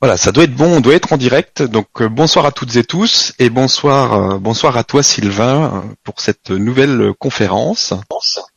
[0.00, 1.62] Voilà, ça doit être bon, on doit être en direct.
[1.62, 5.94] Donc euh, bonsoir à toutes et tous et bonsoir, euh, bonsoir à toi Sylvain euh,
[6.04, 7.94] pour cette nouvelle conférence.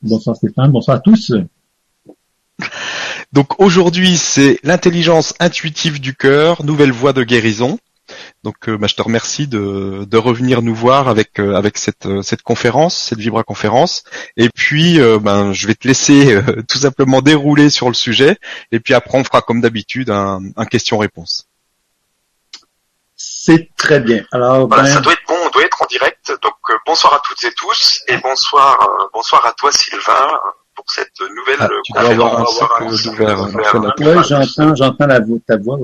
[0.03, 1.33] Bonsoir Stéphane, bonsoir à tous.
[3.33, 7.79] Donc aujourd'hui c'est l'intelligence intuitive du cœur, nouvelle voie de guérison.
[8.43, 12.95] Donc bah, je te remercie de, de, revenir nous voir avec avec cette cette conférence,
[12.97, 14.03] cette Vibra conférence.
[14.37, 18.37] Et puis ben je vais te laisser tout simplement dérouler sur le sujet.
[18.71, 21.47] Et puis après on fera comme d'habitude un, un question-réponse.
[23.43, 24.23] C'est très bien.
[24.31, 24.85] Alors, ben...
[24.85, 26.31] ça doit être bon, on doit être en direct.
[26.41, 30.39] Donc euh, bonsoir à toutes et tous et bonsoir, euh, bonsoir à toi Sylvain
[30.81, 31.67] pour cette nouvelle ah,
[32.03, 33.07] conférence.
[33.99, 35.77] Oui, j'entends, j'entends la voix, ta voix.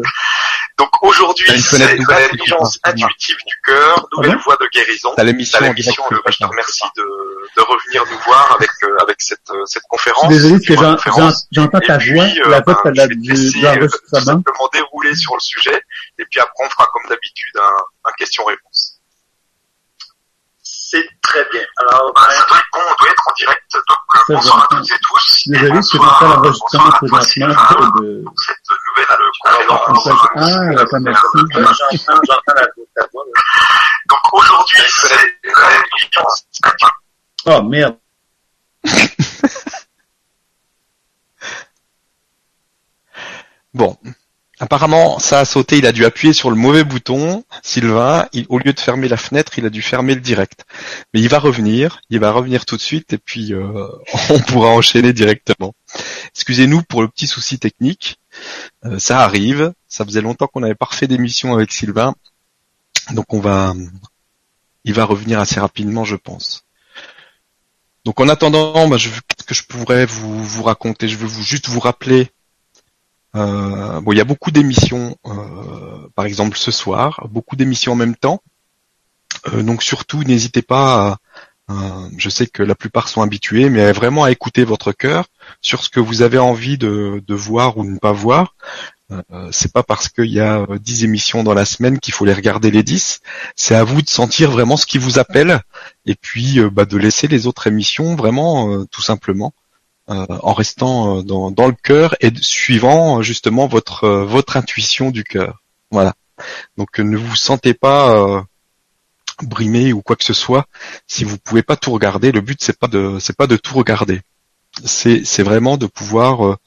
[0.77, 5.09] Donc aujourd'hui, c'est l'intelligence intuitive du cœur, nouvelle voie de guérison.
[5.15, 9.19] T'as l'émission, l'émission le, je te remercie de, de revenir nous voir avec euh, avec
[9.19, 10.29] cette euh, cette conférence.
[10.29, 15.15] Désolé, que j'entends ta voix, euh, la voix ben, de la, du, euh, simplement dérouler
[15.15, 15.81] sur le sujet,
[16.19, 18.96] et puis après on fera comme d'habitude un, un question-réponse.
[20.97, 21.61] C'est très bien.
[21.77, 23.71] Alors, ben, ça doit être bon, on doit être en direct.
[23.73, 25.43] Donc, bonsoir à toutes et tous.
[25.47, 27.47] Désolé, je suis en l'enregistrement présentement
[28.01, 28.57] de cette
[28.95, 29.07] nouvelle
[29.85, 30.09] conférence.
[30.35, 31.37] Ah, d'accord, merci.
[34.09, 35.35] Donc, aujourd'hui, c'est.
[37.45, 37.97] Oh, merde.
[43.73, 43.97] bon.
[44.59, 48.73] Apparemment, ça a sauté, il a dû appuyer sur le mauvais bouton, Sylvain, au lieu
[48.73, 50.65] de fermer la fenêtre, il a dû fermer le direct.
[51.13, 53.87] Mais il va revenir, il va revenir tout de suite et puis euh,
[54.29, 55.75] on pourra enchaîner directement.
[56.33, 58.19] Excusez-nous pour le petit souci technique,
[58.85, 62.15] euh, ça arrive, ça faisait longtemps qu'on n'avait pas refait d'émission avec Sylvain,
[63.11, 63.75] donc on va,
[64.85, 66.63] il va revenir assez rapidement je pense.
[68.05, 71.07] Donc en attendant, bah, qu'est-ce que je pourrais vous, vous raconter?
[71.07, 72.31] Je vais vous juste vous rappeler
[73.35, 77.95] euh, bon, il y a beaucoup d'émissions, euh, par exemple ce soir, beaucoup d'émissions en
[77.95, 78.41] même temps.
[79.53, 81.19] Euh, donc surtout, n'hésitez pas.
[81.69, 85.25] À, je sais que la plupart sont habitués, mais vraiment à écouter votre cœur
[85.61, 88.55] sur ce que vous avez envie de, voir ou de ne pas voir.
[89.51, 92.71] c'est pas parce qu'il y a 10 émissions dans la semaine qu'il faut les regarder
[92.71, 93.19] les 10.
[93.57, 95.59] C'est à vous de sentir vraiment ce qui vous appelle
[96.05, 99.66] et puis bah, de laisser les autres émissions vraiment tout simplement euh,
[100.07, 105.61] en restant euh, dans, le cœur et suivant justement votre euh, votre intuition du cœur.
[105.91, 106.15] Voilà.
[106.77, 108.45] Donc ne vous sentez pas
[109.41, 110.67] brimé ou quoi que ce soit
[111.07, 112.31] si vous pouvez pas tout regarder.
[112.31, 114.21] Le but c'est pas de c'est pas de tout regarder.
[114.85, 116.57] C'est c'est vraiment de pouvoir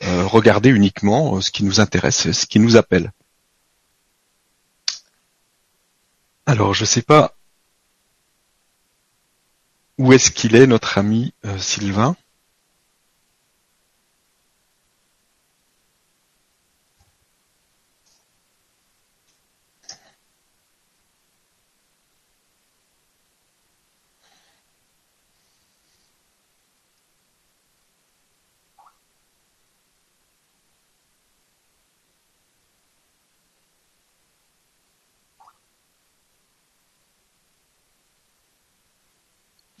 [0.00, 3.12] regarder uniquement ce qui nous intéresse, ce qui nous appelle.
[6.46, 7.34] Alors je sais pas
[9.98, 12.16] où est-ce qu'il est notre ami Sylvain.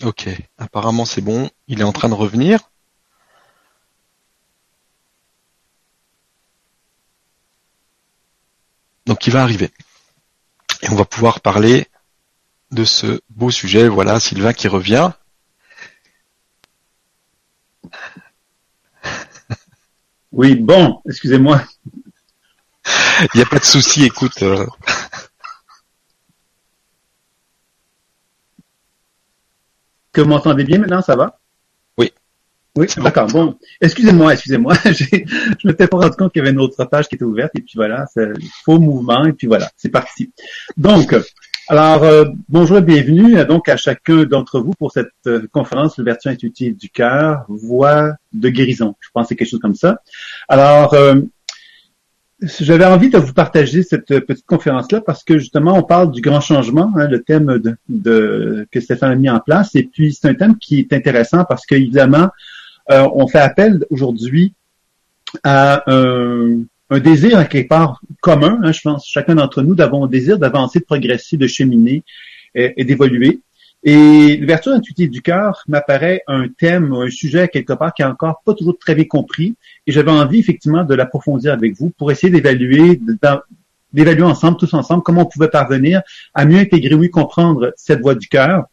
[0.08, 0.26] Ok,
[0.56, 2.60] apparemment c'est bon, il est en train de revenir.
[9.04, 9.70] Donc il va arriver.
[10.80, 11.88] Et on va pouvoir parler
[12.70, 13.86] de ce beau sujet.
[13.86, 15.10] Voilà, Sylvain qui revient.
[20.32, 21.62] Oui, bon, excusez-moi.
[23.34, 24.42] Il n'y a pas de souci, écoute.
[24.42, 24.66] Euh,
[30.18, 31.38] Que vous m'entendez bien maintenant, ça va?
[31.96, 32.12] Oui.
[32.76, 33.28] Oui, d'accord.
[33.28, 34.74] Bon, excusez-moi, excusez-moi.
[34.84, 37.60] je m'étais pas rendu compte qu'il y avait une autre page qui était ouverte et
[37.60, 38.26] puis voilà, c'est
[38.64, 40.32] faux mouvement et puis voilà, c'est parti.
[40.76, 41.14] Donc,
[41.68, 46.32] alors euh, bonjour et bienvenue donc à chacun d'entre vous pour cette euh, conférence l'ouverture
[46.32, 48.96] intuitive du cœur, voie de guérison.
[48.98, 50.02] Je pense que c'est quelque chose comme ça.
[50.48, 51.20] Alors, euh,
[52.40, 56.40] j'avais envie de vous partager cette petite conférence-là parce que justement, on parle du grand
[56.40, 59.74] changement, hein, le thème de, que Stéphane a mis en place.
[59.74, 62.28] Et puis, c'est un thème qui est intéressant parce qu'évidemment,
[62.90, 64.54] euh, on fait appel aujourd'hui
[65.42, 70.38] à un, désir quelque part commun, hein, je pense, chacun d'entre nous, d'avoir un désir
[70.38, 72.02] d'avancer, de progresser, de cheminer
[72.54, 73.40] et d'évoluer.
[73.84, 78.42] Et l'ouverture intuitive du cœur m'apparaît un thème, un sujet quelque part qui est encore
[78.44, 79.54] pas toujours très bien compris.
[79.86, 83.00] Et j'avais envie effectivement de l'approfondir avec vous pour essayer d'évaluer,
[83.92, 86.02] d'évaluer ensemble, tous ensemble, comment on pouvait parvenir
[86.34, 88.64] à mieux intégrer, oui, comprendre cette voie du cœur,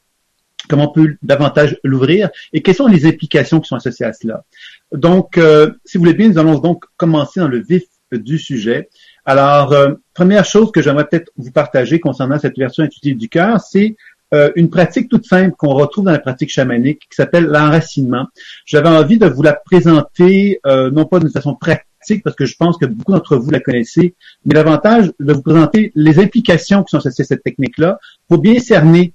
[0.68, 4.44] comment on peut davantage l'ouvrir et quelles sont les implications qui sont associées à cela.
[4.92, 8.90] Donc, euh, si vous voulez bien, nous allons donc commencer dans le vif du sujet
[9.26, 13.60] Alors, euh, première chose que j'aimerais peut-être vous partager concernant cette version intuitive du cœur,
[13.60, 13.96] c'est
[14.36, 18.28] euh, une pratique toute simple qu'on retrouve dans la pratique chamanique qui s'appelle l'enracinement.
[18.66, 22.56] J'avais envie de vous la présenter, euh, non pas d'une façon pratique, parce que je
[22.58, 24.14] pense que beaucoup d'entre vous la connaissez,
[24.46, 28.60] mais davantage de vous présenter les implications qui sont associées à cette technique-là pour bien
[28.60, 29.14] cerner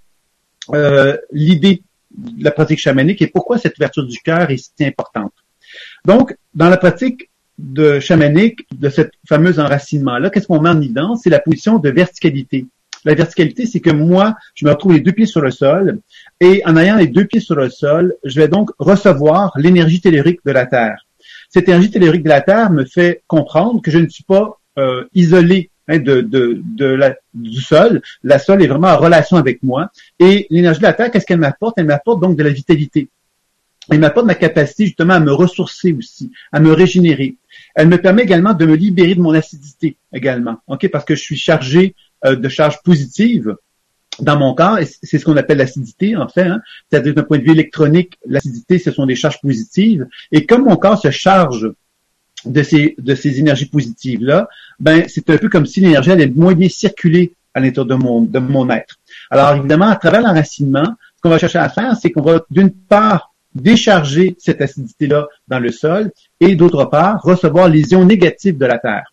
[1.33, 1.83] l'idée
[2.17, 5.33] de la pratique chamanique et pourquoi cette ouverture du cœur est si importante.
[6.05, 11.21] Donc, dans la pratique de chamanique, de cette fameuse enracinement-là, qu'est-ce qu'on met en évidence?
[11.25, 12.67] C'est la position de verticalité.
[13.05, 16.01] La verticalité, c'est que moi, je me retrouve les deux pieds sur le sol,
[16.41, 20.41] et en ayant les deux pieds sur le sol, je vais donc recevoir l'énergie tellurique
[20.45, 21.07] de la Terre.
[21.49, 25.05] Cette énergie tellurique de la Terre me fait comprendre que je ne suis pas euh,
[25.15, 28.03] isolé hein, du sol.
[28.23, 29.91] La sol est vraiment en relation avec moi.
[30.19, 31.79] Et l'énergie de la Terre, qu'est-ce qu'elle m'apporte?
[31.79, 33.09] Elle m'apporte donc de la vitalité.
[33.91, 37.35] Elle m'apporte ma capacité justement à me ressourcer aussi, à me régénérer.
[37.75, 41.23] Elle me permet également de me libérer de mon acidité également, ok, parce que je
[41.23, 43.55] suis chargé de charges positives
[44.23, 46.43] dans mon corps, c'est ce qu'on appelle l'acidité en fait.
[46.43, 46.61] Hein.
[46.91, 50.07] C'est-à-dire d'un point de vue électronique, l'acidité, ce sont des charges positives.
[50.33, 51.71] Et comme mon corps se charge
[52.45, 56.27] de ces de ces énergies positives là, ben c'est un peu comme si l'énergie allait
[56.27, 58.97] moins bien circuler à l'intérieur de mon de mon être.
[59.31, 62.71] Alors évidemment, à travers l'enracinement, ce qu'on va chercher à faire, c'est qu'on va d'une
[62.71, 68.67] part décharger cette acidité-là dans le sol et d'autre part, recevoir les ions négatifs de
[68.67, 69.13] la Terre.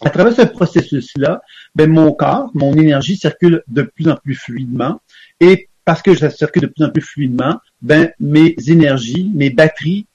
[0.00, 1.40] À travers ce processus-là,
[1.74, 5.00] ben, mon corps, mon énergie circule de plus en plus fluidement
[5.40, 10.06] et parce que ça circule de plus en plus fluidement, ben, mes énergies, mes batteries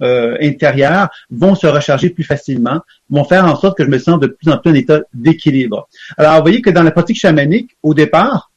[0.00, 2.80] euh, intérieures vont se recharger plus facilement,
[3.10, 5.88] vont faire en sorte que je me sens de plus en plus en état d'équilibre.
[6.16, 8.50] Alors, vous voyez que dans la pratique chamanique, au départ,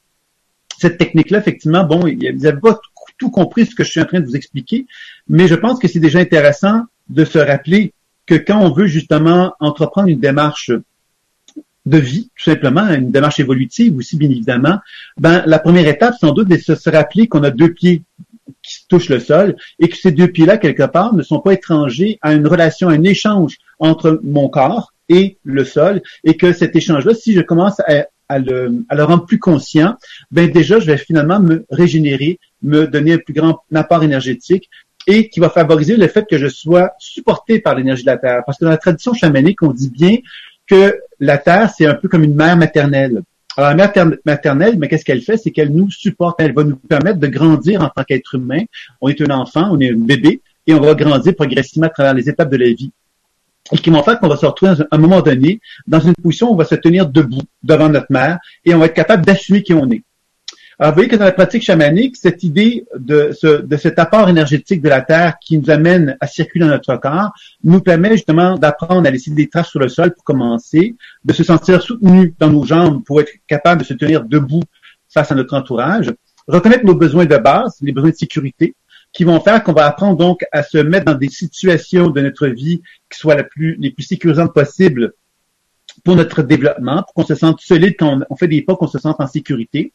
[0.78, 2.80] cette technique-là, effectivement, bon, vous n'avez pas
[3.18, 4.86] tout compris ce que je suis en train de vous expliquer,
[5.28, 7.94] mais je pense que c'est déjà intéressant de se rappeler
[8.32, 10.72] que quand on veut justement entreprendre une démarche
[11.86, 14.78] de vie, tout simplement, une démarche évolutive aussi, bien évidemment,
[15.18, 18.04] ben, la première étape, sans doute, c'est de se rappeler qu'on a deux pieds
[18.64, 22.20] qui touchent le sol et que ces deux pieds-là, quelque part, ne sont pas étrangers
[22.22, 26.74] à une relation, à un échange entre mon corps et le sol et que cet
[26.74, 29.98] échange-là, si je commence à, à le, à le rendre plus conscient,
[30.32, 34.70] ben déjà, je vais finalement me régénérer, me donner un plus grand apport énergétique
[35.08, 38.44] et qui va favoriser le fait que je sois supporté par l'énergie de la Terre.
[38.46, 40.18] Parce que dans la tradition chamanique, on dit bien
[40.68, 43.22] que la Terre, c'est un peu comme une mère maternelle.
[43.58, 43.92] Alors, la mère
[44.26, 45.38] maternelle, mais qu'est-ce qu'elle fait?
[45.38, 46.40] C'est qu'elle nous supporte.
[46.40, 48.64] Elle va nous permettre de grandir en tant qu'être humain.
[49.02, 52.14] On est un enfant, on est un bébé, et on va grandir progressivement à travers
[52.14, 52.92] les étapes de la vie
[53.72, 56.50] et qui vont faire qu'on va se retrouver à un moment donné dans une position
[56.50, 59.64] où on va se tenir debout devant notre mère et on va être capable d'assumer
[59.64, 60.04] qui on est.
[60.82, 64.28] Alors, vous voyez que dans la pratique chamanique, cette idée de, ce, de cet apport
[64.30, 67.30] énergétique de la Terre qui nous amène à circuler dans notre corps
[67.64, 71.44] nous permet justement d'apprendre à laisser des traces sur le sol pour commencer, de se
[71.44, 74.64] sentir soutenu dans nos jambes pour être capable de se tenir debout
[75.08, 76.12] face à notre entourage,
[76.48, 78.74] reconnaître nos besoins de base, les besoins de sécurité,
[79.14, 82.48] qui vont faire qu'on va apprendre donc à se mettre dans des situations de notre
[82.48, 85.14] vie qui soient les plus sécurisantes possibles
[86.04, 88.98] pour notre développement, pour qu'on se sente solide quand on fait des pas, qu'on se
[88.98, 89.94] sente en sécurité.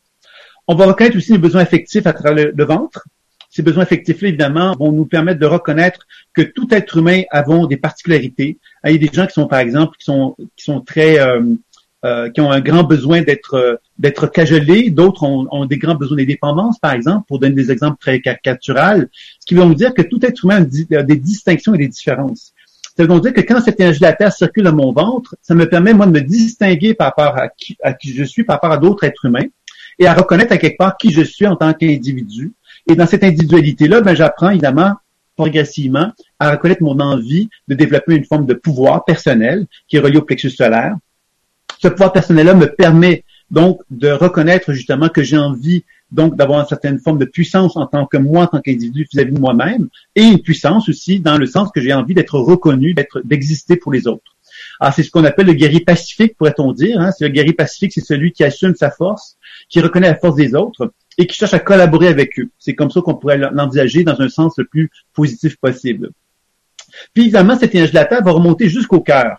[0.69, 3.07] On va reconnaître aussi les besoins affectifs à travers le, ventre.
[3.51, 7.77] Ces besoins affectifs-là, évidemment, vont nous permettre de reconnaître que tout être humain a des
[7.77, 8.59] particularités.
[8.85, 11.41] Il y a des gens qui sont, par exemple, qui sont, qui sont très, euh,
[12.05, 15.95] euh, qui ont un grand besoin d'être euh, d'être cajolés, d'autres ont, ont, des grands
[15.95, 19.09] besoins des dépendances, par exemple, pour donner des exemples très caricaturales,
[19.41, 22.53] ce qui veut dire que tout être humain a des distinctions et des différences.
[22.97, 25.55] Ça veut dire que quand cette énergie de la Terre circule dans mon ventre, ça
[25.55, 28.57] me permet, moi, de me distinguer par rapport à qui, à qui je suis, par
[28.57, 29.47] rapport à d'autres êtres humains,
[29.99, 32.53] et à reconnaître à quelque part qui je suis en tant qu'individu.
[32.89, 34.95] Et dans cette individualité-là, ben, j'apprends évidemment
[35.37, 40.17] progressivement à reconnaître mon envie de développer une forme de pouvoir personnel qui est relié
[40.17, 40.95] au plexus solaire.
[41.79, 46.67] Ce pouvoir personnel-là me permet donc de reconnaître justement que j'ai envie donc d'avoir une
[46.67, 50.23] certaine forme de puissance en tant que moi, en tant qu'individu vis-à-vis de moi-même, et
[50.23, 54.36] une puissance aussi dans le sens que j'ai envie d'être reconnu, d'exister pour les autres.
[54.81, 57.01] Alors c'est ce qu'on appelle le guerrier pacifique, pourrait-on dire.
[57.01, 57.11] Hein?
[57.13, 59.37] C'est le guerrier pacifique, c'est celui qui assume sa force,
[59.69, 62.51] qui reconnaît la force des autres et qui cherche à collaborer avec eux.
[62.59, 66.11] C'est comme ça qu'on pourrait l'envisager dans un sens le plus positif possible.
[67.15, 69.39] Puis évidemment, cette énergie de la Terre va remonter jusqu'au cœur.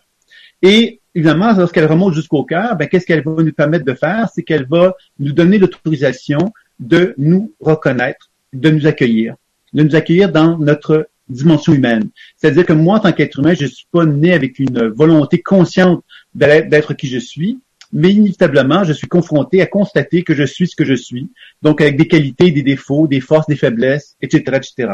[0.61, 4.29] Et évidemment, lorsqu'elle remonte jusqu'au cœur, ben, qu'est-ce qu'elle va nous permettre de faire?
[4.33, 9.35] C'est qu'elle va nous donner l'autorisation de nous reconnaître, de nous accueillir,
[9.73, 12.09] de nous accueillir dans notre dimension humaine.
[12.35, 15.41] C'est-à-dire que moi, en tant qu'être humain, je ne suis pas né avec une volonté
[15.41, 16.03] consciente
[16.33, 17.59] d'être qui je suis,
[17.93, 21.29] mais inévitablement, je suis confronté à constater que je suis ce que je suis,
[21.61, 24.93] donc avec des qualités, des défauts, des forces, des faiblesses, etc., etc.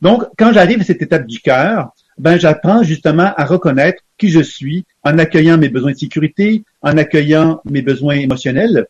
[0.00, 4.40] Donc, quand j'arrive à cette étape du cœur, ben j'apprends justement à reconnaître qui je
[4.40, 8.86] suis en accueillant mes besoins de sécurité, en accueillant mes besoins émotionnels,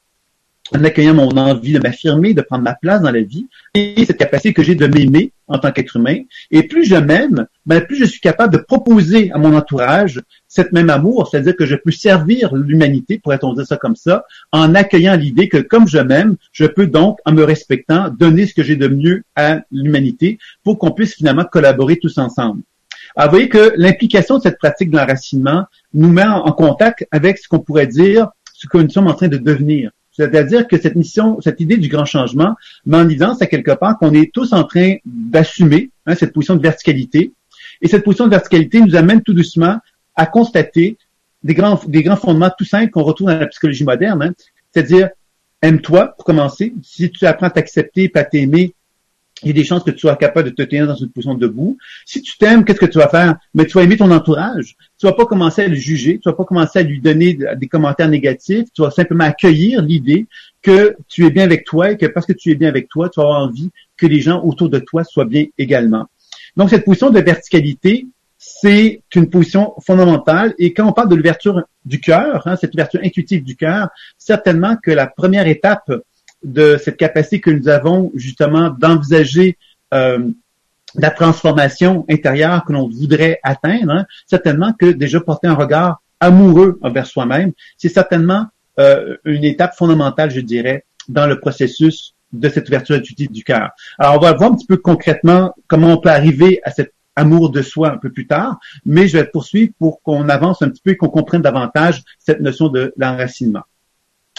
[0.75, 4.17] en accueillant mon envie de m'affirmer, de prendre ma place dans la vie, et cette
[4.17, 6.17] capacité que j'ai de m'aimer en tant qu'être humain.
[6.51, 10.73] Et plus je m'aime, ben plus je suis capable de proposer à mon entourage cette
[10.73, 15.17] même amour, c'est-à-dire que je peux servir l'humanité, pourrait-on dire ça comme ça, en accueillant
[15.17, 18.77] l'idée que comme je m'aime, je peux donc, en me respectant, donner ce que j'ai
[18.77, 22.63] de mieux à l'humanité pour qu'on puisse finalement collaborer tous ensemble.
[23.15, 27.39] Alors, vous voyez que l'implication de cette pratique de l'enracinement nous met en contact avec
[27.39, 29.91] ce qu'on pourrait dire ce que nous sommes en train de devenir.
[30.13, 32.55] C'est-à-dire que cette mission, cette idée du grand changement
[32.85, 36.57] met en évidence à quelque part qu'on est tous en train d'assumer hein, cette position
[36.57, 37.33] de verticalité.
[37.81, 39.79] Et cette position de verticalité nous amène tout doucement
[40.15, 40.99] à constater
[41.43, 44.23] des grands, fondements tout simples qu'on retrouve dans la psychologie moderne.
[44.23, 44.33] Hein.
[44.71, 45.09] C'est-à-dire,
[45.63, 46.75] aime-toi pour commencer.
[46.83, 48.75] Si tu apprends à t'accepter, à t'aimer,
[49.43, 51.35] il y a des chances que tu sois capable de te tenir dans une position
[51.35, 51.77] debout.
[52.07, 53.37] Si tu t'aimes, qu'est-ce que tu vas faire?
[53.55, 54.77] Mais tu vas aimer ton entourage.
[54.99, 56.19] Tu vas pas commencer à le juger.
[56.19, 58.69] Tu vas pas commencer à lui donner des commentaires négatifs.
[58.75, 60.27] Tu vas simplement accueillir l'idée
[60.63, 63.09] que tu es bien avec toi et que parce que tu es bien avec toi,
[63.09, 66.07] tu vas avoir envie que les gens autour de toi soient bien également.
[66.57, 68.07] Donc, cette position de verticalité,
[68.39, 70.55] c'est une position fondamentale.
[70.59, 74.77] Et quand on parle de l'ouverture du cœur, hein, cette ouverture intuitive du cœur, certainement
[74.77, 75.93] que la première étape
[76.45, 79.59] de cette capacité que nous avons justement d'envisager
[79.95, 80.29] euh,
[80.95, 86.79] la transformation intérieure que l'on voudrait atteindre, hein, certainement que déjà porter un regard amoureux
[86.83, 88.47] envers soi-même, c'est certainement
[88.79, 93.71] euh, une étape fondamentale, je dirais, dans le processus de cette ouverture intuitive du cœur.
[93.99, 97.51] Alors, on va voir un petit peu concrètement comment on peut arriver à cet amour
[97.51, 100.81] de soi un peu plus tard, mais je vais poursuivre pour qu'on avance un petit
[100.83, 103.63] peu et qu'on comprenne davantage cette notion de l'enracinement.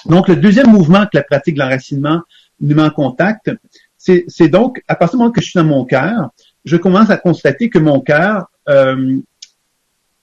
[0.06, 2.22] Donc, le deuxième mouvement que la pratique de l'enracinement
[2.60, 3.52] nous met en contact,
[3.98, 6.30] c'est donc, à partir du moment que je suis dans mon cœur,
[6.66, 9.18] je commence à constater que mon cœur euh,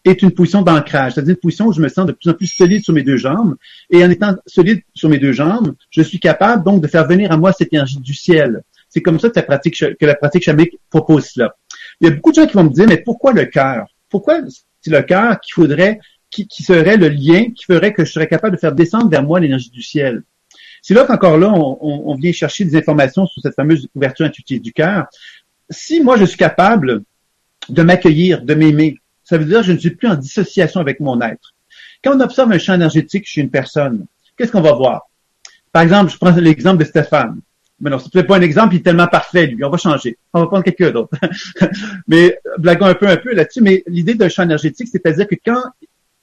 [0.05, 2.47] est une position d'ancrage, c'est-à-dire une position où je me sens de plus en plus
[2.47, 3.57] solide sur mes deux jambes.
[3.91, 7.33] Et en étant solide sur mes deux jambes, je suis capable donc de faire venir
[7.33, 8.63] à moi cette énergie du ciel.
[8.89, 11.55] C'est comme ça que la pratique, que la pratique chamique propose cela.
[12.01, 13.87] Il y a beaucoup de gens qui vont me dire, mais pourquoi le cœur?
[14.09, 14.41] Pourquoi
[14.81, 18.57] c'est le cœur qu'il faudrait qui, serait le lien qui ferait que je serais capable
[18.57, 20.23] de faire descendre vers moi l'énergie du ciel.
[20.83, 24.73] C'est là qu'encore là, on, vient chercher des informations sur cette fameuse ouverture intuitive du
[24.73, 25.07] cœur.
[25.69, 27.03] Si moi, je suis capable
[27.69, 31.01] de m'accueillir, de m'aimer, ça veut dire que je ne suis plus en dissociation avec
[31.01, 31.55] mon être.
[32.03, 34.07] Quand on observe un champ énergétique chez une personne,
[34.37, 35.11] qu'est-ce qu'on va voir?
[35.71, 37.41] Par exemple, je prends l'exemple de Stéphane.
[37.81, 39.65] Mais non, ce n'est pas un exemple, il est tellement parfait, lui.
[39.65, 40.19] On va changer.
[40.33, 41.11] On va prendre quelqu'un d'autre.
[42.09, 43.63] mais blaguons un peu, un peu là-dessus.
[43.63, 45.63] Mais l'idée d'un champ énergétique, c'est-à-dire que quand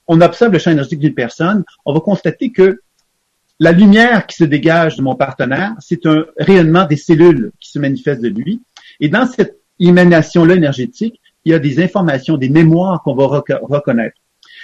[0.08, 2.82] on observe le champ énergétique d'une personne, on va constater que
[3.60, 7.80] la lumière qui se dégage de mon partenaire, c'est un rayonnement des cellules qui se
[7.80, 8.62] manifestent de lui.
[9.00, 14.18] Et dans cette émanation-là énergétique, il y a des informations, des mémoires qu'on va reconnaître.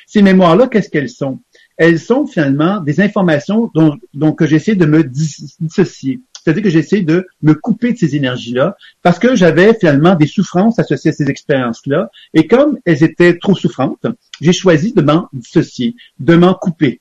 [0.06, 1.40] Ces mémoires-là, qu'est-ce qu'elles sont?
[1.78, 6.20] Elles sont finalement des informations dont, dont que j'essaie de me dissocier.
[6.44, 10.78] C'est-à-dire que j'essaie de me couper de ces énergies-là parce que j'avais finalement des souffrances
[10.80, 12.10] associées à ces expériences-là.
[12.34, 14.06] Et comme elles étaient trop souffrantes,
[14.42, 17.00] j'ai choisi de m'en dissocier, de m'en couper.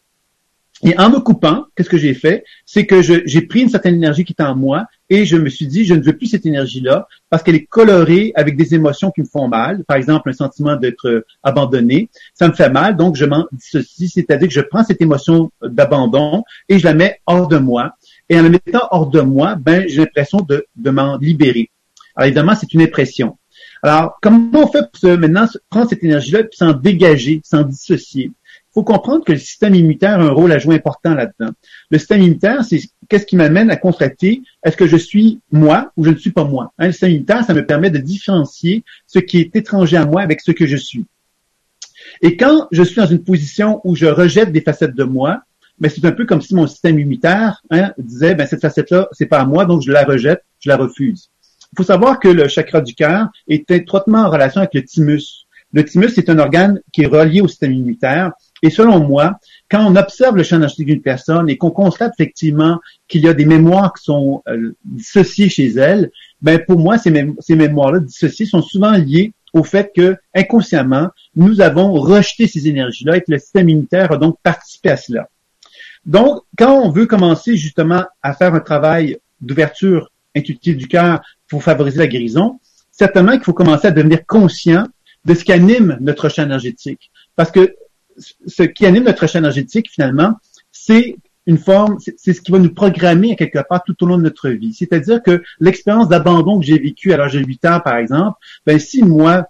[0.85, 2.45] Et en me coupant, qu'est-ce que j'ai fait?
[2.67, 5.69] C'est que j'ai pris une certaine énergie qui est en moi et je me suis
[5.69, 9.21] dit, je ne veux plus cette énergie-là parce qu'elle est colorée avec des émotions qui
[9.21, 9.85] me font mal.
[9.85, 12.09] Par exemple, un sentiment d'être abandonné.
[12.35, 16.43] Ça me fait mal, donc je m'en dissocie, c'est-à-dire que je prends cette émotion d'abandon
[16.69, 17.95] et je la mets hors de moi.
[18.29, 21.71] Et en la mettant hors de moi, ben, j'ai l'impression de, de m'en libérer.
[22.15, 23.37] Alors évidemment, c'est une impression.
[23.83, 28.31] Alors, comment on fait pour maintenant prendre cette énergie-là et s'en dégager, s'en dissocier?
[28.73, 31.53] Il faut comprendre que le système immunitaire a un rôle à jouer important là-dedans.
[31.91, 36.05] Le système immunitaire, c'est qu'est-ce qui m'amène à constater est-ce que je suis moi ou
[36.05, 36.73] je ne suis pas moi?
[36.79, 40.23] Hein, le système immunitaire, ça me permet de différencier ce qui est étranger à moi
[40.23, 41.05] avec ce que je suis.
[42.23, 45.43] Et quand je suis dans une position où je rejette des facettes de moi,
[45.83, 49.27] mais c'est un peu comme si mon système immunitaire hein, disait, ben cette facette-là, c'est
[49.27, 51.29] pas à moi, donc je la rejette, je la refuse.
[51.73, 55.49] Il faut savoir que le chakra du cœur est étroitement en relation avec le thymus.
[55.73, 58.31] Le thymus, c'est un organe qui est relié au système immunitaire.
[58.63, 62.79] Et selon moi, quand on observe le champ énergétique d'une personne et qu'on constate effectivement
[63.09, 66.13] qu'il y a des mémoires qui sont euh, dissociées chez elle,
[66.43, 71.93] ben pour moi, ces mémoires-là dissociées sont souvent liées au fait que inconsciemment, nous avons
[71.95, 75.29] rejeté ces énergies-là et que le système immunitaire a donc participé à cela.
[76.05, 81.63] Donc, quand on veut commencer justement à faire un travail d'ouverture intuitive du cœur pour
[81.63, 82.59] favoriser la guérison,
[82.91, 84.87] certainement qu'il faut commencer à devenir conscient
[85.25, 87.11] de ce qui anime notre champ énergétique.
[87.37, 87.77] Parce que
[88.47, 90.35] ce qui anime notre champ énergétique, finalement,
[90.71, 91.17] c'est
[91.47, 94.23] une forme, c'est ce qui va nous programmer à quelque part tout au long de
[94.23, 94.73] notre vie.
[94.73, 98.79] C'est-à-dire que l'expérience d'abandon que j'ai vécue à l'âge de 8 ans, par exemple, ben
[98.79, 99.47] si moi,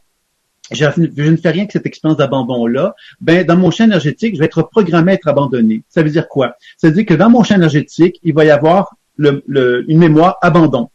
[0.77, 4.47] je, ne fais rien que cette expérience d'abandon-là, ben, dans mon champ énergétique, je vais
[4.47, 5.83] être programmé à être abandonné.
[5.89, 6.57] Ça veut dire quoi?
[6.77, 10.89] Ça veut dire que dans mon champ énergétique, il va y avoir une mémoire abandon.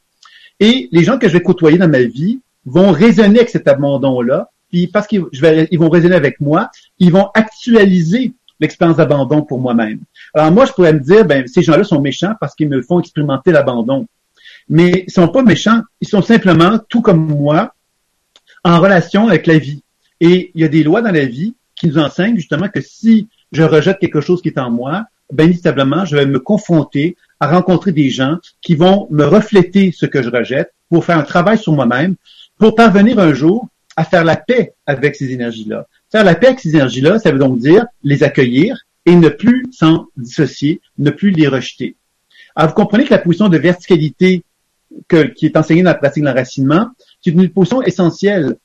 [0.60, 4.50] Et les gens que je vais côtoyer dans ma vie vont raisonner avec cet abandon-là,
[4.70, 6.70] puis parce qu'ils ils vont raisonner avec moi,
[7.00, 10.00] ils vont actualiser l'expérience d'abandon pour moi-même.
[10.34, 13.00] Alors moi, je pourrais me dire, ben, ces gens-là sont méchants parce qu'ils me font
[13.00, 14.08] expérimenter l'abandon.
[14.70, 17.74] Mais ils sont pas méchants, ils sont simplement, tout comme moi,
[18.68, 19.82] en relation avec la vie.
[20.20, 23.28] Et il y a des lois dans la vie qui nous enseignent justement que si
[23.52, 27.48] je rejette quelque chose qui est en moi, ben inévitablement, je vais me confronter à
[27.48, 31.58] rencontrer des gens qui vont me refléter ce que je rejette pour faire un travail
[31.58, 32.16] sur moi-même,
[32.58, 35.88] pour parvenir un jour à faire la paix avec ces énergies-là.
[36.12, 39.66] Faire la paix avec ces énergies-là, ça veut donc dire les accueillir et ne plus
[39.72, 41.96] s'en dissocier, ne plus les rejeter.
[42.56, 44.44] Alors, vous comprenez que la position de verticalité
[45.10, 46.90] qui est enseignée dans la pratique de l'enracinement,
[47.28, 48.56] c'est une position essentielle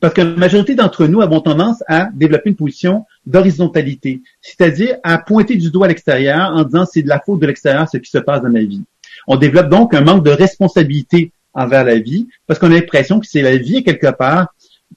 [0.00, 5.16] parce que la majorité d'entre nous avons tendance à développer une position d'horizontalité, c'est-à-dire à
[5.16, 8.10] pointer du doigt à l'extérieur en disant c'est de la faute de l'extérieur ce qui
[8.10, 8.82] se passe dans ma vie.
[9.26, 13.26] On développe donc un manque de responsabilité envers la vie parce qu'on a l'impression que
[13.26, 14.48] c'est la vie quelque part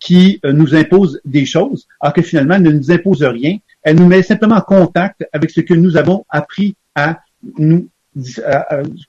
[0.01, 3.58] qui euh, nous impose des choses, alors que finalement elle ne nous impose rien.
[3.82, 7.20] Elle nous met simplement en contact avec ce que nous avons appris à
[7.58, 7.88] nous,
[8.22, 8.41] ce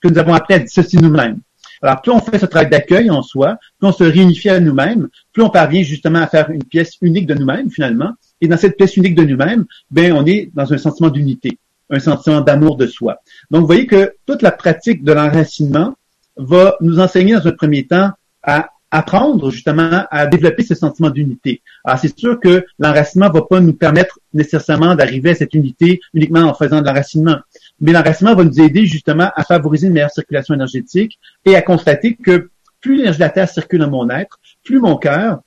[0.01, 1.39] que nous avons appris à dissocier nous-mêmes.
[1.81, 5.07] Alors, plus on fait ce travail d'accueil en soi, plus on se réunifie à nous-mêmes,
[5.33, 8.11] plus on parvient justement à faire une pièce unique de nous-mêmes, finalement.
[8.39, 11.57] Et dans cette pièce unique de nous-mêmes, ben, on est dans un sentiment d'unité,
[11.89, 13.21] un sentiment d'amour de soi.
[13.49, 15.95] Donc, vous voyez que toute la pratique de l'enracinement
[16.37, 18.11] va nous enseigner dans un premier temps
[18.43, 21.61] à apprendre justement à développer ce sentiment d'unité.
[21.85, 26.41] Alors c'est sûr que l'enracinement va pas nous permettre nécessairement d'arriver à cette unité uniquement
[26.41, 27.37] en faisant de l'enracinement
[27.81, 32.15] mais l'enracinement va nous aider justement à favoriser une meilleure circulation énergétique et à constater
[32.15, 35.41] que plus l'énergie de la Terre circule dans mon être, plus mon cœur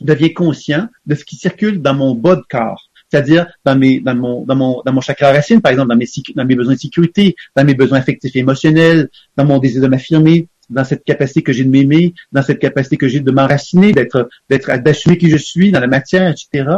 [0.00, 2.90] devient conscient de ce qui circule dans mon bas de corps.
[3.10, 6.06] C'est-à-dire dans mes, dans mon, dans mon, dans mon chakra racine, par exemple, dans mes,
[6.34, 9.86] dans mes besoins de sécurité, dans mes besoins affectifs et émotionnels, dans mon désir de
[9.86, 13.92] m'affirmer, dans cette capacité que j'ai de m'aimer, dans cette capacité que j'ai de m'enraciner,
[13.92, 16.68] d'être, d'être, d'assumer qui je suis dans la matière, etc.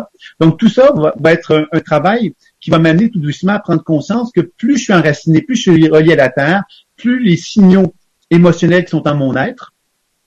[0.40, 4.32] Donc tout ça va, être un, travail qui va m'amener tout doucement à prendre conscience
[4.32, 6.64] que plus je suis enraciné, plus je suis relié à la terre,
[6.96, 7.94] plus les signaux
[8.30, 9.72] émotionnels qui sont en mon être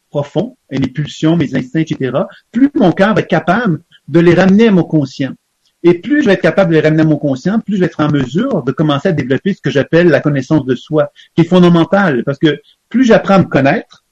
[0.10, 2.12] profond, et les pulsions, mes instincts, etc.,
[2.52, 5.32] plus mon cœur va être capable de les ramener à mon conscient.
[5.84, 7.86] Et plus je vais être capable de les ramener à mon conscient, plus je vais
[7.88, 11.42] être en mesure de commencer à développer ce que j'appelle la connaissance de soi, qui
[11.42, 14.04] est fondamentale, parce que plus j'apprends à me connaître,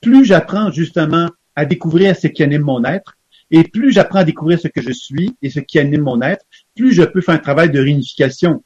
[0.00, 3.16] plus j'apprends justement à découvrir ce qui anime mon être,
[3.50, 6.44] et plus j'apprends à découvrir ce que je suis et ce qui anime mon être,
[6.76, 8.62] plus je peux faire un travail de réunification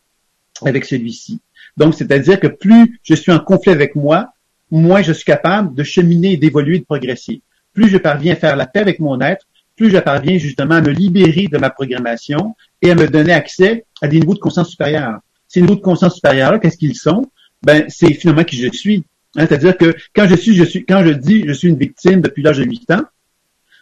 [0.64, 1.40] avec celui-ci.
[1.76, 4.32] Donc, c'est-à-dire que plus je suis en conflit avec moi,
[4.70, 7.42] moins je suis capable de cheminer, d'évoluer, de progresser.
[7.72, 10.80] Plus je parviens à faire la paix avec mon être, plus je parviens justement à
[10.80, 14.70] me libérer de ma programmation et à me donner accès à des niveaux de conscience
[14.70, 15.20] supérieurs.
[15.48, 17.30] Ces niveaux de conscience supérieurs, qu'est-ce qu'ils sont?
[17.62, 19.04] Ben, c'est finalement qui je suis.
[19.36, 22.20] Hein, c'est-à-dire que quand je suis, je suis, quand je dis je suis une victime
[22.20, 23.02] depuis l'âge de 8 ans,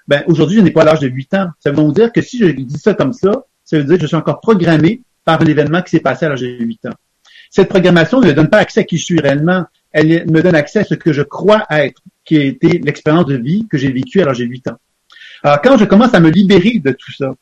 [0.08, 1.48] ben aujourd'hui je n'ai pas l'âge de 8 ans.
[1.58, 4.02] Ça veut donc dire que si je dis ça comme ça, ça veut dire que
[4.02, 6.94] je suis encore programmé par l'événement qui s'est passé à l'âge de 8 ans.
[7.50, 10.54] Cette programmation ne me donne pas accès à qui je suis réellement, elle me donne
[10.54, 13.90] accès à ce que je crois être, qui a été l'expérience de vie que j'ai
[13.90, 14.76] vécue à l'âge de 8 ans.
[15.42, 17.34] Alors quand je commence à me libérer de tout ça,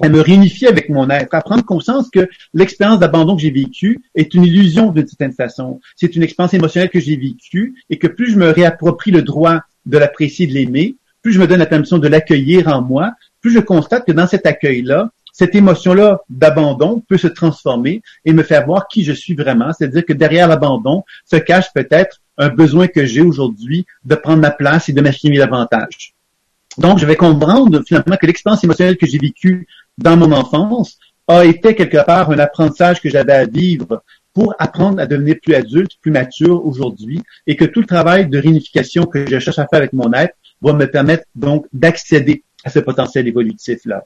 [0.00, 4.02] à me réunifier avec mon être, à prendre conscience que l'expérience d'abandon que j'ai vécue
[4.14, 5.80] est une illusion d'une certaine façon.
[5.96, 9.60] C'est une expérience émotionnelle que j'ai vécue et que plus je me réapproprie le droit
[9.86, 13.52] de l'apprécier, de l'aimer, plus je me donne la permission de l'accueillir en moi, plus
[13.52, 18.66] je constate que dans cet accueil-là, cette émotion-là d'abandon peut se transformer et me faire
[18.66, 19.72] voir qui je suis vraiment.
[19.72, 24.50] C'est-à-dire que derrière l'abandon se cache peut-être un besoin que j'ai aujourd'hui de prendre ma
[24.50, 26.14] place et de m'affirmer davantage.
[26.78, 29.66] Donc, je vais comprendre finalement que l'expérience émotionnelle que j'ai vécue
[29.98, 34.02] dans mon enfance a été quelque part un apprentissage que j'avais à vivre
[34.34, 38.38] pour apprendre à devenir plus adulte, plus mature aujourd'hui, et que tout le travail de
[38.38, 42.70] réunification que je cherche à faire avec mon être va me permettre donc d'accéder à
[42.70, 44.04] ce potentiel évolutif-là.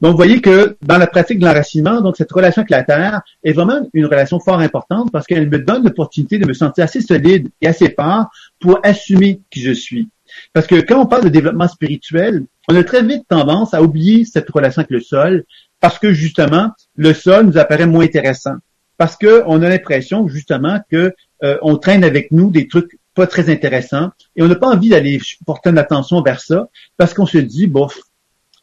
[0.00, 3.22] Donc, vous voyez que dans la pratique de l'enracinement, donc cette relation avec la Terre
[3.44, 7.00] est vraiment une relation fort importante parce qu'elle me donne l'opportunité de me sentir assez
[7.00, 8.26] solide et assez fort
[8.60, 10.08] pour assumer qui je suis.
[10.52, 14.24] Parce que quand on parle de développement spirituel, on a très vite tendance à oublier
[14.24, 15.44] cette relation avec le sol
[15.80, 18.54] parce que justement, le sol nous apparaît moins intéressant.
[19.00, 23.48] Parce qu'on a l'impression justement que euh, on traîne avec nous des trucs pas très
[23.48, 27.38] intéressants et on n'a pas envie d'aller porter notre attention vers ça parce qu'on se
[27.38, 27.98] dit, bof,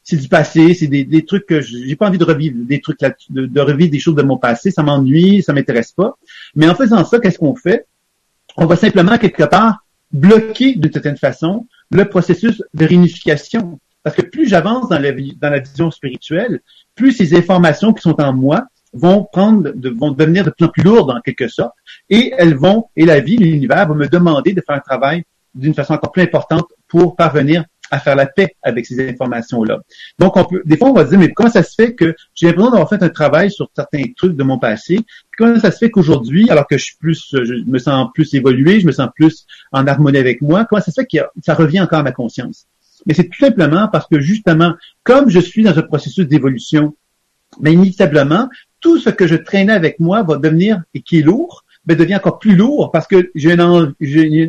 [0.04, 3.00] c'est du passé, c'est des, trucs que j'ai pas envie de revivre, des trucs
[3.32, 6.16] de, revivre des choses de mon passé, ça m'ennuie, ça m'intéresse pas.
[6.54, 7.88] Mais en faisant ça, qu'est-ce qu'on fait?
[8.58, 14.22] On va simplement quelque part bloquer d'une certaine façon le processus de réunification Parce que
[14.22, 16.62] plus j'avance dans la vision spirituelle,
[16.94, 20.84] plus ces informations qui sont en moi vont prendre, vont devenir de plus en plus
[20.84, 21.74] lourdes en quelque sorte,
[22.10, 25.24] et elles vont, et la vie, l'univers va me demander de faire un travail
[25.54, 29.80] d'une façon encore plus importante pour parvenir à faire la paix avec ces informations-là.
[30.20, 32.16] Donc, on peut, des fois, on va se dire, mais comment ça se fait que
[32.36, 35.00] j'ai l'impression d'avoir fait un travail sur certains trucs de mon passé,
[35.38, 38.80] comment ça se fait qu'aujourd'hui, alors que je suis plus, je me sens plus évolué,
[38.80, 41.82] je me sens plus en harmonie avec moi, comment ça se fait que ça revient
[41.82, 42.68] encore à ma conscience?
[43.06, 44.74] Mais c'est tout simplement parce que justement,
[45.04, 46.94] comme je suis dans un processus d'évolution,
[47.62, 51.64] mais inévitablement, tout ce que je traînais avec moi va devenir, et qui est lourd,
[51.88, 53.94] ben, devient encore plus lourd parce que j'ai un,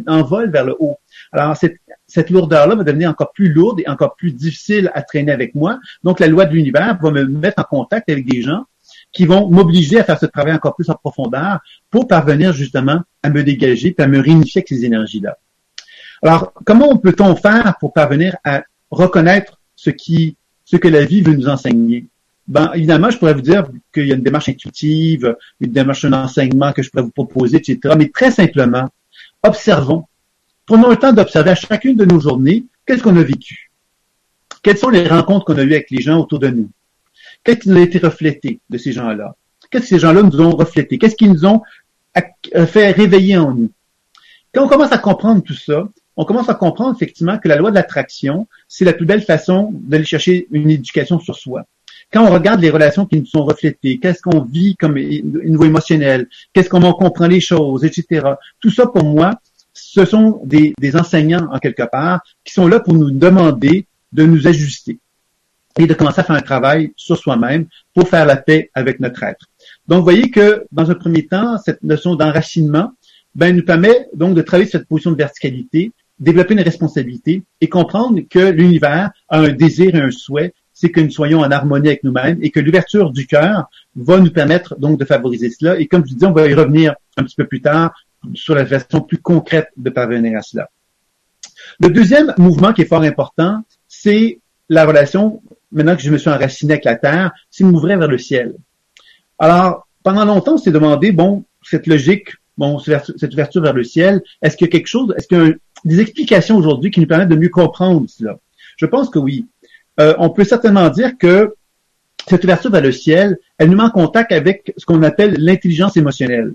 [0.08, 0.98] envol vers le haut.
[1.30, 5.54] Alors, cette, lourdeur-là va devenir encore plus lourde et encore plus difficile à traîner avec
[5.54, 5.78] moi.
[6.02, 8.64] Donc, la loi de l'univers va me mettre en contact avec des gens
[9.12, 11.60] qui vont m'obliger à faire ce travail encore plus en profondeur
[11.90, 15.38] pour parvenir justement à me dégager et à me réunifier avec ces énergies-là.
[16.22, 22.08] Alors, comment peut-on faire pour parvenir à reconnaître ce que la vie veut nous enseigner?
[22.48, 26.72] Ben, évidemment, je pourrais vous dire qu'il y a une démarche intuitive, une démarche d'enseignement
[26.72, 27.94] que je pourrais vous proposer, etc.
[27.96, 28.88] Mais très simplement,
[29.42, 30.06] observons.
[30.64, 33.70] Prenons le temps d'observer à chacune de nos journées qu'est-ce qu'on a vécu?
[34.62, 36.70] Quelles sont les rencontres qu'on a eues avec les gens autour de nous?
[37.44, 39.36] Qu'est-ce qui nous a été reflété de ces gens-là?
[39.70, 40.98] Qu'est-ce que ces gens-là nous ont reflété?
[40.98, 41.62] Qu'est-ce qu'ils nous ont
[42.66, 43.70] fait réveiller en nous?
[44.54, 47.70] Quand on commence à comprendre tout ça, on commence à comprendre effectivement que la loi
[47.70, 51.66] de l'attraction, c'est la plus belle façon d'aller chercher une éducation sur soi
[52.12, 56.28] quand on regarde les relations qui nous sont reflétées, qu'est-ce qu'on vit comme niveau émotionnel,
[56.52, 58.26] qu'est-ce qu'on comprend les choses, etc.
[58.60, 59.38] Tout ça, pour moi,
[59.72, 64.46] ce sont des, enseignants, en quelque part, qui sont là pour nous demander de nous
[64.46, 64.98] ajuster
[65.78, 69.22] et de commencer à faire un travail sur soi-même pour faire la paix avec notre
[69.22, 69.46] être.
[69.86, 72.92] Donc, vous voyez que, dans un premier temps, cette notion d'enracinement,
[73.34, 78.20] ben, nous permet donc de travailler cette position de verticalité, développer une responsabilité et comprendre
[78.28, 82.04] que l'univers a un désir et un souhait c'est que nous soyons en harmonie avec
[82.04, 85.76] nous-mêmes et que l'ouverture du cœur va nous permettre donc de favoriser cela.
[85.80, 87.92] Et comme je dis, on va y revenir un petit peu plus tard
[88.34, 90.70] sur la façon plus concrète de parvenir à cela.
[91.80, 94.38] Le deuxième mouvement qui est fort important, c'est
[94.68, 98.18] la relation, maintenant que je me suis enraciné avec la terre, c'est m'ouvrir vers le
[98.18, 98.54] ciel.
[99.40, 104.22] Alors, pendant longtemps, on s'est demandé, bon, cette logique, bon, cette ouverture vers le ciel,
[104.42, 107.08] est-ce qu'il y a quelque chose, est-ce qu'il y a des explications aujourd'hui qui nous
[107.08, 108.38] permettent de mieux comprendre cela?
[108.76, 109.46] Je pense que oui.
[110.00, 111.54] Euh, on peut certainement dire que
[112.28, 115.96] cette ouverture vers le ciel, elle nous met en contact avec ce qu'on appelle l'intelligence
[115.96, 116.54] émotionnelle.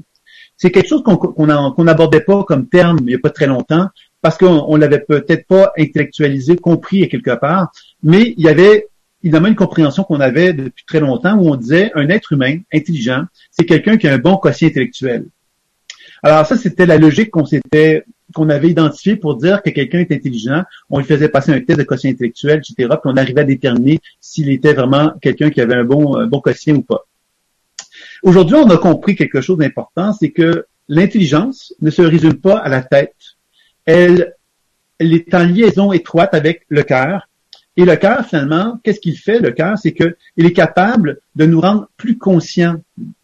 [0.56, 3.88] C'est quelque chose qu'on n'abordait pas comme terme il n'y a pas très longtemps,
[4.21, 7.71] parce qu'on l'avait peut-être pas intellectualisé, compris quelque part,
[8.03, 8.88] mais il y avait
[9.23, 13.23] évidemment une compréhension qu'on avait depuis très longtemps où on disait un être humain intelligent,
[13.51, 15.25] c'est quelqu'un qui a un bon quotient intellectuel.
[16.21, 20.12] Alors ça, c'était la logique qu'on s'était qu'on avait identifié pour dire que quelqu'un est
[20.12, 23.45] intelligent, on lui faisait passer un test de quotient intellectuel, etc., puis on arrivait à
[23.45, 27.05] déterminer s'il était vraiment quelqu'un qui avait un bon, bon quotient ou pas.
[28.23, 32.69] Aujourd'hui, on a compris quelque chose d'important, c'est que l'intelligence ne se résume pas à
[32.69, 33.15] la tête.
[33.86, 34.36] Elle,
[34.99, 37.27] elle est en liaison étroite avec le cœur.
[37.75, 39.77] Et le cœur, finalement, qu'est-ce qu'il fait, le cœur?
[39.77, 42.79] C'est qu'il est capable de nous rendre plus conscients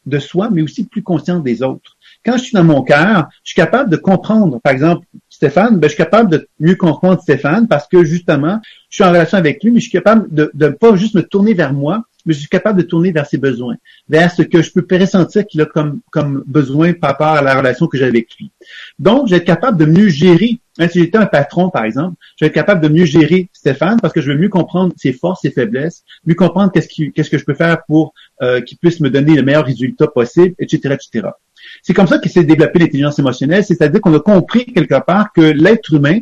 [0.05, 1.97] de soi, mais aussi plus conscients des autres.
[2.25, 5.87] Quand je suis dans mon cœur, je suis capable de comprendre, par exemple, Stéphane, ben,
[5.87, 9.63] je suis capable de mieux comprendre Stéphane parce que justement, je suis en relation avec
[9.63, 12.39] lui, mais je suis capable de ne pas juste me tourner vers moi, mais je
[12.39, 13.75] suis capable de tourner vers ses besoins,
[14.09, 16.01] vers ce que je peux pressentir qu'il a comme,
[16.45, 18.51] besoin par rapport à la relation que j'ai avec lui.
[18.99, 20.59] Donc, je vais être capable de mieux gérer.
[20.77, 23.99] Hein, si j'étais un patron, par exemple, je vais être capable de mieux gérer Stéphane
[24.01, 27.45] parce que je vais mieux comprendre ses forces, ses faiblesses, mieux comprendre qu'est-ce que je
[27.45, 31.29] peux faire pour euh, qu'il puisse me donner le meilleur résultat possible, etc., etc.
[31.83, 35.41] C'est comme ça qu'il s'est développé l'intelligence émotionnelle, c'est-à-dire qu'on a compris quelque part que
[35.41, 36.19] l'être humain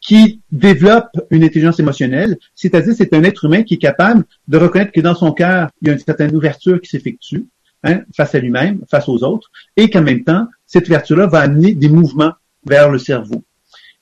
[0.00, 4.92] qui développe une intelligence émotionnelle, c'est-à-dire c'est un être humain qui est capable de reconnaître
[4.92, 7.46] que dans son cœur, il y a une certaine ouverture qui s'effectue
[7.84, 11.74] hein, face à lui-même, face aux autres, et qu'en même temps, cette ouverture-là va amener
[11.74, 12.32] des mouvements
[12.66, 13.42] vers le cerveau.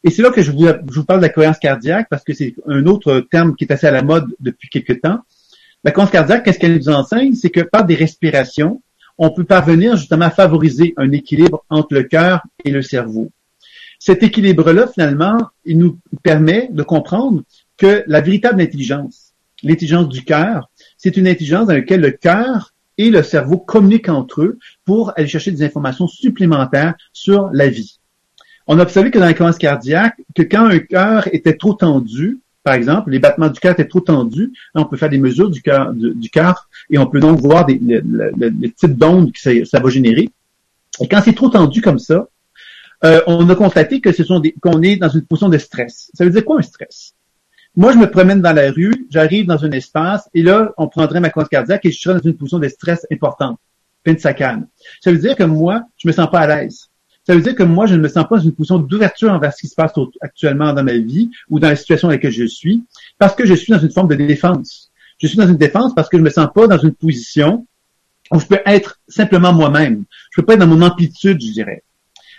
[0.04, 2.32] Et c'est là que je vous, je vous parle de la cohérence cardiaque, parce que
[2.32, 5.20] c'est un autre terme qui est assez à la mode depuis quelque temps.
[5.84, 7.34] La cohérence cardiaque, qu'est-ce qu'elle nous enseigne?
[7.34, 8.82] C'est que par des respirations,
[9.16, 13.30] on peut parvenir justement à favoriser un équilibre entre le cœur et le cerveau.
[13.98, 17.42] Cet équilibre-là, finalement, il nous permet de comprendre
[17.76, 23.10] que la véritable intelligence, l'intelligence du cœur, c'est une intelligence dans laquelle le cœur et
[23.10, 27.98] le cerveau communiquent entre eux pour aller chercher des informations supplémentaires sur la vie.
[28.66, 32.40] On a observé que dans la cohérence cardiaque, que quand un cœur était trop tendu,
[32.68, 34.52] par exemple, les battements du cœur étaient trop tendus.
[34.74, 36.30] on peut faire des mesures du cœur, du,
[36.90, 40.28] et on peut donc voir des, les, types d'ondes que ça, va générer.
[41.00, 42.28] Et quand c'est trop tendu comme ça,
[43.06, 46.10] euh, on a constaté que ce sont des, qu'on est dans une position de stress.
[46.12, 47.14] Ça veut dire quoi un stress?
[47.74, 51.20] Moi, je me promène dans la rue, j'arrive dans un espace, et là, on prendrait
[51.20, 53.58] ma conscience cardiaque et je serais dans une position de stress importante,
[54.04, 54.68] peine sacane.
[55.00, 56.87] Ça veut dire que moi, je me sens pas à l'aise.
[57.28, 59.52] Ça veut dire que moi, je ne me sens pas dans une position d'ouverture envers
[59.52, 62.46] ce qui se passe actuellement dans ma vie ou dans la situation dans laquelle je
[62.46, 62.84] suis,
[63.18, 64.90] parce que je suis dans une forme de défense.
[65.20, 67.66] Je suis dans une défense parce que je me sens pas dans une position
[68.30, 70.04] où je peux être simplement moi-même.
[70.30, 71.82] Je peux pas être dans mon amplitude, je dirais.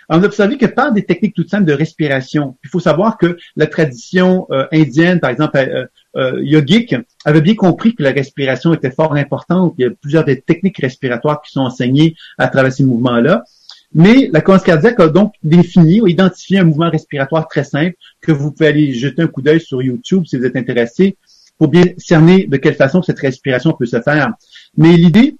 [0.08, 3.38] On a observé que par des techniques toutes simples de respiration, il faut savoir que
[3.54, 8.74] la tradition euh, indienne, par exemple euh, euh, yogique, avait bien compris que la respiration
[8.74, 9.74] était fort importante.
[9.78, 13.44] Il y a plusieurs des techniques respiratoires qui sont enseignées à travers ces mouvements-là.
[13.92, 18.30] Mais la cohérence cardiaque a donc défini ou identifié un mouvement respiratoire très simple que
[18.30, 21.16] vous pouvez aller jeter un coup d'œil sur YouTube si vous êtes intéressé
[21.58, 24.32] pour bien cerner de quelle façon cette respiration peut se faire.
[24.76, 25.36] Mais l'idée,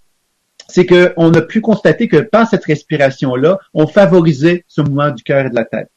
[0.69, 5.47] c'est qu'on a pu constater que par cette respiration-là, on favorisait ce mouvement du cœur
[5.47, 5.91] et de la tête.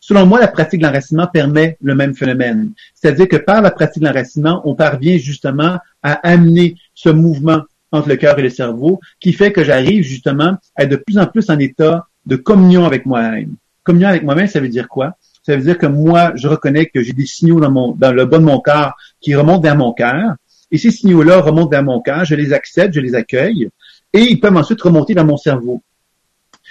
[0.00, 2.72] Selon moi, la pratique de l'enracinement permet le même phénomène.
[2.94, 8.08] C'est-à-dire que par la pratique de l'enracinement, on parvient justement à amener ce mouvement entre
[8.08, 11.26] le cœur et le cerveau qui fait que j'arrive justement à être de plus en
[11.26, 13.54] plus en état de communion avec moi-même.
[13.84, 15.16] Communion avec moi-même, ça veut dire quoi?
[15.42, 18.44] Ça veut dire que moi, je reconnais que j'ai des signaux dans, le bas de
[18.44, 20.34] mon corps qui remontent vers mon cœur.
[20.70, 23.70] Et ces signaux-là remontent vers mon cœur, je les accepte, je les accueille
[24.12, 25.82] et ils peuvent ensuite remonter dans mon cerveau.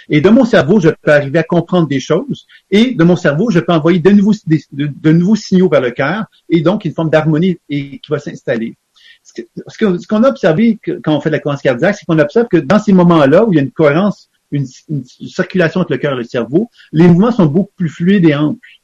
[0.09, 3.49] Et de mon cerveau, je peux arriver à comprendre des choses, et de mon cerveau,
[3.49, 4.33] je peux envoyer de nouveaux,
[4.71, 8.75] de, nouveaux signaux vers le cœur, et donc une forme d'harmonie qui va s'installer.
[9.67, 12.57] Ce qu'on a observé quand on fait de la cohérence cardiaque, c'est qu'on observe que
[12.57, 14.65] dans ces moments-là où il y a une cohérence, une,
[15.05, 18.79] circulation entre le cœur et le cerveau, les mouvements sont beaucoup plus fluides et amples.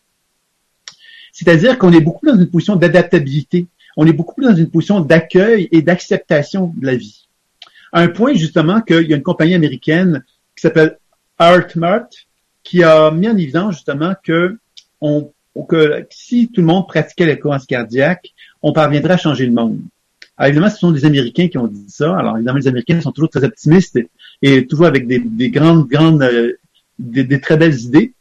[1.32, 3.68] C'est-à-dire qu'on est beaucoup dans une position d'adaptabilité.
[3.96, 7.24] On est beaucoup plus dans une position d'accueil et d'acceptation de la vie
[7.94, 10.26] à un point justement qu'il y a une compagnie américaine
[10.56, 10.98] qui s'appelle
[11.38, 12.10] ArtMart
[12.64, 14.58] qui a mis en évidence justement que,
[15.70, 19.80] que si tout le monde pratiquait la cohérence cardiaque, on parviendrait à changer le monde.
[20.38, 22.18] Alors évidemment, ce sont des Américains qui ont dit ça.
[22.18, 24.00] Alors évidemment, les Américains sont toujours très optimistes
[24.42, 26.54] et, toujours avec des, grandes, grandes, euh,
[26.98, 28.14] des, très belles idées.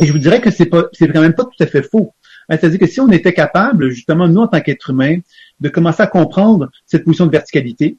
[0.00, 2.14] Et je vous dirais que c'est pas, c'est quand même pas tout à fait faux.
[2.48, 5.18] Hein, c'est-à-dire que si on était capable, justement, nous en tant qu'êtres humains,
[5.60, 7.96] de commencer à comprendre cette position de verticalité,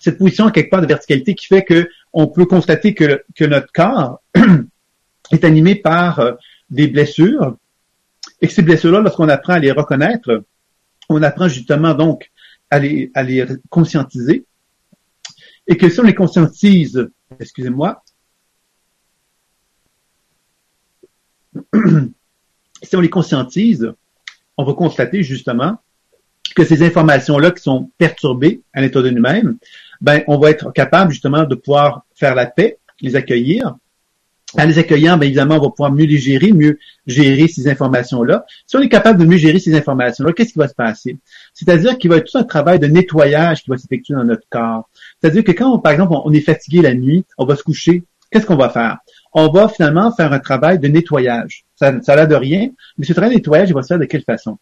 [0.00, 3.72] cette position quelque part de verticalité qui fait que on peut constater que, que notre
[3.72, 4.22] corps
[5.32, 6.32] est animé par euh,
[6.70, 7.56] des blessures
[8.40, 10.44] et que ces blessures-là, lorsqu'on apprend à les reconnaître,
[11.08, 12.30] on apprend justement donc
[12.70, 13.10] à les,
[13.70, 14.44] conscientiser
[15.66, 18.02] et que si on les conscientise, excusez-moi,
[22.82, 23.92] si on les conscientise,
[24.56, 25.78] on va constater justement
[26.54, 29.58] que ces informations-là qui sont perturbées à l'état de nous-mêmes,
[30.00, 33.76] ben, on va être capable justement de pouvoir faire la paix, les accueillir.
[34.56, 38.46] En les accueillant, ben, évidemment, on va pouvoir mieux les gérer, mieux gérer ces informations-là.
[38.66, 41.18] Si on est capable de mieux gérer ces informations-là, qu'est-ce qui va se passer?
[41.52, 44.48] C'est-à-dire qu'il va y avoir tout un travail de nettoyage qui va s'effectuer dans notre
[44.48, 44.88] corps.
[45.20, 48.46] C'est-à-dire que quand, par exemple, on est fatigué la nuit, on va se coucher, qu'est-ce
[48.46, 48.98] qu'on va faire?
[49.34, 51.64] On va finalement faire un travail de nettoyage.
[51.76, 53.98] Ça, ça a l'air de rien, mais ce travail de nettoyage, il va se faire
[53.98, 54.58] de quelle façon?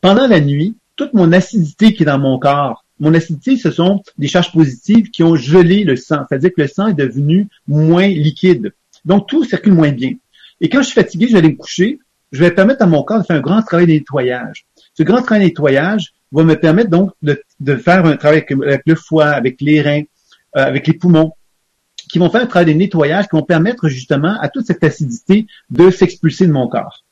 [0.00, 4.00] Pendant la nuit, toute mon acidité qui est dans mon corps, mon acidité, ce sont
[4.16, 6.24] des charges positives qui ont gelé le sang.
[6.28, 8.74] C'est-à-dire que le sang est devenu moins liquide.
[9.04, 10.12] Donc, tout circule moins bien.
[10.60, 11.98] Et quand je suis fatigué, je vais aller me coucher.
[12.30, 14.66] Je vais permettre à mon corps de faire un grand travail de nettoyage.
[14.96, 18.94] Ce grand travail de nettoyage va me permettre donc de, faire un travail avec, le
[18.94, 20.02] foie, avec les reins,
[20.56, 21.32] euh, avec les poumons,
[22.08, 25.48] qui vont faire un travail de nettoyage qui vont permettre justement à toute cette acidité
[25.70, 27.02] de s'expulser de mon corps.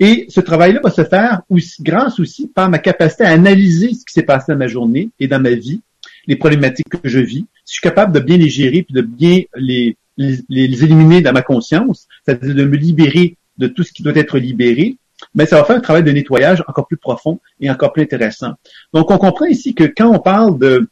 [0.00, 4.04] Et ce travail-là va se faire aussi, grâce aussi par ma capacité à analyser ce
[4.04, 5.80] qui s'est passé dans ma journée et dans ma vie,
[6.26, 7.46] les problématiques que je vis.
[7.64, 11.20] Si je suis capable de bien les gérer puis de bien les, les, les éliminer
[11.20, 14.96] dans ma conscience, c'est-à-dire de me libérer de tout ce qui doit être libéré,
[15.34, 18.52] mais ça va faire un travail de nettoyage encore plus profond et encore plus intéressant.
[18.92, 20.88] Donc, on comprend ici que quand on parle de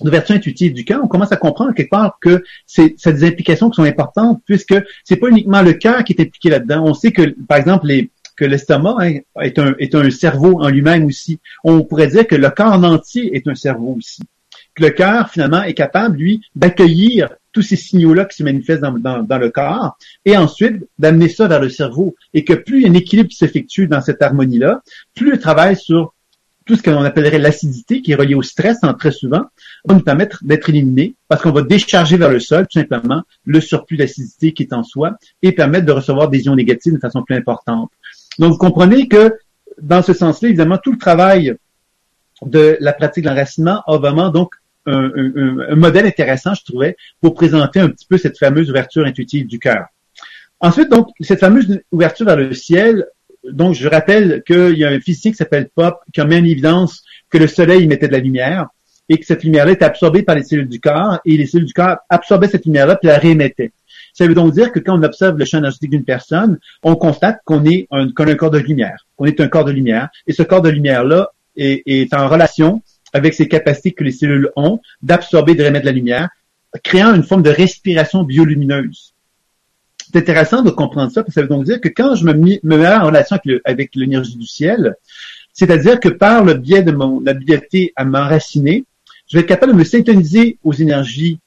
[0.00, 3.76] d'ouverture intuitive du cœur, on commence à comprendre quelque part que c'est des implications qui
[3.76, 6.84] sont importantes puisque c'est pas uniquement le cœur qui est impliqué là-dedans.
[6.86, 8.08] On sait que, par exemple, les,
[8.40, 11.38] que l'estomac hein, est, un, est un cerveau en lui-même aussi.
[11.62, 14.22] On pourrait dire que le corps en entier est un cerveau aussi.
[14.74, 19.22] Que le cœur, finalement, est capable, lui, d'accueillir tous ces signaux-là qui se manifestent dans,
[19.22, 22.16] dans, le corps et ensuite d'amener ça vers le cerveau.
[22.32, 24.80] Et que plus un équilibre qui s'effectue dans cette harmonie-là,
[25.14, 26.14] plus le travail sur
[26.64, 29.44] tout ce qu'on appellerait l'acidité, qui est relié au stress en très souvent,
[29.84, 33.60] va nous permettre d'être éliminé parce qu'on va décharger vers le sol, tout simplement, le
[33.60, 37.22] surplus d'acidité qui est en soi et permettre de recevoir des ions négatifs de façon
[37.22, 37.90] plus importante.
[38.38, 39.34] Donc, vous comprenez que
[39.80, 41.54] dans ce sens-là, évidemment, tout le travail
[42.42, 44.54] de la pratique de l'enracinement a vraiment donc
[44.86, 49.58] un, modèle intéressant, je trouvais, pour présenter un petit peu cette fameuse ouverture intuitive du
[49.58, 49.86] cœur.
[50.58, 53.06] Ensuite, donc, cette fameuse ouverture vers le ciel
[53.44, 56.44] donc, je rappelle qu'il y a un physicien qui s'appelle Pop qui a mis en
[56.44, 58.68] évidence que le soleil mettait de la lumière
[59.08, 61.72] et que cette lumière-là était absorbée par les cellules du corps et les cellules du
[61.72, 63.72] corps absorbaient cette lumière-là puis la réémettaient.
[64.12, 67.40] Ça veut donc dire que quand on observe le champ énergétique d'une personne, on constate
[67.44, 70.08] qu'on est un, qu'on a un corps de lumière, qu'on est un corps de lumière,
[70.26, 74.50] et ce corps de lumière-là est, est en relation avec ces capacités que les cellules
[74.56, 76.28] ont d'absorber, de remettre la lumière,
[76.82, 79.14] créant une forme de respiration biolumineuse.
[80.12, 82.32] C'est intéressant de comprendre ça, parce que ça veut donc dire que quand je me,
[82.32, 84.96] mets en relation avec l'énergie du ciel,
[85.52, 88.84] c'est-à-dire que par le biais de mon habileté à m'enraciner,
[89.28, 91.38] je vais être capable de me syntoniser aux énergies,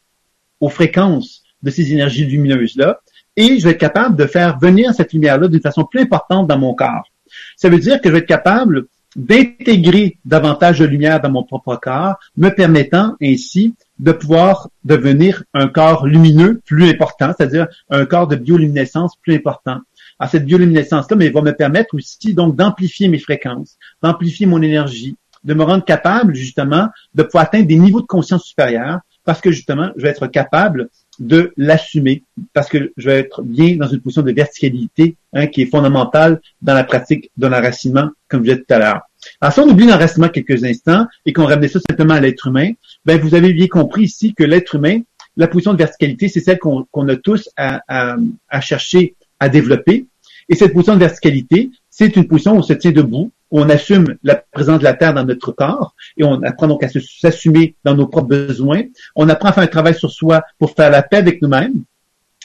[0.60, 3.00] aux fréquences de ces énergies lumineuses-là,
[3.36, 6.60] et je vais être capable de faire venir cette lumière-là d'une façon plus importante dans
[6.60, 7.10] mon corps.
[7.56, 11.76] Ça veut dire que je vais être capable d'intégrer davantage de lumière dans mon propre
[11.76, 18.28] corps, me permettant ainsi de pouvoir devenir un corps lumineux plus important, c'est-à-dire un corps
[18.28, 19.80] de bioluminescence plus important.
[20.20, 25.16] Alors cette bioluminescence-là, mais va me permettre aussi donc d'amplifier mes fréquences, d'amplifier mon énergie,
[25.44, 29.52] de me rendre capable justement de pouvoir atteindre des niveaux de conscience supérieurs parce que
[29.52, 32.24] justement, je vais être capable de l'assumer
[32.54, 36.42] parce que je vais être bien dans une position de verticalité hein, qui est fondamentale
[36.62, 39.02] dans la pratique de l'enracinement, comme je disais tout à l'heure.
[39.40, 42.72] Alors, si on oublie l'enracinement quelques instants et qu'on ramenait ça simplement à l'être humain,
[43.06, 45.02] ben vous avez bien compris ici que l'être humain,
[45.38, 50.06] la position de verticalité, c'est celle qu'on a tous à, à, chercher à développer.
[50.50, 54.18] Et cette position de verticalité, c'est une position où on se tient debout, on assume
[54.24, 57.94] la présence de la Terre dans notre corps, et on apprend donc à s'assumer dans
[57.94, 58.82] nos propres besoins.
[59.16, 61.84] On apprend à faire un travail sur soi pour faire la paix avec nous-mêmes,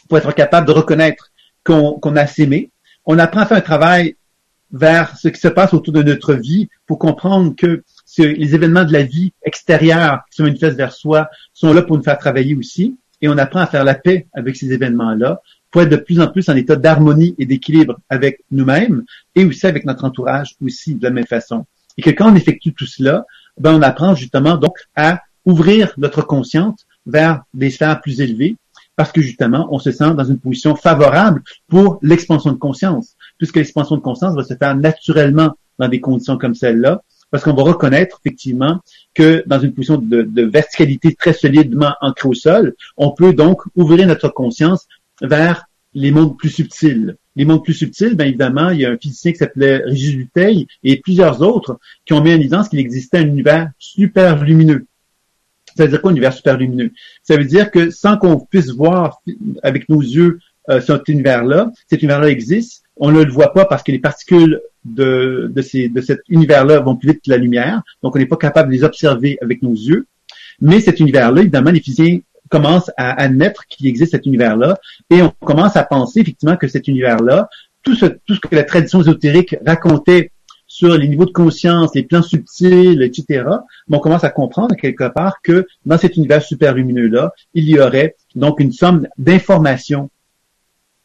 [0.08, 1.30] pour être capable de reconnaître
[1.64, 2.70] qu'on a s'aimé.
[3.06, 4.16] On apprend à faire un travail
[4.70, 7.82] vers ce qui se passe autour de notre vie pour comprendre que
[8.18, 12.02] les événements de la vie extérieure qui se manifestent vers soi sont là pour nous
[12.02, 12.98] faire travailler aussi.
[13.22, 16.28] Et on apprend à faire la paix avec ces événements-là pour être de plus en
[16.28, 19.04] plus en état d'harmonie et d'équilibre avec nous-mêmes
[19.34, 21.66] et aussi avec notre entourage aussi de la même façon.
[21.96, 23.26] Et que quand on effectue tout cela,
[23.58, 28.56] ben on apprend justement donc à ouvrir notre conscience vers des sphères plus élevées
[28.98, 33.54] parce que justement, on se sent dans une position favorable pour l'expansion de conscience, puisque
[33.54, 37.62] l'expansion de conscience va se faire naturellement dans des conditions comme celle-là, parce qu'on va
[37.62, 38.80] reconnaître effectivement
[39.14, 43.62] que dans une position de, de, verticalité très solidement ancrée au sol, on peut donc
[43.76, 44.88] ouvrir notre conscience
[45.20, 47.16] vers les mondes plus subtils.
[47.36, 50.66] Les mondes plus subtils, bien évidemment, il y a un physicien qui s'appelait Régis Duteil
[50.82, 54.86] et plusieurs autres qui ont mis en évidence qu'il existait un univers super lumineux.
[55.76, 56.90] Ça veut dire quoi, un univers super lumineux?
[57.22, 59.22] Ça veut dire que sans qu'on puisse voir
[59.62, 63.82] avec nos yeux euh, cet univers-là, cet univers-là existe, on ne le voit pas parce
[63.82, 68.18] que les particules de, de, cet univers-là vont plus vite que la lumière, donc on
[68.18, 70.06] n'est pas capable de les observer avec nos yeux.
[70.60, 74.78] Mais cet univers-là, évidemment, les physiciens commence à admettre qu'il existe cet univers-là
[75.10, 77.48] et on commence à penser effectivement que cet univers-là,
[77.82, 80.32] tout ce, tout ce que la tradition ésotérique racontait
[80.66, 83.44] sur les niveaux de conscience, les plans subtils, etc.,
[83.90, 88.16] on commence à comprendre quelque part que dans cet univers super lumineux-là, il y aurait
[88.34, 90.10] donc une somme d'informations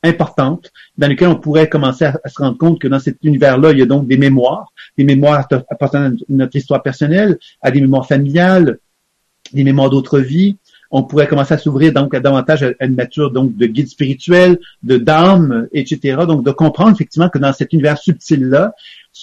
[0.03, 3.79] importantes dans lesquelles on pourrait commencer à, se rendre compte que dans cet univers-là, il
[3.79, 8.05] y a donc des mémoires, des mémoires appartenant à notre histoire personnelle, à des mémoires
[8.05, 8.79] familiales,
[9.53, 10.57] des mémoires d'autres vies,
[10.95, 14.97] on pourrait commencer à s'ouvrir donc davantage à une nature donc de guide spirituel, de
[14.97, 16.19] d'âme, etc.
[16.27, 18.73] Donc de comprendre effectivement que dans cet univers subtil là,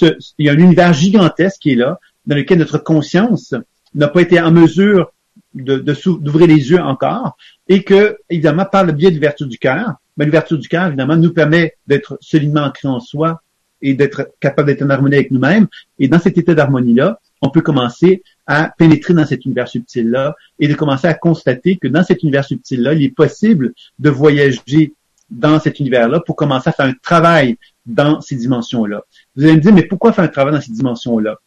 [0.02, 3.54] il y a un univers gigantesque qui est là, dans lequel notre conscience
[3.94, 5.12] n'a pas été en mesure
[5.54, 7.36] d'ouvrir les yeux encore,
[7.68, 11.16] et que évidemment par le biais de l'ouverture du cœur, mais l'ouverture du cœur évidemment
[11.16, 13.42] nous permet d'être solidement ancré en soi
[13.80, 15.68] et d'être capable d'être en harmonie avec nous-mêmes.
[16.00, 20.34] Et dans cet état d'harmonie là, on peut commencer à pénétrer dans cet univers subtil-là
[20.58, 24.92] et de commencer à constater que dans cet univers subtil-là, il est possible de voyager
[25.30, 29.04] dans cet univers-là pour commencer à faire un travail dans ces dimensions-là.
[29.36, 31.38] Vous allez me dire, mais pourquoi faire un travail dans ces dimensions-là?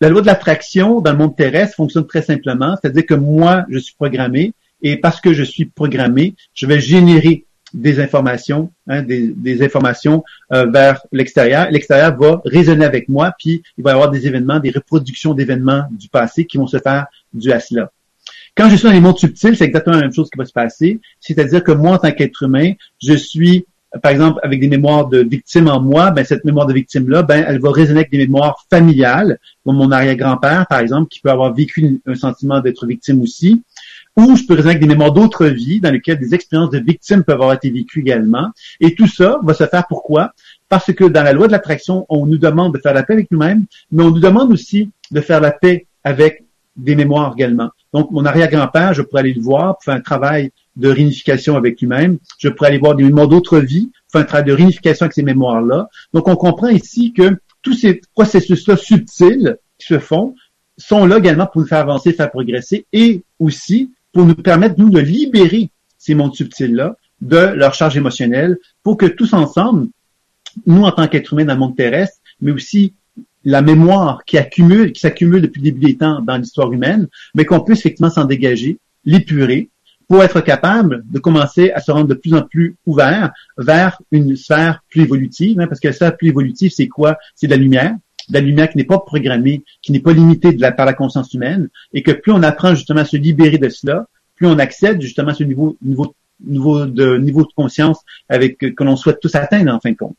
[0.00, 3.78] La loi de l'attraction dans le monde terrestre fonctionne très simplement, c'est-à-dire que moi, je
[3.80, 7.44] suis programmé et parce que je suis programmé, je vais générer
[7.74, 11.70] des informations, hein, des, informations euh, vers l'extérieur.
[11.70, 15.84] L'extérieur va résonner avec moi, puis il va y avoir des événements, des reproductions d'événements
[15.90, 17.90] du passé qui vont se faire du à cela.
[18.56, 20.52] Quand je suis dans les mondes subtils, c'est exactement la même chose qui va se
[20.52, 21.00] passer.
[21.20, 23.66] C'est-à-dire que moi, en tant qu'être humain, je suis,
[24.02, 27.44] par exemple, avec des mémoires de victimes en moi, ben, cette mémoire de victime-là, ben,
[27.46, 31.54] elle va résonner avec des mémoires familiales, comme mon arrière-grand-père, par exemple, qui peut avoir
[31.54, 33.62] vécu un sentiment d'être victime aussi
[34.18, 37.22] ou je peux raisonner avec des mémoires d'autres vies dans lesquelles des expériences de victimes
[37.22, 38.50] peuvent avoir été vécues également.
[38.80, 40.32] Et tout ça va se faire pourquoi?
[40.68, 43.30] Parce que dans la loi de l'attraction, on nous demande de faire la paix avec
[43.30, 46.44] nous-mêmes, mais on nous demande aussi de faire la paix avec
[46.76, 47.70] des mémoires également.
[47.94, 51.80] Donc, mon arrière-grand-père, je pourrais aller le voir pour faire un travail de réunification avec
[51.80, 52.18] lui-même.
[52.38, 55.22] Je pourrais aller voir des mémoires d'autres vies, faire un travail de réunification avec ces
[55.22, 55.88] mémoires-là.
[56.12, 60.34] Donc, on comprend ici que tous ces processus-là subtils qui se font
[60.76, 64.90] sont là également pour nous faire avancer, faire progresser et aussi pour nous permettre, nous,
[64.90, 69.88] de libérer ces mondes subtils-là de leur charge émotionnelle pour que tous ensemble,
[70.66, 72.94] nous, en tant qu'êtres humains dans le monde terrestre, mais aussi
[73.44, 77.44] la mémoire qui accumule, qui s'accumule depuis le début des temps dans l'histoire humaine, mais
[77.44, 79.70] qu'on puisse effectivement s'en dégager, l'épurer,
[80.08, 84.36] pour être capable de commencer à se rendre de plus en plus ouvert vers une
[84.36, 87.18] sphère plus évolutive, hein, parce que la sphère plus évolutive, c'est quoi?
[87.34, 87.94] C'est de la lumière,
[88.30, 92.02] la lumière qui n'est pas programmée, qui n'est pas limitée par la conscience humaine, et
[92.02, 94.06] que plus on apprend justement à se libérer de cela,
[94.36, 98.84] plus on accède justement à ce niveau, niveau, niveau de niveau de conscience avec que
[98.84, 100.16] l'on souhaite tous atteindre en fin de compte.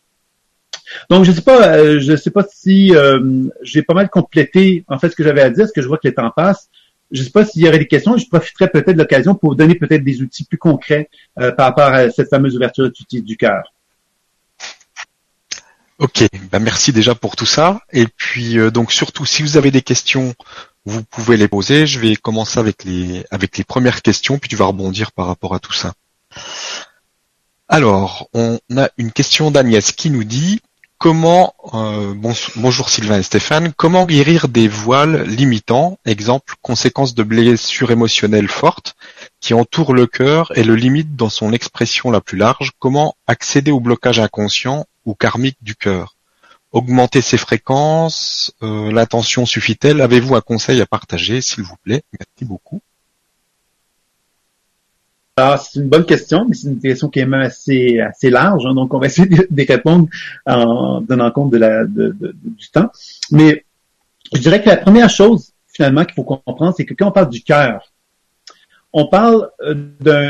[1.10, 4.98] Donc, je sais pas, euh, je sais pas si euh, j'ai pas mal complété en
[4.98, 6.70] fait ce que j'avais à dire, ce que je vois que les temps passent.
[7.12, 8.18] Je sais pas s'il y aurait des questions.
[8.18, 11.68] Je profiterai peut-être de l'occasion pour vous donner peut-être des outils plus concrets euh, par
[11.68, 13.64] rapport à cette fameuse ouverture du cœur.
[16.00, 17.82] Ok, ben merci déjà pour tout ça.
[17.92, 20.34] Et puis donc surtout, si vous avez des questions,
[20.86, 21.88] vous pouvez les poser.
[21.88, 25.54] Je vais commencer avec les avec les premières questions, puis tu vas rebondir par rapport
[25.54, 25.94] à tout ça.
[27.68, 30.62] Alors, on a une question d'Agnès qui nous dit
[30.98, 32.14] Comment, euh,
[32.58, 38.98] bonjour Sylvain et Stéphane, comment guérir des voiles limitants, exemple, conséquence de blessures émotionnelles fortes
[39.40, 43.72] qui entourent le cœur et le limitent dans son expression la plus large Comment accéder
[43.72, 46.16] au blocage inconscient ou karmique du cœur
[46.72, 50.02] Augmenter ses fréquences, euh, l'attention suffit-elle?
[50.02, 52.04] Avez-vous un conseil à partager, s'il vous plaît?
[52.20, 52.80] Merci beaucoup.
[55.36, 58.68] Alors, c'est une bonne question, mais c'est une question qui est même assez, assez large,
[58.68, 60.10] hein, donc on va essayer de, répondre
[60.46, 62.92] en donnant compte de la, de, du temps.
[63.32, 63.66] Mais
[64.32, 67.30] je dirais que la première chose, finalement, qu'il faut comprendre, c'est que quand on parle
[67.30, 67.92] du cœur,
[68.92, 69.76] on parle euh,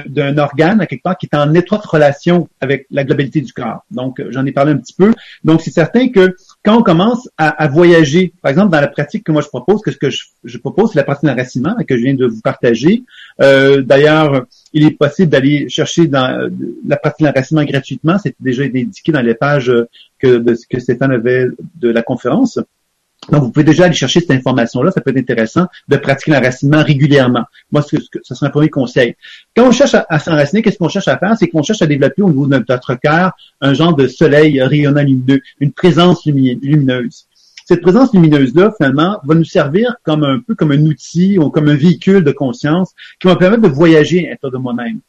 [0.09, 3.85] d'un organe, à quelque part, qui est en étroite relation avec la globalité du corps.
[3.89, 5.13] Donc, j'en ai parlé un petit peu.
[5.43, 9.31] Donc, c'est certain que quand on commence à, voyager, par exemple, dans la pratique que
[9.31, 12.15] moi je propose, que ce que je, propose, c'est la pratique d'enracinement que je viens
[12.15, 13.03] de vous partager.
[13.41, 16.49] Euh, d'ailleurs, il est possible d'aller chercher dans
[16.85, 18.17] la pratique d'enracinement gratuitement.
[18.21, 19.71] C'est déjà indiqué dans les pages
[20.19, 22.59] que, que Stéphane avait de la conférence.
[23.31, 24.91] Donc, vous pouvez déjà aller chercher cette information-là.
[24.91, 27.43] Ça peut être intéressant de pratiquer l'enracinement régulièrement.
[27.71, 29.15] Moi, ce, ce serait un premier conseil.
[29.55, 31.35] Quand on cherche à, s'enraciner, qu'est-ce qu'on cherche à faire?
[31.37, 35.01] C'est qu'on cherche à développer au niveau de notre cœur un genre de soleil rayonnant
[35.01, 37.27] lumineux, une présence lumineuse.
[37.65, 41.69] Cette présence lumineuse-là, finalement, va nous servir comme un peu comme un outil ou comme
[41.69, 45.01] un véhicule de conscience qui va permettre de voyager à l'intérieur de moi-même.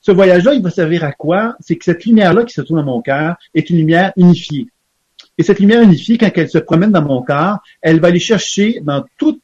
[0.00, 1.56] Ce voyage-là, il va servir à quoi?
[1.58, 4.68] C'est que cette lumière-là qui se trouve dans mon cœur est une lumière unifiée.
[5.38, 8.80] Et cette lumière unifiée, quand elle se promène dans mon corps, elle va aller chercher
[8.82, 9.38] dans tout,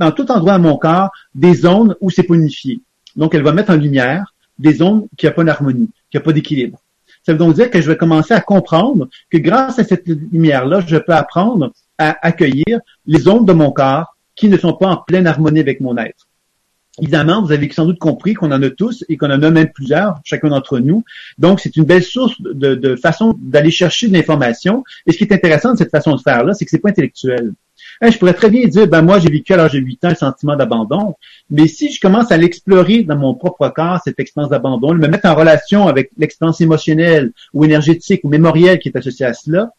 [0.00, 2.80] endroit de mon corps des zones où c'est pas unifié.
[3.14, 6.32] Donc, elle va mettre en lumière des zones qui n'ont pas d'harmonie, qui n'ont pas
[6.32, 6.80] d'équilibre.
[7.24, 10.80] Ça veut donc dire que je vais commencer à comprendre que grâce à cette lumière-là,
[10.86, 14.96] je peux apprendre à accueillir les zones de mon corps qui ne sont pas en
[14.96, 16.27] pleine harmonie avec mon être.
[17.00, 19.70] Évidemment, vous avez sans doute compris qu'on en a tous et qu'on en a même
[19.72, 21.04] plusieurs, chacun d'entre nous.
[21.38, 24.84] Donc, c'est une belle source de, façon d'aller chercher de l'information.
[25.06, 27.52] Et ce qui est intéressant de cette façon de faire-là, c'est que c'est pas intellectuel.
[28.00, 30.08] Hein, je pourrais très bien dire, ben moi, j'ai vécu à l'âge de 8 ans
[30.08, 31.14] un sentiment d'abandon.
[31.50, 35.28] Mais si je commence à l'explorer dans mon propre corps, cette expérience d'abandon, me mettre
[35.28, 39.72] en relation avec l'expérience émotionnelle ou énergétique ou mémorielle qui est associée à cela,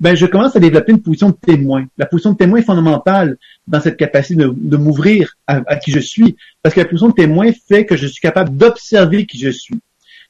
[0.00, 1.86] ben je commence à développer une position de témoin.
[1.98, 3.36] La position de témoin est fondamentale
[3.66, 7.50] dans cette capacité de, m'ouvrir à, qui je suis, parce que la position de témoin
[7.68, 9.78] fait que je suis capable d'observer qui je suis.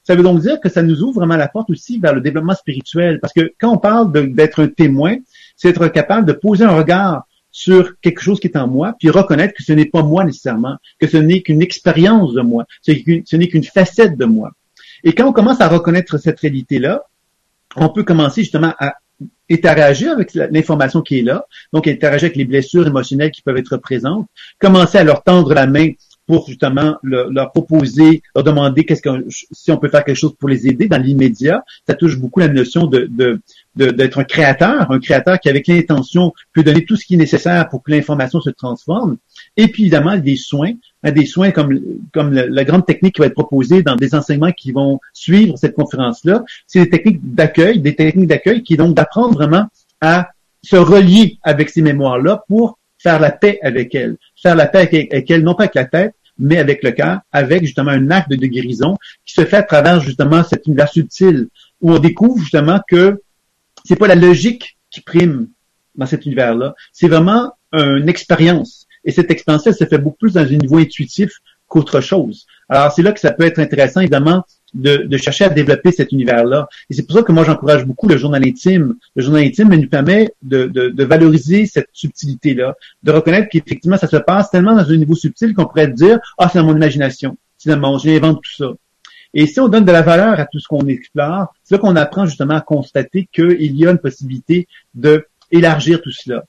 [0.03, 2.55] Ça veut donc dire que ça nous ouvre vraiment la porte aussi vers le développement
[2.55, 5.17] spirituel, parce que quand on parle d'être un témoin,
[5.57, 9.09] c'est être capable de poser un regard sur quelque chose qui est en moi, puis
[9.09, 13.37] reconnaître que ce n'est pas moi nécessairement, que ce n'est qu'une expérience de moi, ce
[13.37, 14.51] n'est qu'une facette de moi.
[15.05, 17.05] Et quand on commence à reconnaître cette réalité-là,
[17.77, 18.95] on peut commencer justement à
[19.51, 23.77] interagir avec l'information qui est là, donc interagir avec les blessures émotionnelles qui peuvent être
[23.77, 24.27] présentes,
[24.59, 25.91] commencer à leur tendre la main
[26.27, 30.49] pour justement leur, proposer, leur demander qu'est-ce que si on peut faire quelque chose pour
[30.49, 31.65] les aider dans l'immédiat.
[31.87, 33.11] Ça touche beaucoup la notion de,
[33.77, 37.69] d'être un créateur, un créateur qui avec l'intention peut donner tout ce qui est nécessaire
[37.69, 39.19] pour que l'information se transforme.
[39.57, 40.73] Et puis évidemment des soins,
[41.05, 41.79] hein, des soins comme
[42.13, 45.75] comme la, grande technique qui va être proposée dans des enseignements qui vont suivre cette
[45.75, 49.67] conférence-là, c'est des techniques d'accueil, des techniques d'accueil qui donc d'apprendre vraiment
[50.01, 50.31] à
[50.63, 55.31] se relier avec ces mémoires-là pour faire la paix avec elles, faire la paix avec,
[55.31, 58.47] elles, non pas avec la tête, mais avec le cœur, avec justement un acte de
[58.47, 61.49] guérison qui se fait à travers justement cet univers subtil
[61.81, 63.21] où on découvre justement que
[63.85, 65.49] c'est pas la logique qui prime
[65.95, 68.84] dans cet univers-là, c'est vraiment une expérience.
[69.05, 71.31] Et cette expérience se fait beaucoup plus dans un niveau intuitif
[71.69, 72.47] qu'autre chose.
[72.69, 74.45] Alors, c'est là que ça peut être intéressant, évidemment,
[74.75, 76.69] de, chercher à développer cet univers-là.
[76.91, 78.95] Et c'est pour ça que moi, j'encourage beaucoup le journal intime.
[79.15, 84.17] Le journal intime nous permet de, de valoriser cette subtilité-là, de reconnaître qu'effectivement, ça se
[84.17, 87.37] passe tellement dans un niveau subtil qu'on pourrait dire, ah, c'est dans mon imagination.
[87.59, 88.73] Finalement, j'invente tout ça.
[89.35, 91.97] Et si on donne de la valeur à tout ce qu'on explore, c'est là qu'on
[91.97, 96.45] apprend justement à constater qu'il y a une possibilité de élargir tout cela.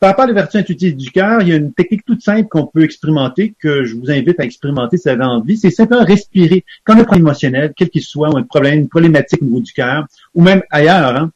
[0.00, 2.66] Par rapport à l'ouverture intuitive du cœur, il y a une technique toute simple qu'on
[2.66, 5.56] peut expérimenter, que je vous invite à expérimenter si vous avez envie.
[5.56, 6.64] C'est simplement respirer.
[6.84, 9.46] Quand on a un problème émotionnel, quel qu'il soit, ou un problème, une problématique au
[9.46, 11.32] niveau du cœur, ou même ailleurs, hein,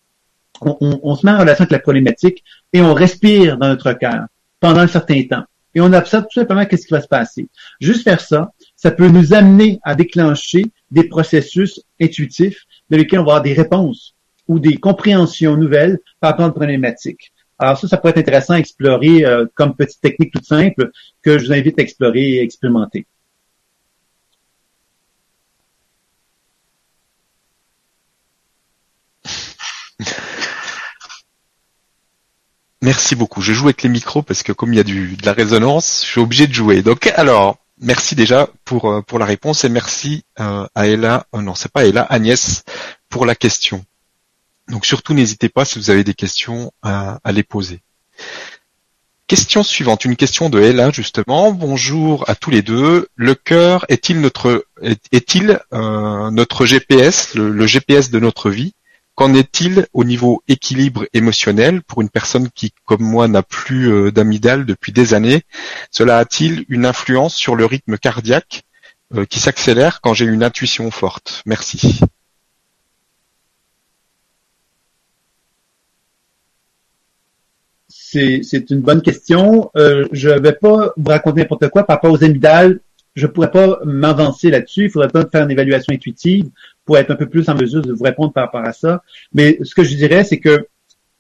[0.61, 4.27] on, se met en relation avec la problématique et on respire dans notre cœur
[4.61, 5.45] pendant un certain temps.
[5.75, 7.49] Et on observe tout simplement qu'est-ce qui va se passer.
[7.81, 13.25] Juste faire ça, ça peut nous amener à déclencher des processus intuitifs dans lesquels on
[13.25, 14.15] va avoir des réponses
[14.47, 17.32] ou des compréhensions nouvelles par rapport à une problématique.
[17.63, 20.91] Alors ça, ça pourrait être intéressant à explorer euh, comme petite technique toute simple
[21.23, 23.07] que je vous invite à explorer et expérimenter.
[32.83, 33.41] Merci beaucoup.
[33.41, 36.03] Je joue avec les micros parce que comme il y a du, de la résonance,
[36.05, 36.83] je suis obligé de jouer.
[36.83, 41.27] Donc alors, merci déjà pour euh, pour la réponse et merci euh, à Ella.
[41.33, 42.65] non, c'est pas Ella, Agnès
[43.09, 43.85] pour la question.
[44.69, 47.81] Donc surtout n'hésitez pas si vous avez des questions à, les poser.
[49.27, 51.53] Question suivante, une question de Ella justement.
[51.53, 53.09] Bonjour à tous les deux.
[53.17, 54.67] Le cœur est-il notre
[55.11, 58.75] est-il euh, notre GPS, le, GPS de notre vie?
[59.15, 64.11] Qu'en est-il au niveau équilibre émotionnel pour une personne qui, comme moi, n'a plus euh,
[64.11, 65.43] d'amygdale depuis des années?
[65.91, 68.63] Cela a-t-il une influence sur le rythme cardiaque
[69.15, 71.43] euh, qui s'accélère quand j'ai une intuition forte?
[71.45, 72.01] Merci.
[78.13, 79.71] C'est une bonne question.
[79.77, 82.81] Euh, je ne vais pas vous raconter n'importe quoi par rapport aux amygdales.
[83.15, 84.85] Je pourrais pas m'avancer là-dessus.
[84.85, 86.49] Il faudrait pas faire une évaluation intuitive
[86.85, 89.03] pour être un peu plus en mesure de vous répondre par rapport à ça.
[89.33, 90.67] Mais ce que je dirais, c'est que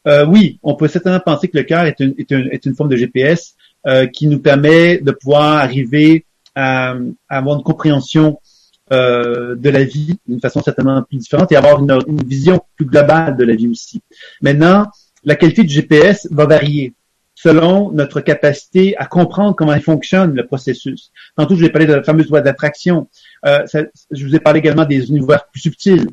[0.09, 2.97] euh, oui, on peut certainement penser que le cœur est une, est, une, forme de
[2.97, 3.55] GPS
[3.86, 6.24] euh, qui nous permet de pouvoir arriver
[6.55, 6.97] à,
[7.28, 8.38] avoir une compréhension
[8.90, 13.38] de la vie d'une façon certainement plus différente et avoir une, une, vision plus globale
[13.38, 14.03] de la vie aussi.
[14.43, 14.86] Maintenant,
[15.25, 16.95] la qualité du GPS va varier
[17.35, 21.11] selon notre capacité à comprendre comment fonctionne le processus.
[21.37, 23.09] Tantôt, je vous ai parlé de la fameuse loi d'attraction.
[23.47, 23.64] Euh,
[24.11, 26.09] je vous ai parlé également des univers plus subtils.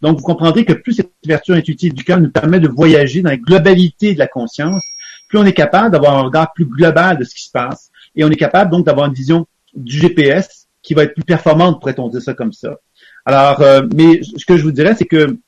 [0.00, 3.30] Donc, vous comprendrez que plus cette ouverture intuitive du cœur nous permet de voyager dans
[3.30, 4.82] la globalité de la conscience,
[5.28, 7.90] plus on est capable d'avoir un regard plus global de ce qui se passe.
[8.16, 11.80] Et on est capable donc d'avoir une vision du GPS qui va être plus performante,
[11.80, 12.76] pourrait-on dire ça comme ça.
[13.24, 15.38] Alors, euh, mais ce que je vous dirais, c'est que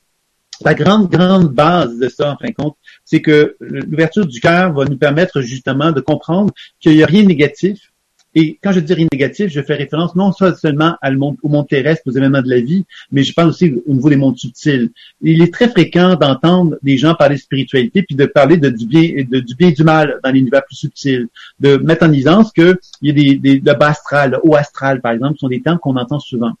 [0.61, 4.73] la grande, grande base de ça, en fin de compte, c'est que l'ouverture du cœur
[4.73, 7.91] va nous permettre justement de comprendre qu'il n'y a rien de négatif.
[8.37, 10.97] Et quand je dis rien de négatif, je fais référence non seulement
[11.41, 14.17] au monde terrestre, aux événements de la vie, mais je parle aussi au niveau des
[14.17, 14.91] mondes subtils.
[15.21, 18.87] Il est très fréquent d'entendre des gens parler de spiritualité, puis de parler de du
[18.87, 21.27] bien, du et du mal dans l'univers plus subtil,
[21.61, 24.99] de mettre en évidence qu'il y a des, des, le bas astral, le haut astral,
[24.99, 26.51] par exemple, sont des termes qu'on entend souvent.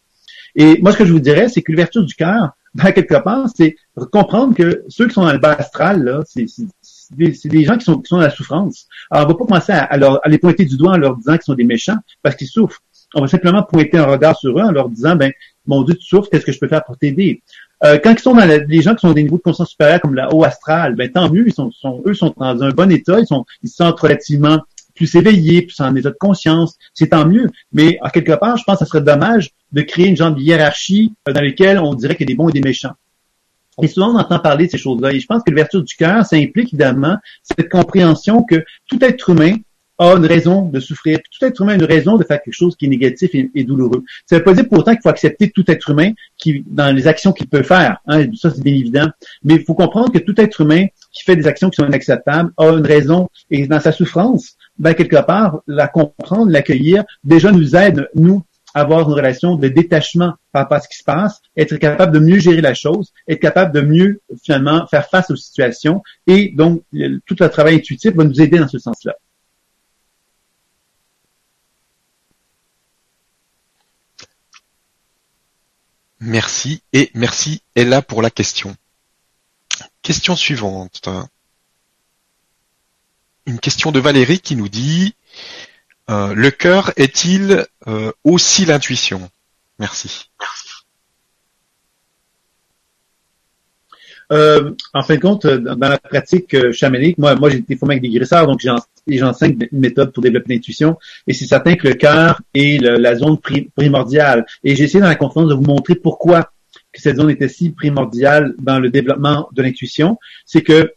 [0.55, 3.47] Et moi, ce que je vous dirais, c'est que l'ouverture du cœur, ben, quelque part,
[3.55, 3.75] c'est
[4.11, 6.45] comprendre que ceux qui sont dans le bas astral, là, c'est
[7.11, 8.87] des, gens qui sont, qui dans la souffrance.
[9.11, 11.53] Alors, on va pas commencer à, les pointer du doigt en leur disant qu'ils sont
[11.53, 12.81] des méchants parce qu'ils souffrent.
[13.13, 15.31] On va simplement pointer un regard sur eux en leur disant, ben,
[15.67, 17.41] mon Dieu, tu souffres, qu'est-ce que je peux faire pour t'aider?
[17.83, 20.01] Euh, quand ils sont dans les gens qui sont dans des niveaux de conscience supérieure
[20.01, 22.89] comme la haut astral, ben tant mieux, ils sont, sont, eux sont dans un bon
[22.89, 24.61] état, ils sont, ils se sentent relativement
[24.95, 27.49] plus éveillés, plus en état de conscience, c'est tant mieux.
[27.71, 30.41] Mais à quelque part, je pense que ce serait dommage de créer une genre de
[30.41, 32.93] hiérarchie euh, dans laquelle on dirait qu'il y a des bons et des méchants.
[33.81, 35.11] Et souvent, on entend parler de ces choses-là.
[35.11, 39.29] Et je pense que l'ouverture du cœur, ça implique évidemment cette compréhension que tout être
[39.29, 39.57] humain
[39.97, 41.19] a une raison de souffrir.
[41.31, 44.03] Tout être humain a une raison de faire quelque chose qui est négatif et, douloureux.
[44.25, 47.07] Ça ne veut pas dire pourtant qu'il faut accepter tout être humain qui, dans les
[47.07, 47.97] actions qu'il peut faire.
[48.07, 49.07] Hein, ça, c'est bien évident.
[49.43, 52.51] Mais il faut comprendre que tout être humain qui fait des actions qui sont inacceptables
[52.57, 53.29] a une raison.
[53.51, 58.81] Et dans sa souffrance, ben, quelque part, la comprendre, l'accueillir, déjà nous aide, nous, à
[58.81, 62.19] avoir une relation de détachement par rapport à ce qui se passe, être capable de
[62.19, 66.03] mieux gérer la chose, être capable de mieux, finalement, faire face aux situations.
[66.27, 66.83] Et donc,
[67.25, 69.15] tout le travail intuitif va nous aider dans ce sens-là.
[76.19, 78.75] Merci et merci Ella pour la question.
[80.01, 81.07] Question suivante
[83.45, 85.15] une question de Valérie qui nous dit
[86.09, 89.29] euh, le cœur est-il euh, aussi l'intuition?
[89.79, 90.29] Merci.
[94.31, 97.95] Euh, en fin de compte, dans la pratique euh, chamanique, moi, moi j'ai été formé
[97.95, 98.59] avec des guérisseurs, donc
[99.07, 100.97] j'enseigne une méthode pour développer l'intuition.
[101.27, 103.37] Et c'est certain que le cœur est la zone
[103.75, 104.45] primordiale.
[104.63, 106.51] Et j'ai essayé dans la conférence de vous montrer pourquoi
[106.91, 110.17] que cette zone était si primordiale dans le développement de l'intuition.
[110.45, 110.93] C'est que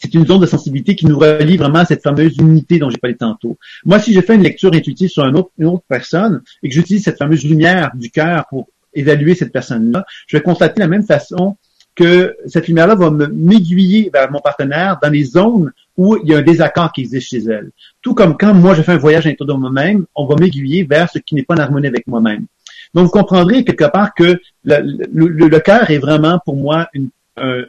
[0.00, 2.98] c'est une zone de sensibilité qui nous relie vraiment à cette fameuse unité dont j'ai
[2.98, 3.58] parlé tantôt.
[3.84, 7.18] Moi, si je fais une lecture intuitive sur une autre, personne et que j'utilise cette
[7.18, 11.56] fameuse lumière du cœur pour évaluer cette personne-là, je vais constater de la même façon
[11.94, 16.38] que cette lumière-là va m'aiguiller vers mon partenaire dans les zones où il y a
[16.38, 17.70] un désaccord qui existe chez elle.
[18.02, 20.84] Tout comme quand moi je fais un voyage à l'intérieur de moi-même, on va m'aiguiller
[20.84, 22.46] vers ce qui n'est pas en harmonie avec moi-même.
[22.94, 24.80] Donc vous comprendrez quelque part que le,
[25.12, 27.10] le, cœur est vraiment pour moi une,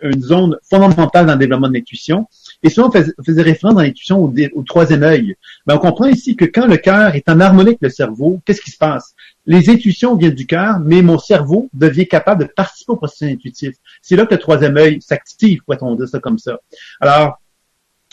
[0.03, 2.27] une zone fondamentale dans le développement de l'intuition.
[2.61, 5.35] Et souvent, on faisait référence dans l'intuition au, troisième œil.
[5.65, 8.61] Mais on comprend ici que quand le cœur est en harmonie avec le cerveau, qu'est-ce
[8.61, 9.15] qui se passe?
[9.45, 13.75] Les intuitions viennent du cœur, mais mon cerveau devient capable de participer au processus intuitif.
[14.01, 16.59] C'est là que le troisième œil s'active, pourrait-on dire ça comme ça.
[16.99, 17.39] Alors,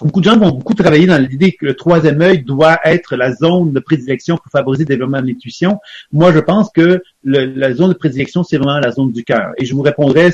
[0.01, 3.33] beaucoup de gens vont beaucoup travailler dans l'idée que le troisième œil doit être la
[3.33, 5.79] zone de prédilection pour favoriser le développement de l'intuition.
[6.13, 9.53] Moi, je pense que la zone de prédilection, c'est vraiment la zone du cœur.
[9.59, 10.33] Et je vous répondrai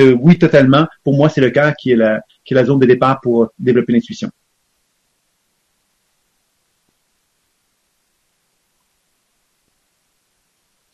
[0.00, 0.86] oui, totalement.
[1.04, 4.30] Pour moi, c'est le cœur qui est la, zone de départ pour développer l'intuition.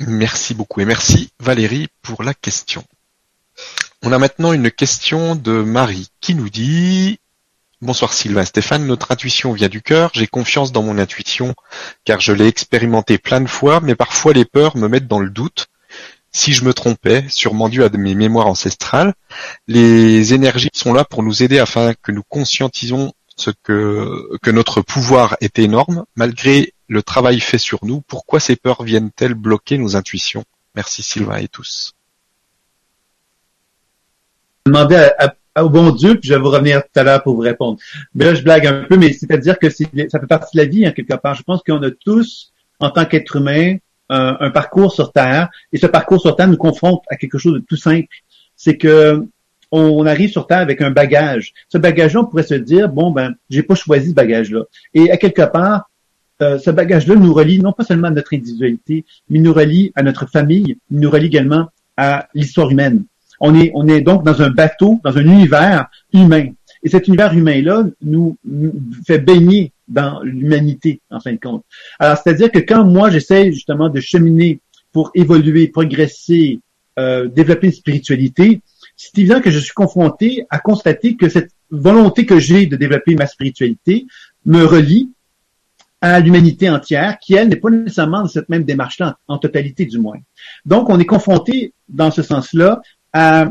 [0.07, 2.85] Merci beaucoup et merci Valérie pour la question.
[4.03, 7.21] On a maintenant une question de Marie qui nous dit
[7.81, 11.55] Bonsoir Sylvain Stéphane, notre intuition vient du cœur, j'ai confiance dans mon intuition
[12.05, 15.31] car je l'ai expérimenté plein de fois, mais parfois les peurs me mettent dans le
[15.31, 15.69] doute.
[16.37, 19.15] Si je me trompais, sûrement dû à mes mémoires ancestrales,
[19.69, 24.81] les énergies sont là pour nous aider afin que nous conscientisons ce que, que notre
[24.81, 28.01] pouvoir est énorme, malgré le travail fait sur nous.
[28.01, 30.45] Pourquoi ces peurs viennent-elles bloquer nos intuitions?
[30.75, 31.95] Merci Sylvain et tous.
[34.67, 35.11] Demandez
[35.57, 37.79] au bon Dieu, puis je vais vous revenir tout à l'heure pour vous répondre.
[38.13, 40.87] Mais là, je blague un peu, mais c'est-à-dire que ça fait partie de la vie,
[40.89, 41.37] en quelque part.
[41.37, 43.77] Je pense qu'on a tous, en tant qu'être humain,
[44.11, 47.65] un, parcours sur Terre, et ce parcours sur Terre nous confronte à quelque chose de
[47.67, 48.09] tout simple.
[48.57, 49.27] C'est que
[49.73, 51.53] on, arrive sur Terre avec un bagage.
[51.69, 54.63] Ce bagage-là, on pourrait se dire, bon, ben, j'ai pas choisi ce bagage-là.
[54.95, 55.91] Et à quelque part,
[56.43, 60.03] euh, ce bagage-là nous relie non pas seulement à notre individualité, mais nous relie à
[60.03, 63.05] notre famille, il nous relie également à l'histoire humaine.
[63.41, 66.47] On est donc dans un bateau, dans un univers humain.
[66.85, 68.37] Et cet univers humain-là nous,
[69.07, 71.65] fait baigner dans l'humanité, en fin de compte.
[71.99, 74.61] Alors, c'est-à-dire que quand moi, j'essaie justement de cheminer
[74.93, 76.61] pour évoluer, progresser,
[76.99, 78.61] euh, développer une spiritualité,
[78.97, 83.15] c'est évident que je suis confronté à constater que cette volonté que j'ai de développer
[83.15, 84.07] ma spiritualité
[84.47, 85.11] me relie
[86.01, 89.99] à l'humanité entière, qui, elle, n'est pas nécessairement dans cette même démarche-là, en, totalité du
[89.99, 90.19] moins.
[90.67, 92.83] Donc, on est confronté, dans ce sens-là,
[93.15, 93.51] à,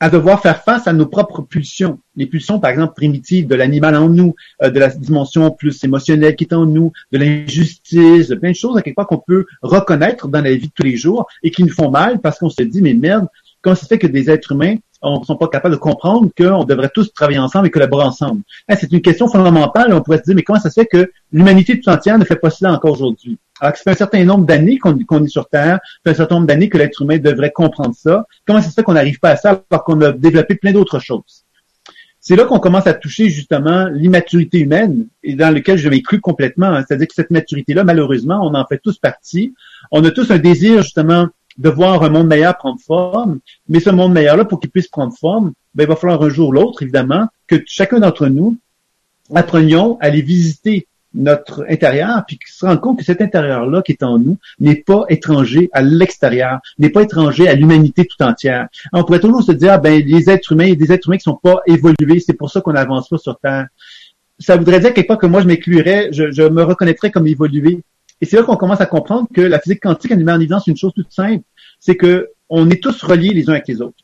[0.00, 1.98] à devoir faire face à nos propres pulsions.
[2.16, 6.36] Les pulsions, par exemple, primitives de l'animal en nous, euh, de la dimension plus émotionnelle
[6.36, 9.46] qui est en nous, de l'injustice, de plein de choses, à quelque part qu'on peut
[9.62, 12.50] reconnaître dans la vie de tous les jours et qui nous font mal parce qu'on
[12.50, 13.26] se dit, mais merde,
[13.62, 16.90] comment ça fait que des êtres humains ne sont pas capables de comprendre qu'on devrait
[16.92, 18.42] tous travailler ensemble et collaborer ensemble?
[18.68, 19.94] Hein, c'est une question fondamentale.
[19.94, 22.36] On pourrait se dire, mais comment ça se fait que l'humanité tout entière ne fait
[22.36, 23.38] pas cela encore aujourd'hui?
[23.60, 26.14] Alors que ça fait un certain nombre d'années qu'on est sur Terre, ça fait un
[26.14, 28.26] certain nombre d'années que l'être humain devrait comprendre ça.
[28.46, 30.98] Comment ça se fait qu'on n'arrive pas à ça alors qu'on a développé plein d'autres
[30.98, 31.44] choses?
[32.20, 36.66] C'est là qu'on commence à toucher justement l'immaturité humaine et dans lequel je cru complètement.
[36.66, 36.84] Hein.
[36.86, 39.54] C'est-à-dire que cette maturité-là, malheureusement, on en fait tous partie.
[39.92, 43.38] On a tous un désir justement de voir un monde meilleur prendre forme,
[43.68, 46.48] mais ce monde meilleur-là, pour qu'il puisse prendre forme, ben, il va falloir un jour
[46.48, 48.58] ou l'autre, évidemment, que chacun d'entre nous
[49.34, 50.86] apprenions à aller visiter
[51.16, 54.76] notre intérieur, puis qu'il se rende compte que cet intérieur-là qui est en nous n'est
[54.76, 58.68] pas étranger à l'extérieur, n'est pas étranger à l'humanité tout entière.
[58.92, 61.08] on pourrait toujours se dire, ah, ben, les êtres humains, il y a des êtres
[61.08, 63.66] humains qui sont pas évolués, c'est pour ça qu'on n'avance pas sur Terre.
[64.38, 67.80] Ça voudrait dire quelque part que moi, je m'écluirais, je, je me reconnaîtrais comme évolué.
[68.20, 70.40] Et c'est là qu'on commence à comprendre que la physique quantique elle nous met en
[70.40, 71.44] évidence une chose toute simple,
[71.80, 73.96] c'est que on est tous reliés les uns avec les autres.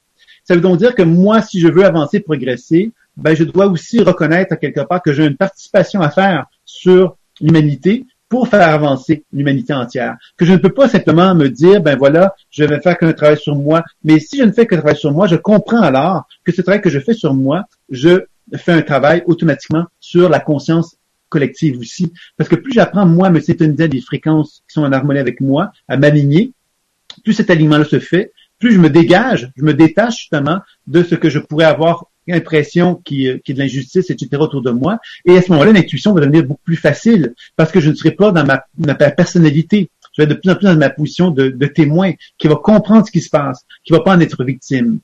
[0.45, 4.01] Ça veut donc dire que moi, si je veux avancer, progresser, ben je dois aussi
[4.01, 9.25] reconnaître à quelque part que j'ai une participation à faire sur l'humanité pour faire avancer
[9.31, 10.17] l'humanité entière.
[10.39, 13.37] Que je ne peux pas simplement me dire, ben voilà, je vais faire qu'un travail
[13.37, 13.85] sur moi.
[14.05, 16.81] Mais si je ne fais que travail sur moi, je comprends alors que ce travail
[16.81, 18.25] que je fais sur moi, je
[18.57, 20.97] fais un travail automatiquement sur la conscience
[21.29, 22.11] collective aussi.
[22.39, 25.43] Parce que plus j'apprends, moi, à me syntoniser des fréquences qui sont en harmonie avec
[25.43, 26.53] moi, à m'aligner,
[27.25, 31.17] plus cet alignement-là se fait, plus je me dégage, je me détache justement de ce
[31.17, 34.29] que je pourrais avoir l'impression qui, qui est de l'injustice, etc.
[34.41, 34.99] autour de moi.
[35.25, 38.13] Et à ce moment-là, l'intuition va devenir beaucoup plus facile parce que je ne serai
[38.13, 39.91] pas dans ma, ma personnalité.
[40.13, 42.57] Je vais être de plus en plus dans ma position de, de témoin qui va
[42.57, 44.99] comprendre ce qui se passe, qui va pas en être victime.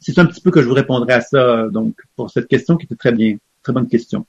[0.00, 2.84] c'est un petit peu que je vous répondrai à ça, donc, pour cette question qui
[2.84, 4.26] était très bien, très bonne question.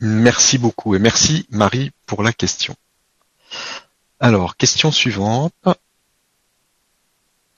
[0.00, 2.74] Merci beaucoup et merci Marie pour la question.
[4.20, 5.54] Alors, question suivante.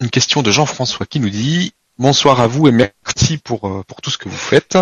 [0.01, 4.03] Une question de Jean-François qui nous dit Bonsoir à vous et merci pour, euh, pour
[4.03, 4.77] tout ce que vous faites.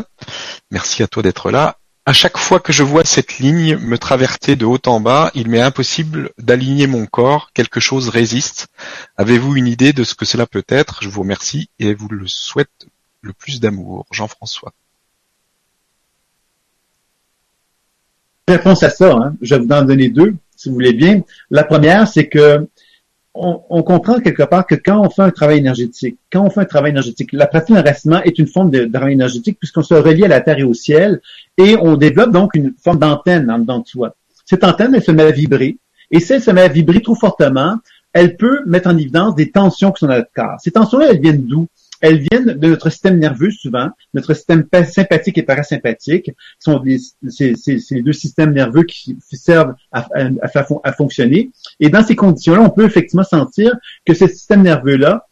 [0.73, 1.79] Merci à toi d'être là.
[2.07, 5.49] À chaque fois que je vois cette ligne me traverser de haut en bas, il
[5.49, 8.67] m'est impossible d'aligner mon corps, quelque chose résiste.
[9.17, 10.99] Avez-vous une idée de ce que cela peut être?
[11.03, 12.89] Je vous remercie et vous le souhaite
[13.21, 14.07] le plus d'amour.
[14.11, 14.73] Jean-François.
[18.49, 19.37] Réponse à ça, hein.
[19.41, 21.23] je vais vous en donner deux, si vous voulez bien.
[21.51, 22.69] La première, c'est que
[23.35, 26.67] on, comprend quelque part que quand on fait un travail énergétique, quand on fait un
[26.67, 30.29] travail énergétique, la pratique d'enracinement est une forme de, travail énergétique puisqu'on se relie à
[30.29, 31.21] la terre et au ciel
[31.59, 34.15] et on développe donc une forme d'antenne en dedans de soi.
[34.45, 35.79] Cette antenne, elle se met à vibrer
[36.13, 37.77] et si elle se met à vibrer trop fortement,
[38.13, 40.61] elle peut mettre en évidence des tensions qui sont dans notre corps.
[40.63, 41.67] Ces tensions-là, elles viennent d'où?
[42.05, 46.83] Elles viennent de notre système nerveux souvent, notre système sympathique et parasympathique, sont
[47.29, 47.55] c'est,
[47.91, 51.51] les deux systèmes nerveux qui servent à, à, fonctionner.
[51.81, 53.75] Et dans ces conditions-là, on peut effectivement sentir
[54.05, 55.27] que ce système nerveux-là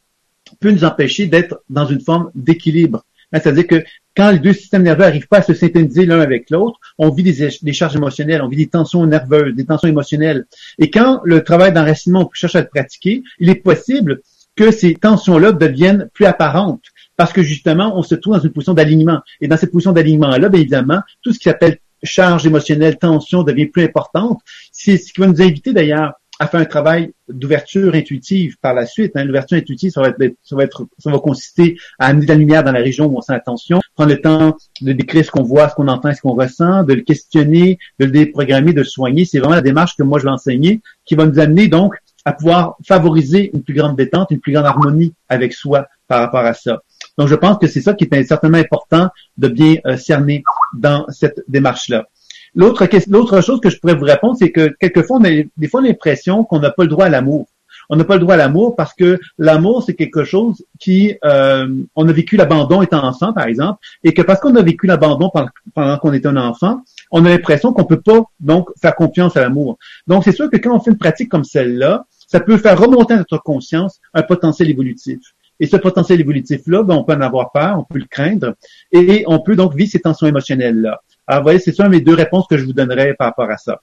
[0.60, 3.04] peut nous empêcher d'être dans une forme d'équilibre.
[3.34, 3.84] Hein, c'est-à-dire que
[4.16, 7.22] quand les deux systèmes nerveux n'arrivent pas à se synthétiser l'un avec l'autre, on vit
[7.22, 10.46] des, des, charges émotionnelles, on vit des tensions nerveuses, des tensions émotionnelles.
[10.78, 14.22] Et quand le travail d'enracinement, cherche à le pratiquer, il est possible
[14.56, 16.84] que ces tensions-là deviennent plus apparentes
[17.16, 19.20] parce que justement, on se trouve dans une position d'alignement.
[19.40, 23.66] Et dans cette position d'alignement-là, bien évidemment, tout ce qui s'appelle charge émotionnelle, tension devient
[23.66, 24.40] plus importante.
[24.72, 28.86] C'est ce qui va nous inviter d'ailleurs à faire un travail d'ouverture intuitive par la
[28.86, 29.12] suite.
[29.14, 29.24] Hein.
[29.24, 32.34] L'ouverture intuitive, ça va, être, ça va être, ça va consister à amener de la
[32.36, 35.30] lumière dans la région où on sent la tension, prendre le temps de décrire ce
[35.30, 38.80] qu'on voit, ce qu'on entend, ce qu'on ressent, de le questionner, de le déprogrammer, de
[38.80, 39.24] le soigner.
[39.24, 41.94] C'est vraiment la démarche que moi je vais enseigner, qui va nous amener donc
[42.24, 46.44] à pouvoir favoriser une plus grande détente, une plus grande harmonie avec soi par rapport
[46.44, 46.82] à ça.
[47.18, 50.42] Donc, je pense que c'est ça qui est certainement important de bien euh, cerner
[50.74, 52.06] dans cette démarche-là.
[52.54, 55.80] L'autre, l'autre chose que je pourrais vous répondre, c'est que quelquefois, on a des fois
[55.80, 57.48] l'impression qu'on n'a pas le droit à l'amour.
[57.88, 61.66] On n'a pas le droit à l'amour parce que l'amour, c'est quelque chose qui, euh,
[61.96, 65.30] on a vécu l'abandon étant enfant, par exemple, et que parce qu'on a vécu l'abandon
[65.30, 66.82] pendant, pendant qu'on était un enfant,
[67.12, 69.78] on a l'impression qu'on peut pas donc faire confiance à l'amour.
[70.06, 73.14] Donc, c'est sûr que quand on fait une pratique comme celle-là, ça peut faire remonter
[73.14, 75.20] à notre conscience un potentiel évolutif.
[75.60, 78.54] Et ce potentiel évolutif-là, ben, on peut en avoir peur, on peut le craindre,
[78.90, 81.02] et on peut donc vivre ces tensions émotionnelles-là.
[81.26, 83.58] Alors, vous voyez, c'est ça mes deux réponses que je vous donnerais par rapport à
[83.58, 83.82] ça.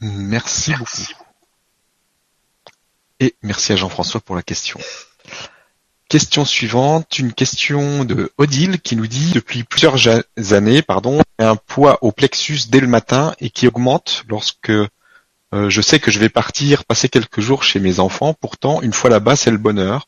[0.00, 1.24] Merci beaucoup.
[3.20, 4.78] Et merci à Jean-François pour la question.
[6.14, 9.96] Question suivante, une question de Odile qui nous dit depuis plusieurs
[10.52, 14.88] années, pardon, un poids au plexus dès le matin et qui augmente lorsque euh,
[15.52, 18.32] je sais que je vais partir passer quelques jours chez mes enfants.
[18.32, 20.06] Pourtant, une fois là-bas, c'est le bonheur.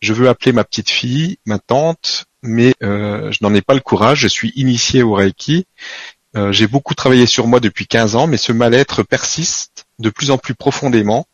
[0.00, 3.80] Je veux appeler ma petite fille, ma tante, mais euh, je n'en ai pas le
[3.80, 4.20] courage.
[4.20, 5.66] Je suis initié au Reiki.
[6.34, 10.30] Euh, j'ai beaucoup travaillé sur moi depuis 15 ans, mais ce mal-être persiste de plus
[10.30, 11.26] en plus profondément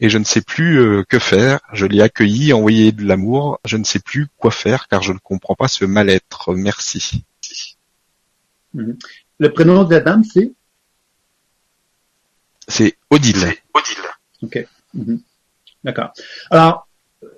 [0.00, 1.60] et je ne sais plus euh, que faire.
[1.72, 3.60] Je l'ai accueilli, envoyé de l'amour.
[3.64, 6.54] Je ne sais plus quoi faire car je ne comprends pas ce mal-être.
[6.54, 7.24] Merci.
[8.74, 8.98] Mhm.
[9.38, 10.52] Le prénom de la dame, c'est?
[12.68, 13.54] C'est Odile.
[13.74, 14.04] Odile.
[14.42, 14.66] Ok.
[14.94, 15.20] Mhm.
[15.84, 16.12] D'accord.
[16.50, 16.88] Alors,
[17.22, 17.28] euh,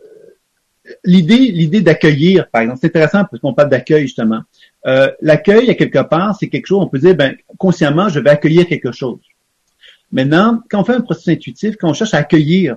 [1.04, 4.42] l'idée, l'idée d'accueillir, par exemple, c'est intéressant parce qu'on parle d'accueil justement.
[4.86, 6.82] Euh, l'accueil, à quelque part, c'est quelque chose.
[6.82, 9.20] On peut dire, ben, consciemment, je vais accueillir quelque chose.
[10.12, 12.76] Maintenant, quand on fait un processus intuitif, quand on cherche à accueillir,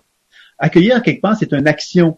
[0.57, 2.17] accueillir quelque part, c'est une action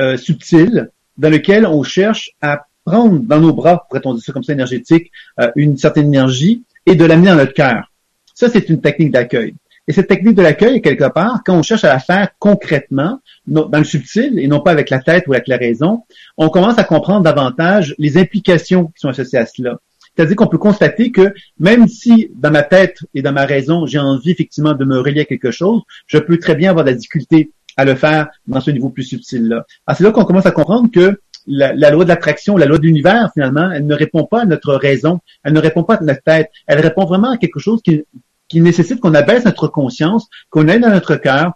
[0.00, 4.42] euh, subtile dans laquelle on cherche à prendre dans nos bras, pourrait-on dire ça comme
[4.42, 5.10] ça, énergétique,
[5.40, 7.90] euh, une certaine énergie et de l'amener dans notre cœur.
[8.34, 9.54] Ça, c'est une technique d'accueil.
[9.86, 13.68] Et cette technique de l'accueil, quelque part, quand on cherche à la faire concrètement, dans
[13.78, 16.04] le subtil et non pas avec la tête ou avec la raison,
[16.38, 19.78] on commence à comprendre davantage les implications qui sont associées à cela.
[20.16, 23.98] C'est-à-dire qu'on peut constater que même si dans ma tête et dans ma raison, j'ai
[23.98, 26.96] envie effectivement de me relier à quelque chose, je peux très bien avoir de la
[26.96, 29.64] difficulté à le faire dans ce niveau plus subtil-là.
[29.86, 32.84] Alors c'est là qu'on commence à comprendre que la, loi de l'attraction, la loi de
[32.84, 36.22] l'univers, finalement, elle ne répond pas à notre raison, elle ne répond pas à notre
[36.22, 38.04] tête, elle répond vraiment à quelque chose qui,
[38.48, 41.52] qui nécessite qu'on abaisse notre conscience, qu'on aille dans notre cœur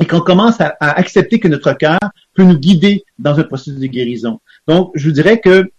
[0.00, 1.98] et qu'on commence à, à, accepter que notre cœur
[2.34, 4.40] peut nous guider dans un processus de guérison.
[4.66, 5.70] Donc, je vous dirais que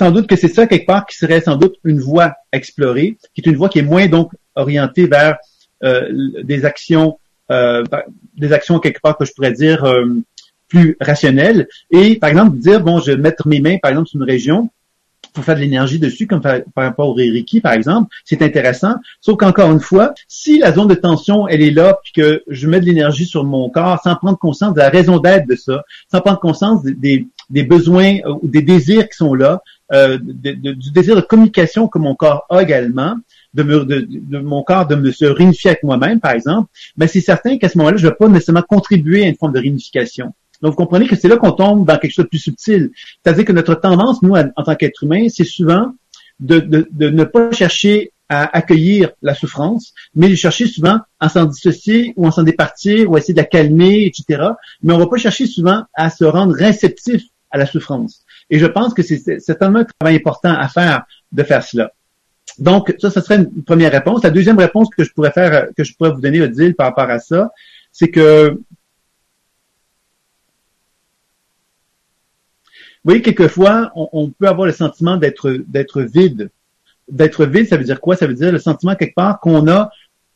[0.00, 3.18] sans doute que c'est ça quelque part qui serait sans doute une voie à explorer,
[3.34, 5.36] qui est une voie qui est moins donc orientée vers
[5.84, 6.08] euh,
[6.42, 7.18] des actions,
[7.50, 7.84] euh,
[8.34, 10.06] des actions quelque part que je pourrais dire euh,
[10.68, 11.68] plus rationnelles.
[11.90, 14.70] Et par exemple dire bon, je vais mettre mes mains par exemple sur une région
[15.32, 18.94] pour faire de l'énergie dessus, comme par, rapport au Reiki, par exemple, c'est intéressant.
[19.20, 22.68] Sauf qu'encore une fois, si la zone de tension, elle est là, puis que je
[22.68, 25.84] mets de l'énergie sur mon corps sans prendre conscience de la raison d'être de ça,
[26.10, 29.62] sans prendre conscience des, des, besoins euh, ou des désirs qui sont là,
[29.92, 33.16] euh, du désir de communication que mon corps a également,
[33.54, 37.20] de, me, de, mon corps de me se réunifier avec moi-même, par exemple, mais c'est
[37.20, 40.32] certain qu'à ce moment-là, je ne vais pas nécessairement contribuer à une forme de réunification.
[40.62, 42.90] Donc, vous comprenez que c'est là qu'on tombe dans quelque chose de plus subtil.
[43.24, 45.92] C'est-à-dire que notre tendance, nous, en tant qu'être humain, c'est souvent
[46.38, 51.28] de, de, de, ne pas chercher à accueillir la souffrance, mais de chercher souvent à
[51.28, 54.50] s'en dissocier ou à s'en départir ou à essayer de la calmer, etc.
[54.82, 58.24] Mais on va pas chercher souvent à se rendre réceptif à la souffrance.
[58.50, 61.92] Et je pense que c'est certainement un travail important à faire de faire cela.
[62.58, 64.24] Donc, ça, ce serait une première réponse.
[64.24, 67.08] La deuxième réponse que je pourrais faire, que je pourrais vous donner, Odile, par rapport
[67.08, 67.50] à ça,
[67.92, 68.58] c'est que
[73.02, 76.50] Vous voyez, quelquefois, on, peut avoir le sentiment d'être d'être vide.
[77.08, 78.14] D'être vide, ça veut dire quoi?
[78.14, 79.90] Ça veut dire le sentiment quelque part qu'on a,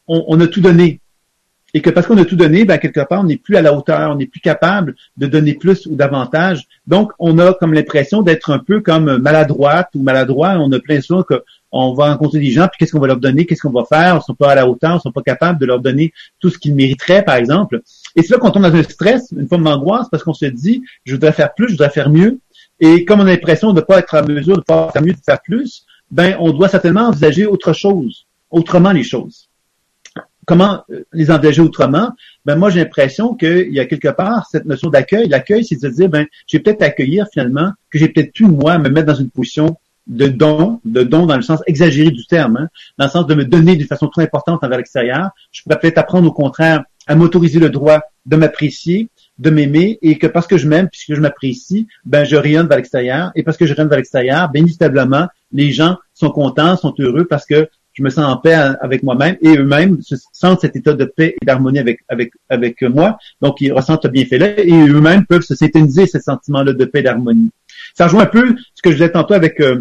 [0.09, 1.01] on, a tout donné.
[1.75, 3.75] Et que parce qu'on a tout donné, ben, quelque part, on n'est plus à la
[3.75, 6.69] hauteur, on n'est plus capable de donner plus ou davantage.
[6.87, 10.51] Donc, on a comme l'impression d'être un peu comme maladroite ou maladroit.
[10.61, 13.17] On a plein de choses qu'on va rencontrer des gens, puis qu'est-ce qu'on va leur
[13.17, 15.13] donner, qu'est-ce qu'on va faire, on ne sont pas à la hauteur, on ne sont
[15.13, 17.83] pas capables de leur donner tout ce qu'ils mériteraient, par exemple.
[18.15, 20.83] Et c'est là qu'on tombe dans un stress, une forme d'angoisse, parce qu'on se dit,
[21.05, 22.39] je voudrais faire plus, je voudrais faire mieux,
[22.81, 25.13] et comme on a l'impression de ne pas être à mesure de pas faire mieux,
[25.13, 29.44] de faire plus, ben on doit certainement envisager autre chose, autrement les choses.
[30.47, 32.11] Comment euh, les envisager autrement?
[32.45, 35.29] Ben moi j'ai l'impression qu'il y a quelque part cette notion d'accueil.
[35.29, 38.79] L'accueil, c'est de se dire ben j'ai peut-être accueillir finalement que j'ai peut-être pu moi
[38.79, 39.77] me mettre dans une position
[40.07, 42.69] de don, de don dans le sens exagéré du terme, hein,
[42.99, 45.31] dans le sens de me donner d'une façon trop importante envers l'extérieur.
[45.51, 50.19] Je pourrais peut-être apprendre au contraire à m'autoriser le droit de m'apprécier, de m'aimer et
[50.19, 53.33] que parce que je m'aime, puisque je m'apprécie, ben je rayonne vers l'extérieur.
[53.35, 57.25] Et parce que je rayonne vers l'extérieur, bien évidemment, les gens sont contents, sont heureux
[57.25, 60.95] parce que je me sens en paix avec moi-même et eux-mêmes se sentent cet état
[60.95, 63.19] de paix et d'harmonie avec, avec, avec moi.
[63.41, 67.03] Donc, ils ressentent le bienfait-là et eux-mêmes peuvent se synthétiser ce sentiment-là de paix et
[67.03, 67.51] d'harmonie.
[67.95, 69.81] Ça rejoint un peu ce que je disais tantôt avec euh,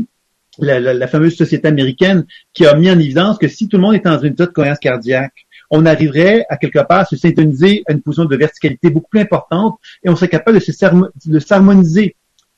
[0.60, 3.96] la, la, fameuse société américaine qui a mis en évidence que si tout le monde
[3.96, 7.82] est dans une état de cohérence cardiaque, on arriverait à quelque part à se syntoniser
[7.88, 12.16] à une position de verticalité beaucoup plus importante et on serait capable de s'harmoniser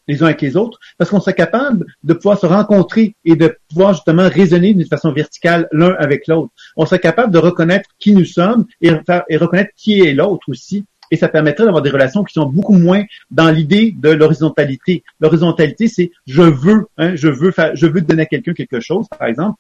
[0.08, 3.58] les uns avec les autres, parce qu'on serait capable de pouvoir se rencontrer et de
[3.70, 6.52] pouvoir justement raisonner d'une façon verticale l'un avec l'autre.
[6.78, 10.86] On serait capable de reconnaître qui nous sommes et, reconnaître qui est l'autre aussi.
[11.12, 15.04] Et ça permettrait d'avoir des relations qui sont beaucoup moins dans l'idée de l'horizontalité.
[15.20, 19.28] L'horizontalité, c'est je veux, hein, je veux je veux donner à quelqu'un quelque chose, par
[19.28, 19.60] exemple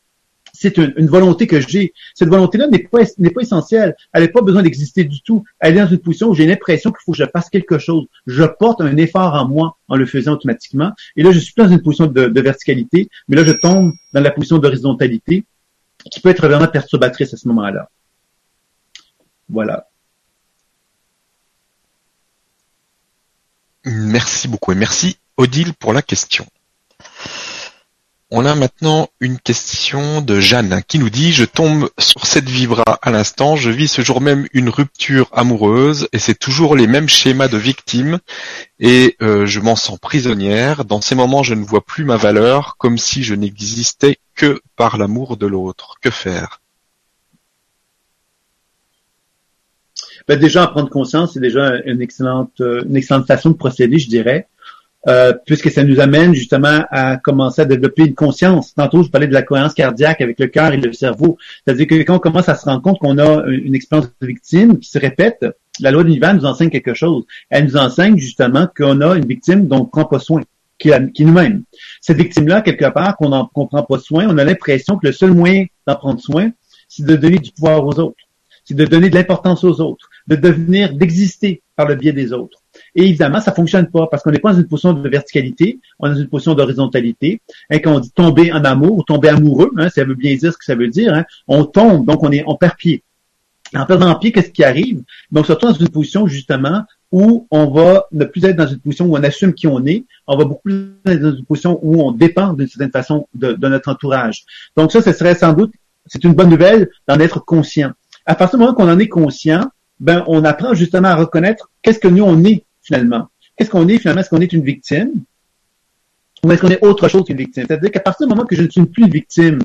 [0.58, 1.94] c'est une, volonté que j'ai.
[2.14, 3.96] Cette volonté-là n'est pas, n'est pas essentielle.
[4.14, 5.44] Elle n'a pas besoin d'exister du tout.
[5.60, 8.06] Elle est dans une position où j'ai l'impression qu'il faut que je fasse quelque chose.
[8.28, 10.92] Je porte un effort en moi en le faisant automatiquement.
[11.16, 14.32] Et là, je suis dans une position de, verticalité, mais là, je tombe dans la
[14.32, 15.46] position d'horizontalité
[16.12, 17.90] qui peut être vraiment perturbatrice à ce moment-là.
[19.50, 19.88] Voilà.
[23.86, 26.46] Merci beaucoup et merci Odile pour la question.
[28.38, 33.00] On a maintenant une question de Jeanne qui nous dit Je tombe sur cette vibra
[33.02, 37.08] à l'instant, je vis ce jour même une rupture amoureuse et c'est toujours les mêmes
[37.08, 38.20] schémas de victime
[38.78, 40.84] et euh, je m'en sens prisonnière.
[40.84, 44.98] Dans ces moments, je ne vois plus ma valeur comme si je n'existais que par
[44.98, 45.96] l'amour de l'autre.
[46.02, 46.60] Que faire?
[50.28, 54.50] Ben déjà, prendre conscience, c'est déjà euh, une excellente façon de procéder, je dirais.
[55.08, 58.74] Euh, puisque ça nous amène justement à commencer à développer une conscience.
[58.74, 61.38] Tantôt, je parlais de la cohérence cardiaque avec le cœur et le cerveau.
[61.64, 64.80] C'est-à-dire que quand on commence à se rendre compte qu'on a une expérience de victime
[64.80, 65.46] qui se répète,
[65.80, 67.24] la loi de l'univers nous enseigne quelque chose.
[67.52, 70.42] Elle nous enseigne justement qu'on a une victime dont on ne prend pas soin,
[70.80, 70.90] qui,
[71.20, 71.64] nous-mêmes.
[72.02, 75.34] Cette victime-là, quelque part, qu'on ne prend pas soin, on a l'impression que le seul
[75.34, 76.50] moyen d'en prendre soin,
[76.88, 78.24] c'est de donner du pouvoir aux autres.
[78.64, 82.64] C'est de donner de l'importance aux autres, de devenir, d'exister par le biais des autres.
[82.96, 86.08] Et évidemment, ça fonctionne pas parce qu'on n'est pas dans une position de verticalité, on
[86.08, 87.42] est dans une position d'horizontalité.
[87.70, 90.54] Et quand on dit tomber en amour ou tomber amoureux, hein, ça veut bien dire
[90.54, 91.14] ce que ça veut dire.
[91.14, 93.04] Hein, on tombe, donc on est, on perd pied.
[93.76, 95.02] En perdant pied, qu'est-ce qui arrive?
[95.32, 98.68] Donc, on se retrouve dans une position justement où on va ne plus être dans
[98.68, 101.46] une position où on assume qui on est, on va beaucoup plus être dans une
[101.46, 104.44] position où on dépend d'une certaine façon de, de, notre entourage.
[104.78, 105.74] Donc ça, ce serait sans doute,
[106.06, 107.92] c'est une bonne nouvelle d'en être conscient.
[108.26, 109.70] À partir du moment qu'on en est conscient,
[110.00, 113.28] ben on apprend justement à reconnaître qu'est-ce que nous on est finalement?
[113.58, 114.22] Qu'est-ce qu'on est finalement?
[114.22, 115.12] Est-ce qu'on est une victime?
[116.44, 117.66] Ou est-ce qu'on est autre chose qu'une victime?
[117.68, 119.60] C'est-à-dire qu'à partir du moment que je ne suis plus une victime,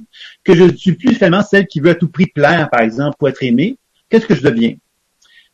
[0.45, 3.17] que je ne suis plus finalement celle qui veut à tout prix plaire, par exemple,
[3.19, 3.77] pour être aimée,
[4.09, 4.75] qu'est-ce que je deviens?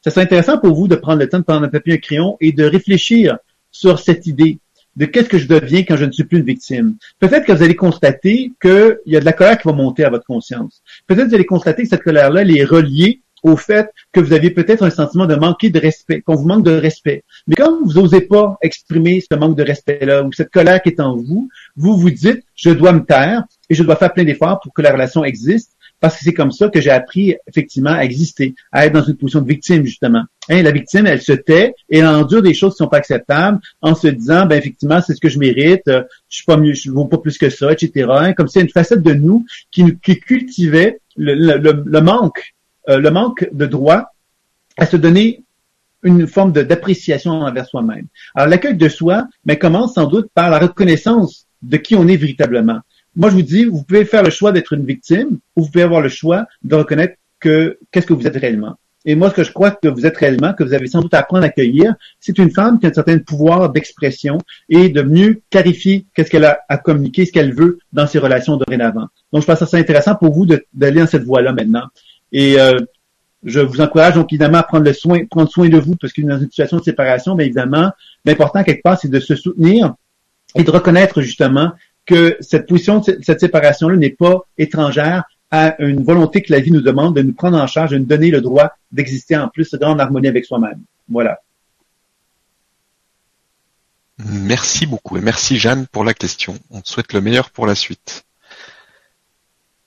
[0.04, 2.36] Ça serait intéressant pour vous de prendre le temps de prendre un papier un crayon
[2.40, 3.38] et de réfléchir
[3.72, 4.58] sur cette idée.
[4.96, 6.96] de qu'est-ce que je deviens quand je ne suis plus une victime.
[7.20, 10.10] Peut-être que vous allez constater qu'il y a de la colère qui va monter à
[10.10, 10.82] votre conscience.
[11.06, 14.32] Peut-être que vous allez constater que cette colère-là, elle est reliée au fait que vous
[14.32, 17.22] avez peut-être un sentiment de manquer de respect, qu'on vous manque de respect.
[17.47, 21.01] Mais comme vous n'osez pas exprimer ce manque de respect-là ou cette colère qui est
[21.01, 24.59] en vous, vous vous dites, je dois me taire et je dois faire plein d'efforts
[24.61, 28.03] pour que la relation existe parce que c'est comme ça que j'ai appris effectivement à
[28.03, 30.24] exister, à être dans une position de victime justement.
[30.49, 33.61] Hein, la victime, elle se tait et elle endure des choses qui sont pas acceptables
[33.80, 36.74] en se disant, ben effectivement, c'est ce que je mérite, euh, je suis pas mieux,
[36.74, 38.09] je vaux pas plus que ça, etc.
[38.11, 42.55] Hein, comme c'est une facette de nous qui, qui cultivait le, le, le manque
[42.89, 44.12] euh, le manque de droit
[44.76, 45.43] à se donner
[46.03, 48.07] une forme d'appréciation envers soi-même.
[48.34, 52.16] Alors l'accueil de soi mais commence sans doute par la reconnaissance de qui on est
[52.16, 52.80] véritablement.
[53.16, 55.84] Moi, je vous dis, vous pouvez faire le choix d'être une victime ou vous pouvez
[55.84, 58.76] avoir le choix de reconnaître que qu'est-ce que vous êtes réellement.
[59.09, 61.14] Et moi, ce que je crois que vous êtes réellement, que vous avez sans doute
[61.14, 65.01] à apprendre à accueillir, c'est une femme qui a un certain pouvoir d'expression et de
[65.01, 69.07] mieux clarifier qu'est-ce qu'elle a à communiquer, ce qu'elle veut dans ses relations dorénavant.
[69.32, 71.84] Donc, je pense que c'est intéressant pour vous d'aller dans cette voie-là maintenant.
[72.33, 72.79] Et euh,
[73.45, 76.22] je vous encourage donc évidemment à prendre le soin, prendre soin de vous, parce que
[76.22, 77.93] dans une situation de séparation, bien évidemment,
[78.24, 79.95] l'important quelque part, c'est de se soutenir
[80.55, 81.72] et de reconnaître justement
[82.05, 86.81] que cette position, cette séparation-là n'est pas étrangère à une volonté que la vie nous
[86.81, 89.99] demande de nous prendre en charge, de nous donner le droit d'exister en plus en
[89.99, 90.81] harmonie avec soi-même.
[91.09, 91.41] Voilà.
[94.18, 96.59] Merci beaucoup et merci Jeanne pour la question.
[96.70, 98.26] On te souhaite le meilleur pour la suite.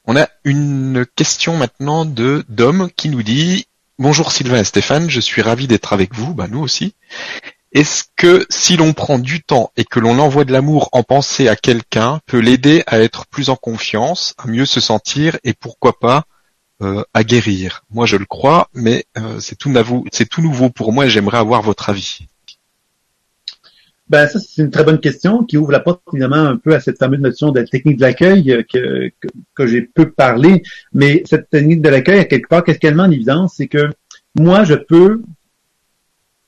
[0.05, 3.67] On a une question maintenant de Dom qui nous dit
[3.99, 6.95] Bonjour Sylvain et Stéphane, je suis ravi d'être avec vous, bah nous aussi.
[7.73, 11.47] Est-ce que si l'on prend du temps et que l'on envoie de l'amour en pensée
[11.47, 15.99] à quelqu'un peut l'aider à être plus en confiance, à mieux se sentir et pourquoi
[15.99, 16.23] pas
[16.81, 17.83] euh, à guérir?
[17.91, 19.71] Moi je le crois, mais euh, c'est tout,
[20.31, 22.27] tout nouveau pour moi et j'aimerais avoir votre avis.
[24.09, 26.79] Ben ça, c'est une très bonne question qui ouvre la porte évidemment un peu à
[26.79, 29.11] cette fameuse notion de technique de l'accueil euh, que,
[29.53, 30.63] que, j'ai peu parlé.
[30.93, 33.89] Mais cette technique de l'accueil, à quelque part, qu'est-ce qu'elle met en évidence, c'est que
[34.35, 35.21] moi, je peux,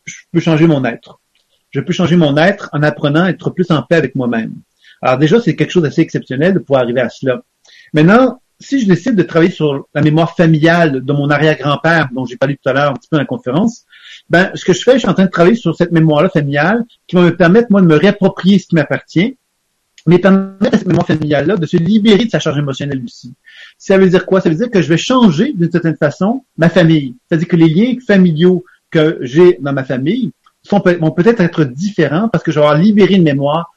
[0.06, 1.20] je peux changer mon être.
[1.70, 4.56] Je peux changer mon être en apprenant à être plus en paix avec moi-même.
[5.02, 7.44] Alors déjà, c'est quelque chose d'assez exceptionnel de pouvoir arriver à cela.
[7.94, 12.38] Maintenant, si je décide de travailler sur la mémoire familiale de mon arrière-grand-père, dont j'ai
[12.38, 13.86] parlé tout à l'heure un petit peu dans la conférence,
[14.30, 16.86] ben, ce que je fais, je suis en train de travailler sur cette mémoire-là familiale
[17.08, 19.38] qui va me permettre, moi, de me réapproprier ce qui m'appartient,
[20.08, 23.34] mais permettre à cette mémoire familiale-là de se libérer de sa charge émotionnelle aussi.
[23.78, 24.42] Ça veut dire quoi?
[24.42, 27.16] Ça veut dire que je vais changer, d'une certaine façon, ma famille.
[27.28, 30.32] C'est-à-dire que les liens familiaux que j'ai dans ma famille
[30.70, 33.72] vont peut-être être différents parce que je vais avoir libéré une mémoire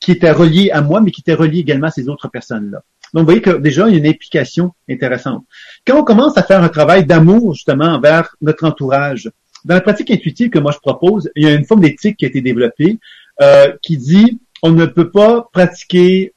[0.00, 2.82] qui était reliée à moi, mais qui était reliée également à ces autres personnes-là.
[3.12, 5.44] Donc, vous voyez que déjà, il y a une implication intéressante.
[5.86, 9.30] Quand on commence à faire un travail d'amour, justement, envers notre entourage,
[9.64, 12.24] dans la pratique intuitive que moi je propose, il y a une forme d'éthique qui
[12.24, 12.98] a été développée
[13.42, 16.32] euh, qui dit on ne peut pas pratiquer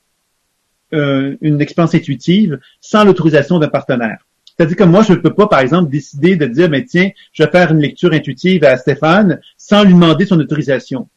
[0.93, 4.25] euh, une expérience intuitive sans l'autorisation d'un partenaire.
[4.45, 7.43] C'est-à-dire que moi, je ne peux pas, par exemple, décider de dire, mais tiens, je
[7.43, 11.07] vais faire une lecture intuitive à Stéphane sans lui demander son autorisation.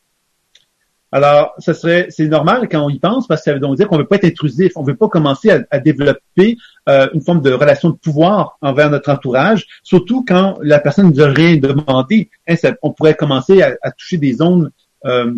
[1.15, 3.87] Alors, ce serait, c'est normal quand on y pense parce que ça veut donc dire
[3.87, 6.57] qu'on ne veut pas être intrusif, on ne veut pas commencer à, développer
[6.89, 11.13] euh, une forme de relation de pouvoir envers notre entourage, surtout quand la personne ne
[11.13, 12.31] nous a rien demandé.
[12.49, 14.73] Hein, on pourrait commencer à, toucher des zones
[15.05, 15.33] euh,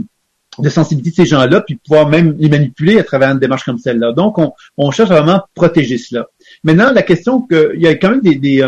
[0.59, 3.77] de sensibilité de ces gens-là, puis pouvoir même les manipuler à travers une démarche comme
[3.77, 4.12] celle-là.
[4.12, 6.24] Donc, on, on cherche à vraiment protéger cela.
[6.64, 8.62] Maintenant, la question que il y a quand même des des,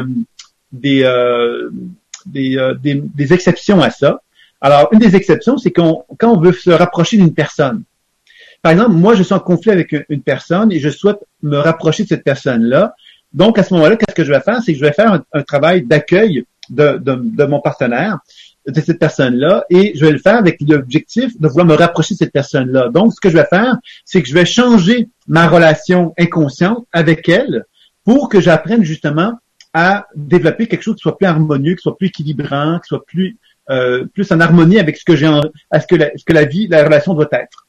[1.05, 1.71] euh,
[2.27, 4.21] des, des, des exceptions à ça.
[4.61, 7.85] Alors, une des exceptions, c'est quand, quand on veut se rapprocher d'une personne.
[8.63, 12.03] Par exemple, moi, je suis en conflit avec une personne et je souhaite me rapprocher
[12.03, 12.95] de cette personne-là.
[13.33, 14.61] Donc, à ce moment-là, qu'est-ce que je vais faire?
[14.63, 18.19] C'est que je vais faire un, travail d'accueil de, de, de, mon partenaire,
[18.67, 22.19] de cette personne-là, et je vais le faire avec l'objectif de vouloir me rapprocher de
[22.19, 22.89] cette personne-là.
[22.89, 27.29] Donc, ce que je vais faire, c'est que je vais changer ma relation inconsciente avec
[27.29, 27.65] elle
[28.05, 29.35] pour que j'apprenne justement
[29.73, 33.37] à développer quelque chose qui soit plus harmonieux, qui soit plus équilibrant, qui soit plus
[33.71, 35.27] euh, plus en harmonie avec ce que j'ai,
[35.71, 37.66] à ce que la, ce que la vie, la relation doit être.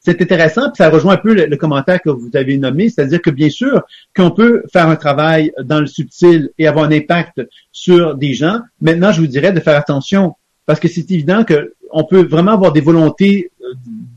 [0.00, 3.30] C'est intéressant, puis ça rejoint un peu le, commentaire que vous avez nommé, c'est-à-dire que
[3.30, 3.82] bien sûr
[4.16, 7.42] qu'on peut faire un travail dans le subtil et avoir un impact
[7.72, 8.60] sur des gens.
[8.80, 10.34] Maintenant, je vous dirais de faire attention
[10.66, 13.74] parce que c'est évident qu'on peut vraiment avoir des volontés, euh,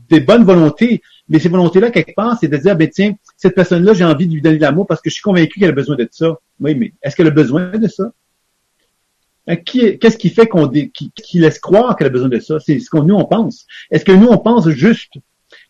[0.08, 3.92] des bonnes volontés, mais ces volontés-là, quelque part, c'est de dire, ben tiens, cette personne-là,
[3.92, 6.08] j'ai envie de lui donner l'amour parce que je suis convaincu qu'elle a besoin de
[6.10, 6.38] ça.
[6.60, 8.10] Oui, mais est-ce qu'elle a besoin de ça?
[9.48, 12.58] Euh, qu'est-ce qui fait qu'on qui, laisse croire qu'elle a besoin de ça?
[12.60, 13.66] C'est ce qu'on nous on pense.
[13.90, 15.14] Est-ce que nous on pense juste?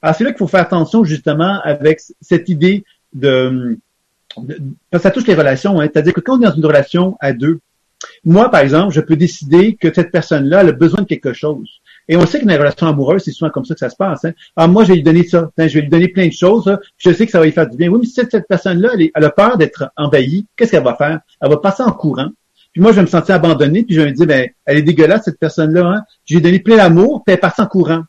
[0.03, 3.79] Alors c'est là qu'il faut faire attention justement avec cette idée de,
[4.37, 4.47] parce
[4.93, 5.81] que ça touche les relations.
[5.81, 7.61] Hein, C'est-à-dire que quand on est dans une relation à deux,
[8.25, 11.69] moi par exemple, je peux décider que cette personne-là a besoin de quelque chose.
[12.11, 13.97] Et on sait que dans les relations amoureuses, c'est souvent comme ça que ça se
[13.97, 14.25] passe.
[14.25, 14.33] Hein.
[14.57, 15.51] Ah, moi, je vais lui donner ça.
[15.59, 16.75] je vais lui donner plein de choses.
[16.97, 17.89] je sais que ça va lui faire du bien.
[17.89, 21.21] Oui, mais si cette, personne-là, elle, elle, a peur d'être envahie, qu'est-ce qu'elle va faire?
[21.43, 22.31] Elle va passer en courant.
[22.79, 24.83] Puis moi, je vais me sentir abandonné, puis je vais me dire, ben, elle est
[24.83, 25.85] dégueulasse, cette personne-là.
[25.85, 26.05] Hein?
[26.25, 28.05] Je lui ai donné plein d'amour, puis elle est en courant.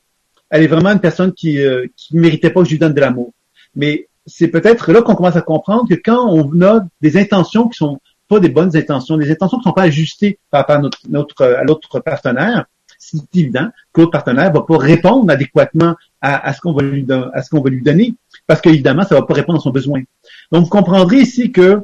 [0.51, 2.93] Elle est vraiment une personne qui euh, qui ne méritait pas que je lui donne
[2.93, 3.33] de l'amour.
[3.75, 7.79] Mais c'est peut-être là qu'on commence à comprendre que quand on a des intentions qui
[7.79, 10.99] sont pas des bonnes intentions, des intentions qui sont pas ajustées par rapport à notre,
[11.09, 12.65] notre à l'autre partenaire,
[12.99, 17.07] c'est évident que l'autre partenaire va pas répondre adéquatement à, à ce qu'on va lui
[17.33, 18.13] à ce qu'on va lui donner,
[18.45, 20.03] parce qu'évidemment, ça va pas répondre à son besoin.
[20.51, 21.81] Donc, vous comprendrez ici que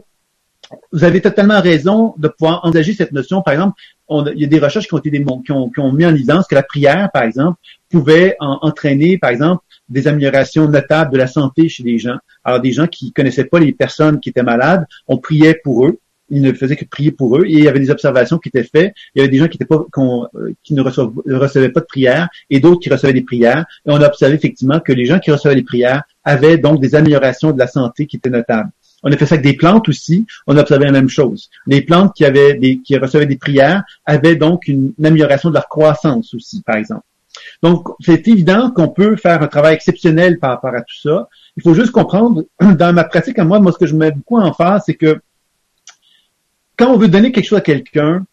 [0.91, 3.41] vous avez totalement raison de pouvoir engager cette notion.
[3.41, 5.91] Par exemple, il y a des recherches qui ont été des, qui, ont, qui ont
[5.91, 7.59] mis en évidence que la prière, par exemple,
[7.89, 12.17] pouvait entraîner, par exemple, des améliorations notables de la santé chez des gens.
[12.43, 15.99] Alors, des gens qui connaissaient pas les personnes qui étaient malades, on priait pour eux.
[16.30, 17.45] Ils ne faisaient que prier pour eux.
[17.45, 18.93] Et il y avait des observations qui étaient faites.
[19.13, 22.30] Il y avait des gens qui, étaient pas, euh, qui ne recevaient, pas de prières
[22.49, 23.65] et d'autres qui recevaient des prières.
[23.86, 26.95] Et on a observé effectivement que les gens qui recevaient des prières avaient donc des
[26.95, 28.71] améliorations de la santé qui étaient notables.
[29.06, 30.26] On a fait ça avec des plantes aussi.
[30.47, 31.49] On a observé la même chose.
[31.68, 36.76] Les plantes qui recevaient des prières avaient donc une, amélioration de leur croissance aussi, par
[36.76, 37.06] exemple.
[37.62, 41.30] Donc, c'est évident qu'on peut faire un travail exceptionnel par rapport à tout ça.
[41.56, 44.39] Il faut juste comprendre, dans ma pratique à moi, moi, ce que je mets beaucoup
[44.39, 45.22] en face, c'est que
[46.78, 48.26] quand on veut donner quelque chose à quelqu'un,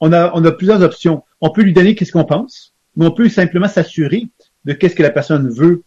[0.00, 1.24] on a, on a plusieurs options.
[1.40, 4.28] On peut lui donner qu'est-ce qu'on pense, mais on peut simplement s'assurer
[4.64, 5.82] de qu'est-ce que la personne veut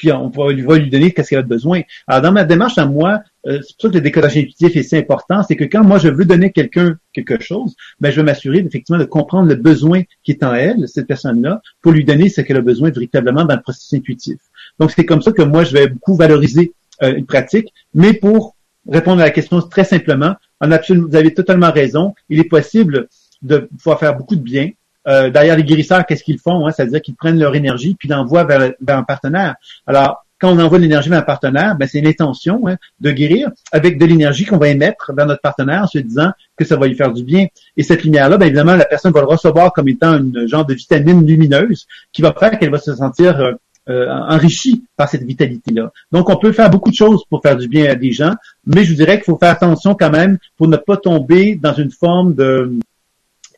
[0.00, 1.82] puis on va lui, donner qu'est-ce qu'elle a besoin.
[2.06, 4.82] Alors, dans ma démarche à moi, euh, c'est pour ça que le décodage intuitif est
[4.82, 8.22] si important, c'est que quand moi je veux donner quelqu'un quelque chose, ben, je vais
[8.22, 12.30] m'assurer effectivement de comprendre le besoin qui est en elle, cette personne-là, pour lui donner
[12.30, 14.38] ce qu'elle a besoin véritablement dans le processus intuitif.
[14.78, 16.72] Donc, c'est comme ça que moi, je vais beaucoup valoriser
[17.02, 18.56] euh, une pratique, mais pour
[18.88, 23.08] répondre à la question très simplement, en absolument, vous avez totalement raison, il est possible
[23.42, 24.70] de pouvoir faire beaucoup de bien,
[25.10, 26.66] euh, derrière les guérisseurs, qu'est-ce qu'ils font?
[26.66, 26.70] Hein?
[26.70, 29.56] C'est-à-dire qu'ils prennent leur énergie puis l'envoient vers, vers un partenaire.
[29.86, 33.50] Alors, quand on envoie de l'énergie vers un partenaire, ben, c'est l'intention hein, de guérir
[33.72, 36.86] avec de l'énergie qu'on va émettre vers notre partenaire en se disant que ça va
[36.86, 37.46] lui faire du bien.
[37.76, 40.74] Et cette lumière-là, ben, évidemment, la personne va le recevoir comme étant une genre de
[40.74, 43.52] vitamine lumineuse qui va faire qu'elle va se sentir euh,
[43.90, 45.90] euh, enrichie par cette vitalité-là.
[46.12, 48.34] Donc, on peut faire beaucoup de choses pour faire du bien à des gens,
[48.66, 51.74] mais je vous dirais qu'il faut faire attention quand même pour ne pas tomber dans
[51.74, 52.78] une forme de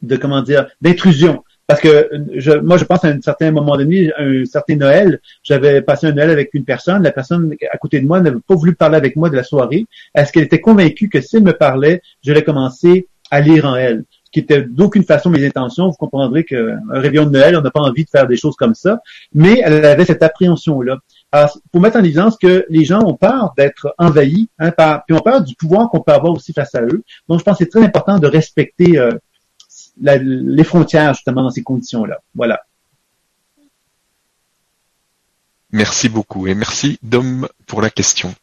[0.03, 1.43] de comment dire d'intrusion.
[1.67, 5.81] Parce que je, moi, je pense à un certain moment donné, un certain Noël, j'avais
[5.81, 7.03] passé un Noël avec une personne.
[7.03, 9.87] La personne à côté de moi n'avait pas voulu parler avec moi de la soirée.
[10.15, 14.05] Est-ce qu'elle était convaincue que s'il me parlait, j'allais commencer à lire en elle?
[14.33, 15.89] qui était d'aucune façon mes intentions.
[15.89, 18.75] Vous comprendrez qu'un réveillon de Noël, on n'a pas envie de faire des choses comme
[18.75, 19.01] ça,
[19.35, 20.99] mais elle avait cette appréhension-là.
[21.71, 25.21] Pour mettre en évidence que les gens ont peur d'être envahis, hein, par, puis ont
[25.21, 27.03] peur du pouvoir qu'on peut avoir aussi face à eux.
[27.29, 29.13] Donc, je pense que c'est très important de respecter euh,
[30.01, 32.21] les frontières justement dans ces conditions-là.
[32.35, 32.61] Voilà.
[35.71, 38.35] Merci beaucoup et merci Dom pour la question.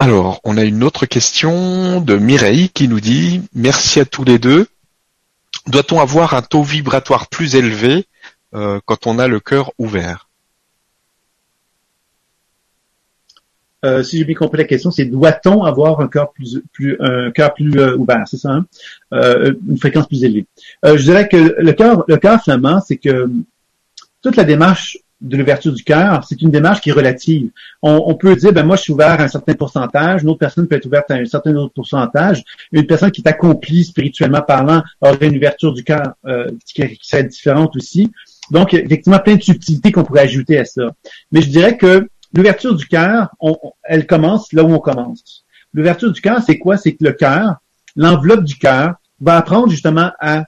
[0.00, 4.38] Alors, on a une autre question de Mireille qui nous dit Merci à tous les
[4.38, 4.68] deux.
[5.66, 8.06] Doit-on avoir un taux vibratoire plus élevé
[8.54, 10.27] euh, quand on a le cœur ouvert?
[13.84, 17.30] Euh, si j'ai bien compris la question, c'est doit-on avoir un cœur plus, plus un
[17.30, 18.66] cœur plus euh, ouvert, c'est ça, hein?
[19.12, 20.46] euh, une fréquence plus élevée.
[20.84, 23.30] je dirais que le cœur, le cœur finalement, c'est que
[24.20, 27.50] toute la démarche de l'ouverture du cœur, c'est une démarche qui est relative.
[27.82, 30.66] On, peut dire, ben moi, je suis ouvert à un certain pourcentage, une autre personne
[30.66, 32.44] peut être ouverte à un certain autre pourcentage.
[32.70, 36.14] Une personne qui est accomplie spirituellement parlant aurait une ouverture du cœur
[36.64, 38.12] qui, qui serait différente aussi.
[38.52, 40.82] Donc, effectivement, plein de subtilités qu'on pourrait ajouter à ça.
[41.32, 43.30] Mais je dirais que L'ouverture du cœur,
[43.84, 45.44] elle commence là où on commence.
[45.72, 46.76] L'ouverture du cœur, c'est quoi?
[46.76, 47.56] C'est que le cœur,
[47.96, 50.44] l'enveloppe du cœur, va apprendre justement à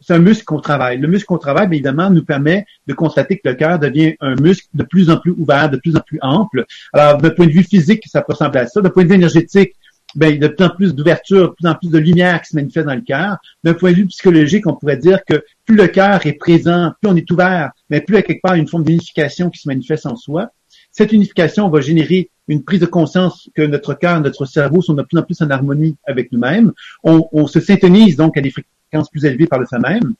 [0.00, 0.98] c'est un muscle qu'on travaille.
[0.98, 4.34] Le muscle qu'on travaille, bien évidemment, nous permet de constater que le cœur devient un
[4.34, 6.64] muscle de plus en plus ouvert, de plus en plus ample.
[6.92, 8.80] Alors, d'un point de vue physique, ça ressemble à ça.
[8.80, 9.74] D'un point de vue énergétique,
[10.14, 12.40] ben, il y a de plus en plus d'ouverture, de plus en plus de lumière
[12.40, 13.38] qui se manifeste dans le cœur.
[13.64, 17.10] D'un point de vue psychologique, on pourrait dire que plus le cœur est présent, plus
[17.10, 19.68] on est ouvert, mais plus il y a quelque part une forme d'unification qui se
[19.68, 20.50] manifeste en soi.
[20.96, 25.02] Cette unification va générer une prise de conscience que notre cœur, notre cerveau sont de
[25.02, 26.72] plus en plus en harmonie avec nous-mêmes.
[27.02, 30.14] On, se syntonise donc à des fréquences plus élevées par le fait même.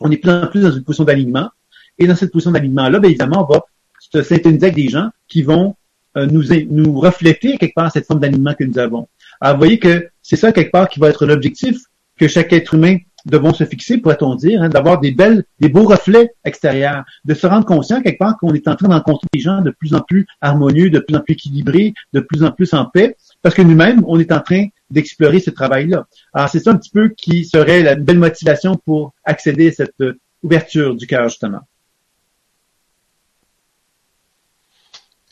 [0.00, 1.50] On est plus en plus dans une position d'alignement.
[1.98, 3.64] Et dans cette position d'alignement-là, bien évidemment, on va
[3.98, 5.74] se syntoniser avec des gens qui vont
[6.16, 9.08] euh, nous, nous refléter quelque part cette forme d'alignement que nous avons.
[9.40, 11.76] Alors, vous voyez que c'est ça quelque part qui va être l'objectif
[12.16, 15.84] que chaque être humain devons se fixer, pourrait-on dire, hein, d'avoir des belles, des beaux
[15.84, 19.60] reflets extérieurs, de se rendre conscient quelque part qu'on est en train d'encontrer des gens
[19.60, 22.84] de plus en plus harmonieux, de plus en plus équilibrés, de plus en plus en
[22.86, 26.06] paix, parce que nous-mêmes, on est en train d'explorer ce travail-là.
[26.32, 30.02] Alors, c'est ça un petit peu qui serait la belle motivation pour accéder à cette
[30.42, 31.60] ouverture du cœur, justement.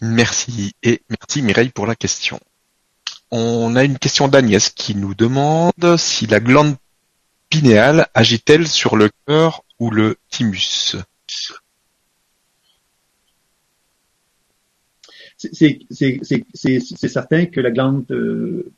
[0.00, 2.38] Merci et merci Mireille pour la question.
[3.30, 6.76] On a une question d'Agnès qui nous demande si la glande
[7.48, 10.96] pinéale agit-elle sur le cœur ou le thymus?
[15.36, 18.72] C'est certain que la glande euh,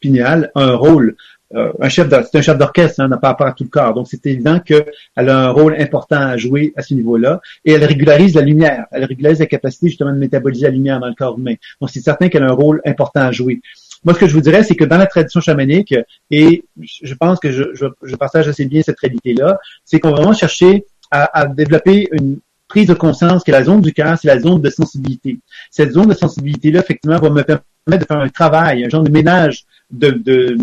[0.00, 1.16] pinéale a un rôle
[1.54, 3.94] euh, un chef c'est un chef d'orchestre, hein, n'a pas rapport à tout le corps.
[3.94, 4.84] Donc c'est évident qu'elle
[5.16, 7.40] a un rôle important à jouer à ce niveau-là.
[7.64, 8.86] Et elle régularise la lumière.
[8.90, 11.54] Elle régularise la capacité justement de métaboliser la lumière dans le corps humain.
[11.80, 13.60] Donc c'est certain qu'elle a un rôle important à jouer.
[14.04, 15.94] Moi, ce que je vous dirais, c'est que dans la tradition chamanique,
[16.30, 20.34] et je pense que je, je, partage assez bien cette réalité-là, c'est qu'on va vraiment
[20.34, 24.40] chercher à, à développer une, prise de conscience que la zone du cœur, c'est la
[24.40, 25.38] zone de sensibilité.
[25.70, 29.10] Cette zone de sensibilité-là, effectivement, va me permettre de faire un travail, un genre de
[29.10, 30.56] ménage de, de,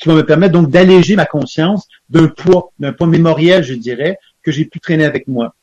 [0.00, 4.18] qui va me permettre donc d'alléger ma conscience d'un poids, d'un poids mémoriel, je dirais,
[4.42, 5.54] que j'ai pu traîner avec moi.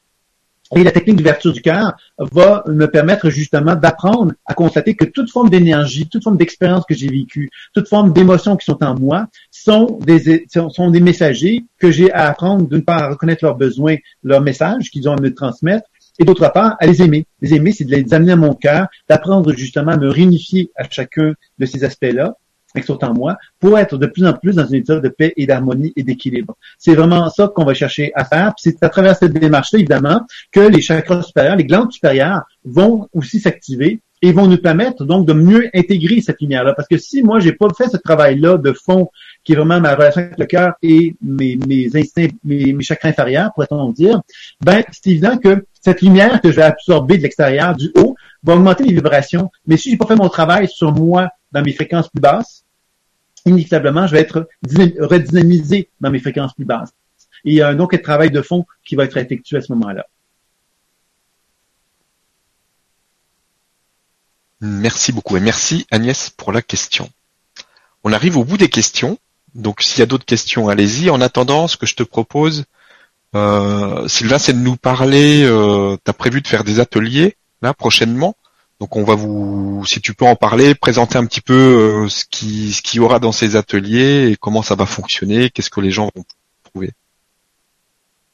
[0.75, 5.31] Et la technique d'ouverture du cœur va me permettre justement d'apprendre à constater que toute
[5.31, 9.27] forme d'énergie, toute forme d'expérience que j'ai vécue, toute forme d'émotions qui sont en moi
[9.49, 13.95] sont des, sont des messagers que j'ai à apprendre d'une part à reconnaître leurs besoins,
[14.23, 15.87] leurs messages qu'ils ont à me transmettre,
[16.19, 17.25] et d'autre part à les aimer.
[17.41, 20.83] Les aimer, c'est de les amener à mon cœur, d'apprendre justement à me réunifier à
[20.89, 22.35] chacun de ces aspects-là
[22.83, 25.45] sont en moi pour être de plus en plus dans une état de paix et
[25.45, 26.55] d'harmonie et d'équilibre.
[26.77, 28.53] C'est vraiment ça qu'on va chercher à faire.
[28.57, 30.21] C'est à travers cette démarche-là, évidemment,
[30.51, 35.27] que les chakras supérieurs, les glandes supérieures vont aussi s'activer et vont nous permettre donc
[35.27, 36.73] de mieux intégrer cette lumière-là.
[36.73, 39.09] Parce que si moi, j'ai pas fait ce travail-là de fond,
[39.43, 41.57] qui est vraiment ma relation avec le cœur et mes,
[41.93, 44.21] instincts, mes, mes chakras inférieurs, pourrait-on dire,
[44.63, 48.55] ben, c'est évident que cette lumière que je vais absorber de l'extérieur, du haut, va
[48.55, 49.51] augmenter les vibrations.
[49.67, 52.63] Mais si j'ai pas fait mon travail sur moi dans mes fréquences plus basses,
[53.45, 54.47] inévitablement, je vais être
[54.99, 56.91] redynamisé dans mes fréquences plus basses.
[57.45, 59.71] Et il y a donc un travail de fond qui va être effectué à ce
[59.73, 60.05] moment-là.
[64.59, 67.09] Merci beaucoup et merci Agnès pour la question.
[68.03, 69.19] On arrive au bout des questions.
[69.53, 71.09] Donc s'il y a d'autres questions, allez-y.
[71.09, 72.65] En attendant, ce que je te propose,
[73.35, 75.43] euh, Sylvain, c'est de nous parler.
[75.43, 78.35] Euh, tu as prévu de faire des ateliers là prochainement.
[78.79, 82.25] Donc on va vous, si tu peux en parler, présenter un petit peu euh, ce
[82.29, 85.91] qui qu'il y aura dans ces ateliers et comment ça va fonctionner, qu'est-ce que les
[85.91, 86.25] gens vont
[86.63, 86.91] trouver.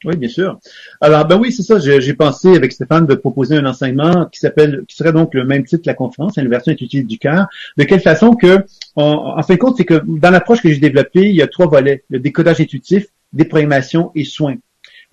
[0.05, 0.59] Oui, bien sûr.
[0.99, 1.79] Alors, ben oui, c'est ça.
[1.79, 5.63] J'ai pensé avec Stéphane de proposer un enseignement qui s'appelle, qui serait donc le même
[5.63, 7.47] titre que la conférence, une version intuitive du cœur.
[7.77, 8.65] De quelle façon que,
[8.95, 11.67] en, fin de compte, c'est que dans l'approche que j'ai développée, il y a trois
[11.67, 14.57] volets le décodage intuitif, déprogrammation et soins.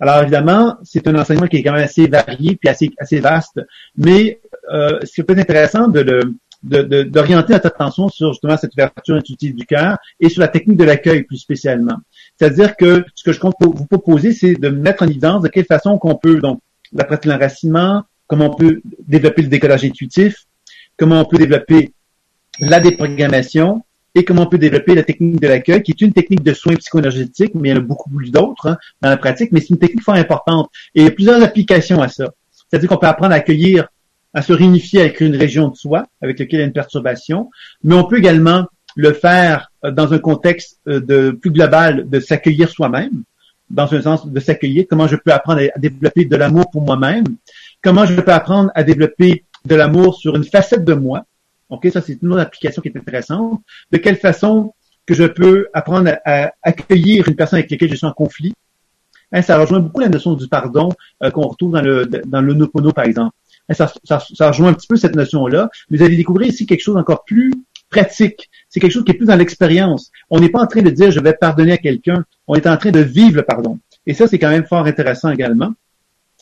[0.01, 3.61] Alors évidemment, c'est un enseignement qui est quand même assez varié puis assez assez vaste,
[3.95, 4.41] mais
[4.73, 6.33] euh, c'est peut-être intéressant de
[6.63, 10.83] d'orienter notre attention sur justement cette ouverture intuitive du cœur et sur la technique de
[10.83, 11.95] l'accueil plus spécialement.
[12.37, 15.65] C'est-à-dire que ce que je compte vous proposer, c'est de mettre en évidence de quelle
[15.65, 16.59] façon qu'on peut, donc,
[16.93, 20.45] la pratique de l'enracinement, comment on peut développer le décollage intuitif,
[20.97, 21.93] comment on peut développer
[22.59, 26.43] la déprogrammation, et comment on peut développer la technique de l'accueil, qui est une technique
[26.43, 29.51] de soins psycho-énergétiques, mais il y en a beaucoup plus d'autres hein, dans la pratique,
[29.51, 30.69] mais c'est une technique fort importante.
[30.95, 32.33] Et il y a plusieurs applications à ça.
[32.51, 33.87] C'est-à-dire qu'on peut apprendre à accueillir,
[34.33, 37.49] à se réunifier avec une région de soi, avec laquelle il y a une perturbation,
[37.83, 38.65] mais on peut également
[38.95, 43.23] le faire euh, dans un contexte euh, de plus global de s'accueillir soi-même,
[43.69, 47.23] dans un sens de s'accueillir, comment je peux apprendre à développer de l'amour pour moi-même,
[47.81, 51.25] comment je peux apprendre à développer de l'amour sur une facette de moi,
[51.71, 53.61] OK, ça c'est une autre application qui est intéressante.
[53.91, 54.73] De quelle façon
[55.05, 58.53] que je peux apprendre à, accueillir une personne avec laquelle je suis en conflit?
[59.31, 60.89] Hein, ça rejoint beaucoup la notion du pardon
[61.23, 63.33] euh, qu'on retrouve dans le dans le Nopono, par exemple.
[63.69, 65.69] Hein, ça, ça, rejoint un petit peu cette notion-là.
[65.89, 67.53] Mais vous allez découvrir ici quelque chose d'encore plus
[67.89, 68.49] pratique.
[68.67, 70.11] C'est quelque chose qui est plus dans l'expérience.
[70.29, 72.25] On n'est pas en train de dire je vais pardonner à quelqu'un.
[72.47, 73.79] On est en train de vivre le pardon.
[74.05, 75.73] Et ça, c'est quand même fort intéressant également.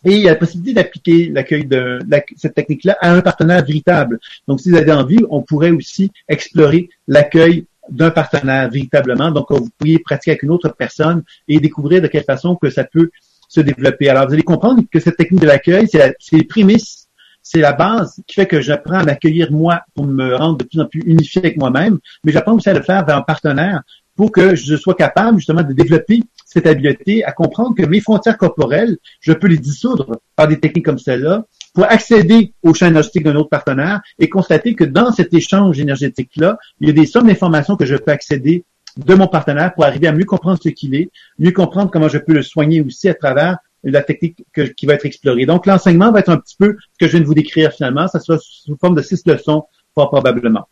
[0.06, 2.00] Et il y a la possibilité d'appliquer l'accueil de
[2.38, 4.20] cette technique-là à un partenaire véritable.
[4.48, 9.32] Donc, si vous avez envie, on pourrait aussi explorer l'accueil d'un partenaire véritablement.
[9.32, 12.84] Donc, vous pourriez pratiquer avec une autre personne et découvrir de quelle façon que ça
[12.84, 13.10] peut
[13.48, 14.10] se développer.
[14.10, 17.08] Alors, vous allez comprendre que cette technique de l'accueil, c'est les prémices,
[17.42, 20.80] c'est la base qui fait que j'apprends à m'accueillir moi pour me rendre de plus
[20.80, 23.82] en plus unifié avec moi-même, mais j'apprends aussi à le faire vers un partenaire
[24.20, 28.38] pour que je sois capable justement de développer cette habileté à comprendre que mes frontières
[28.38, 33.24] corporelles, je peux les dissoudre par des techniques comme celle-là pour accéder au champ énergétique
[33.24, 37.28] d'un autre partenaire et constater que dans cet échange énergétique-là, il y a des sommes
[37.28, 38.66] d'informations que je peux accéder
[38.98, 42.18] de mon partenaire pour arriver à mieux comprendre ce qu'il est, mieux comprendre comment je
[42.18, 44.44] peux le soigner aussi à travers la technique
[44.76, 45.46] qui va être explorée.
[45.46, 48.10] Donc, l'enseignement va être un petit peu ce que je viens de vous décrire finalement.
[48.10, 49.64] Ça sera sous forme de six leçons,
[49.96, 50.68] fort probablement.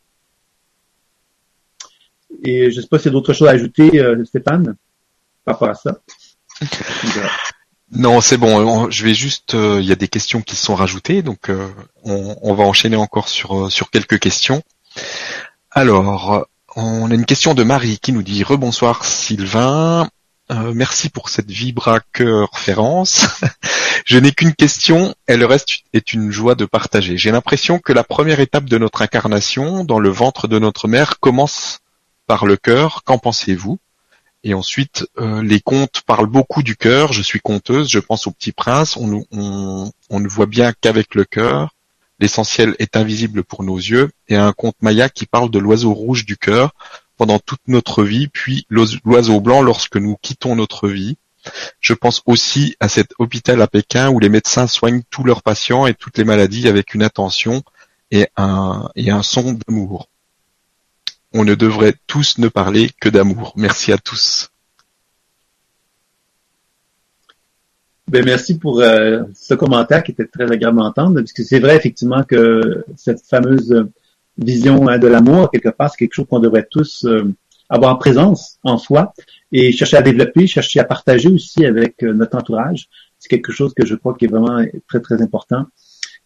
[2.43, 4.75] Et je sais pas d'autres choses à ajouter, euh, Stéphane,
[5.45, 5.99] par rapport à ça.
[7.91, 8.89] Non, c'est bon.
[8.91, 9.53] Je vais juste.
[9.53, 11.49] Il y a des questions qui se sont rajoutées, donc
[12.03, 14.61] on, on, va enchaîner encore sur sur quelques questions.
[15.71, 20.09] Alors, on a une question de Marie qui nous dit rebonsoir Sylvain.
[20.51, 23.27] Euh, merci pour cette vibraqueur référence.
[24.05, 27.17] Je n'ai qu'une question et le reste est une joie de partager.
[27.17, 31.19] J'ai l'impression que la première étape de notre incarnation dans le ventre de notre mère
[31.19, 31.79] commence
[32.27, 33.03] par le cœur.
[33.03, 33.79] Qu'en pensez-vous?
[34.43, 37.11] Et ensuite, euh, les contes parlent beaucoup du cœur.
[37.11, 38.95] Je suis conteuse, je pense au petit prince.
[38.97, 41.73] On, on, on ne voit bien qu'avec le cœur.
[42.19, 44.11] L'essentiel est invisible pour nos yeux.
[44.27, 46.73] Et un conte maya qui parle de l'oiseau rouge du cœur
[47.17, 51.17] pendant toute notre vie, puis l'oiseau blanc lorsque nous quittons notre vie.
[51.79, 55.87] Je pense aussi à cet hôpital à Pékin où les médecins soignent tous leurs patients
[55.87, 57.63] et toutes les maladies avec une attention
[58.11, 60.09] et un, et un son d'amour.
[61.33, 63.53] On ne devrait tous ne parler que d'amour.
[63.55, 64.49] Merci à tous.
[68.09, 71.59] Ben merci pour euh, ce commentaire qui était très agréable à entendre, parce que c'est
[71.59, 73.85] vrai effectivement que cette fameuse
[74.37, 77.33] vision hein, de l'amour, quelque part, c'est quelque chose qu'on devrait tous euh,
[77.67, 79.13] avoir en présence en soi
[79.51, 82.87] et chercher à développer, chercher à partager aussi avec euh, notre entourage.
[83.19, 85.65] C'est quelque chose que je crois qui est vraiment très, très important.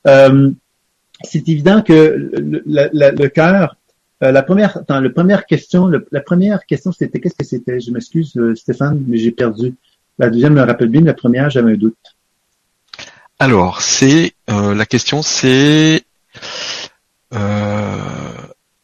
[0.05, 3.75] C'est évident que le cœur,
[4.21, 7.79] la première, attends, la première question, la première question, c'était qu'est-ce que c'était?
[7.79, 9.73] Je m'excuse, Stéphane, mais j'ai perdu.
[10.19, 11.97] La deuxième me rappelle bien, la première, j'avais un doute.
[13.39, 16.03] Alors, c'est la question, c'est
[17.33, 17.97] euh,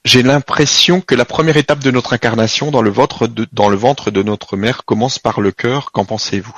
[0.06, 3.76] j'ai l'impression que la première étape de notre incarnation dans le, ventre de, dans le
[3.76, 5.92] ventre de notre mère commence par le cœur.
[5.92, 6.58] Qu'en pensez-vous?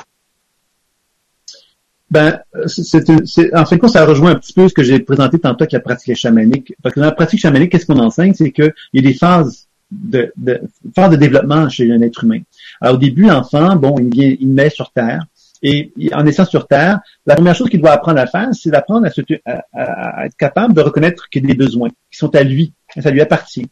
[2.11, 5.37] Ben, c'est, en fin de compte, ça rejoint un petit peu ce que j'ai présenté
[5.39, 6.73] tantôt avec la pratique chamanique.
[6.81, 8.33] Parce que dans la pratique chamanique, qu'est-ce qu'on enseigne?
[8.33, 10.59] C'est qu'il y a des phases de, de,
[10.95, 12.39] phases de développement chez un être humain.
[12.81, 15.23] Alors, au début, l'enfant, bon, il vient, il naît sur Terre.
[15.61, 19.07] Et en naissant sur Terre, la première chose qu'il doit apprendre à faire, c'est d'apprendre
[19.07, 23.11] à, être capable de reconnaître qu'il y a des besoins qui sont à lui, ça
[23.11, 23.67] lui appartient.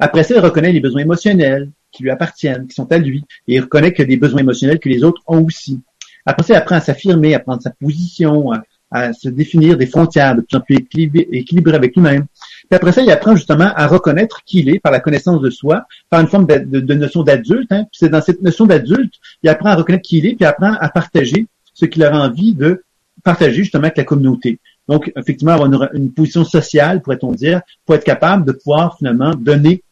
[0.00, 3.54] Après ça, il reconnaît les besoins émotionnels qui lui appartiennent, qui sont à lui, et
[3.54, 5.80] il reconnaît qu'il y a des besoins émotionnels que les autres ont aussi.
[6.26, 8.52] Après ça, il apprend à s'affirmer, à prendre sa position,
[8.90, 12.26] à, se définir des frontières de plus en plus équilibrées avec lui-même.
[12.68, 15.50] Puis après ça, il apprend justement à reconnaître qui il est par la connaissance de
[15.50, 17.70] soi, par une forme de, notion d'adulte.
[17.70, 17.84] Hein.
[17.84, 19.14] Puis c'est dans cette notion d'adulte,
[19.44, 22.54] il apprend à reconnaître qui il est, puis apprend à partager ce qu'il a envie
[22.54, 22.82] de
[23.22, 24.58] partager justement avec la communauté.
[24.88, 29.84] Donc, effectivement, avoir une, position sociale, pourrait-on dire, pour être capable de pouvoir finalement donner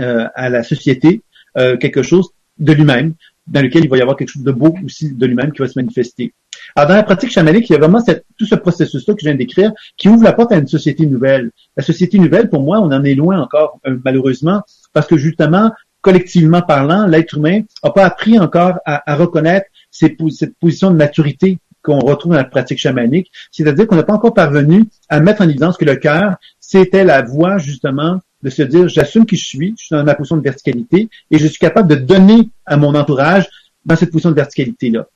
[0.00, 1.22] euh, à la société
[1.56, 3.14] euh, quelque chose de lui-même,
[3.46, 5.68] dans lequel il va y avoir quelque chose de beau aussi de lui-même qui va
[5.68, 6.32] se manifester.
[6.76, 8.02] Alors, dans la pratique chamanique, il y a vraiment
[8.38, 11.50] tout ce processus-là que je viens d'écrire qui ouvre la porte à une société nouvelle.
[11.76, 14.62] La société nouvelle, pour moi, on en est loin encore, euh, malheureusement,
[14.92, 20.16] parce que justement, collectivement parlant, l'être humain n'a pas appris encore à, reconnaître cette
[20.60, 24.84] position de maturité qu'on retrouve dans la pratique chamanique, c'est-à-dire qu'on n'a pas encore parvenu
[25.08, 29.24] à mettre en évidence que le cœur, c'était la voie justement de se dire, j'assume
[29.24, 31.94] qui je suis, je suis dans ma position de verticalité et je suis capable de
[31.94, 33.48] donner à mon entourage
[33.86, 35.06] dans cette position de verticalité-là.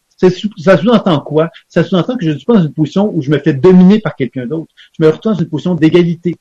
[0.56, 1.50] Ça sous-entend quoi?
[1.68, 4.00] Ça sous-entend que je ne suis pas dans une position où je me fais dominer
[4.00, 4.72] par quelqu'un d'autre.
[4.98, 6.36] Je me retrouve dans une position d'égalité.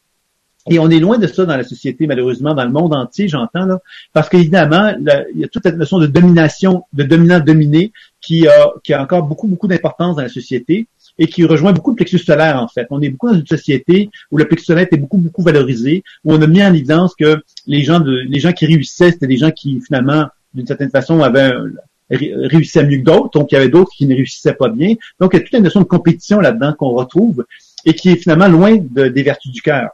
[0.69, 3.65] Et on est loin de ça dans la société, malheureusement, dans le monde entier, j'entends,
[3.65, 3.79] là,
[4.11, 4.93] parce qu'évidemment,
[5.33, 9.23] il y a toute cette notion de domination, de dominant-dominé, qui a, qui a encore
[9.23, 10.87] beaucoup, beaucoup d'importance dans la société
[11.19, 12.87] et qui rejoint beaucoup le plexus solaire, en fait.
[12.91, 16.33] On est beaucoup dans une société où le plexus solaire est beaucoup, beaucoup valorisé, où
[16.33, 19.37] on a mis en évidence que les gens de, les gens qui réussissaient, c'était des
[19.37, 21.51] gens qui, finalement, d'une certaine façon, avaient
[22.09, 24.95] réussissaient mieux que d'autres, donc il y avait d'autres qui ne réussissaient pas bien.
[25.19, 27.45] Donc il y a toute une notion de compétition là-dedans qu'on retrouve
[27.85, 29.89] et qui est finalement loin des vertus du cœur.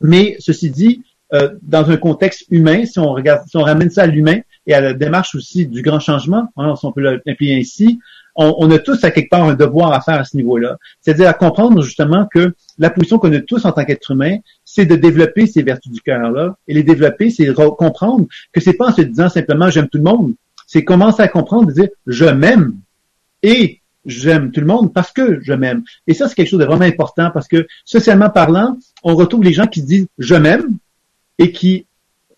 [0.00, 1.02] Mais ceci dit,
[1.32, 4.74] euh, dans un contexte humain, si on regarde, si on ramène ça à l'humain et
[4.74, 8.00] à la démarche aussi du grand changement, hein, si on peut l'appeler ainsi,
[8.34, 10.78] on, a tous à quelque part un devoir à faire à ce niveau-là.
[11.00, 14.86] C'est-à-dire à comprendre justement que la position qu'on a tous en tant qu'être humain, c'est
[14.86, 16.56] de développer ces vertus du cœur-là.
[16.66, 20.04] Et les développer, c'est comprendre que c'est pas en se disant simplement j'aime tout le
[20.04, 20.34] monde,
[20.66, 22.74] c'est commencer à comprendre, de dire je m'aime
[23.42, 25.82] et j'aime tout le monde parce que je m'aime.
[26.06, 29.52] Et ça, c'est quelque chose de vraiment important parce que socialement parlant, on retrouve les
[29.52, 30.76] gens qui disent je m'aime
[31.38, 31.86] et qui,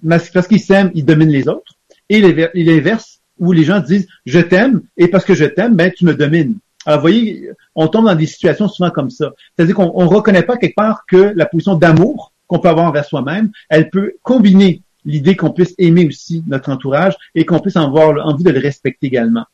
[0.08, 1.74] parce qu'ils s'aiment, ils dominent les autres.
[2.08, 2.20] Et
[2.54, 6.14] l'inverse, où les gens disent je t'aime et parce que je t'aime, ben tu me
[6.14, 6.58] domines.
[6.86, 9.32] Alors, vous voyez, on tombe dans des situations souvent comme ça.
[9.56, 13.04] C'est-à-dire qu'on ne reconnaît pas quelque part que la position d'amour qu'on peut avoir envers
[13.04, 18.26] soi-même, elle peut combiner l'idée qu'on puisse aimer aussi notre entourage et qu'on puisse avoir
[18.26, 19.44] envie de le respecter également.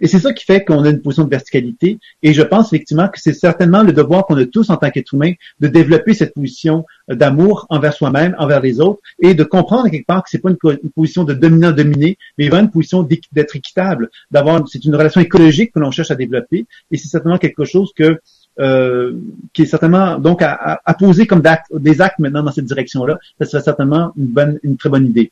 [0.00, 1.98] Et c'est ça qui fait qu'on a une position de verticalité.
[2.22, 5.14] Et je pense effectivement que c'est certainement le devoir qu'on a tous en tant qu'être
[5.14, 10.06] humain de développer cette position d'amour envers soi-même, envers les autres, et de comprendre quelque
[10.06, 10.56] part que c'est pas une,
[10.94, 15.78] position de dominant-dominé, mais vraiment une position d'être équitable, d'avoir, c'est une relation écologique que
[15.78, 16.66] l'on cherche à développer.
[16.90, 18.20] Et c'est certainement quelque chose que
[18.58, 19.12] euh,
[19.52, 21.42] qui est certainement donc à, à, poser comme
[21.72, 25.30] des actes maintenant dans cette direction-là, ça serait certainement une bonne, une très bonne idée.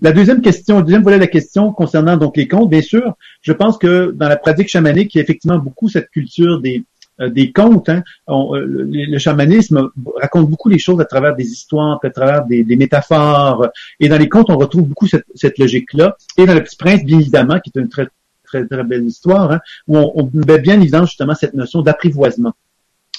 [0.00, 3.14] La deuxième question, le deuxième volet de la question concernant donc les contes, bien sûr,
[3.42, 6.84] je pense que dans la pratique chamanique, il y a effectivement beaucoup cette culture des,
[7.20, 7.88] euh, des contes.
[7.88, 8.04] Hein.
[8.28, 13.70] Euh, le, chamanisme raconte beaucoup les choses à travers des histoires, à travers des, métaphores.
[13.98, 16.16] Et dans les contes, on retrouve beaucoup cette, cette logique-là.
[16.36, 18.06] Et dans Le Petit Prince, bien évidemment, qui est une très,
[18.44, 22.54] très, très belle histoire, hein, où on, on met bien évidemment justement cette notion d'apprivoisement.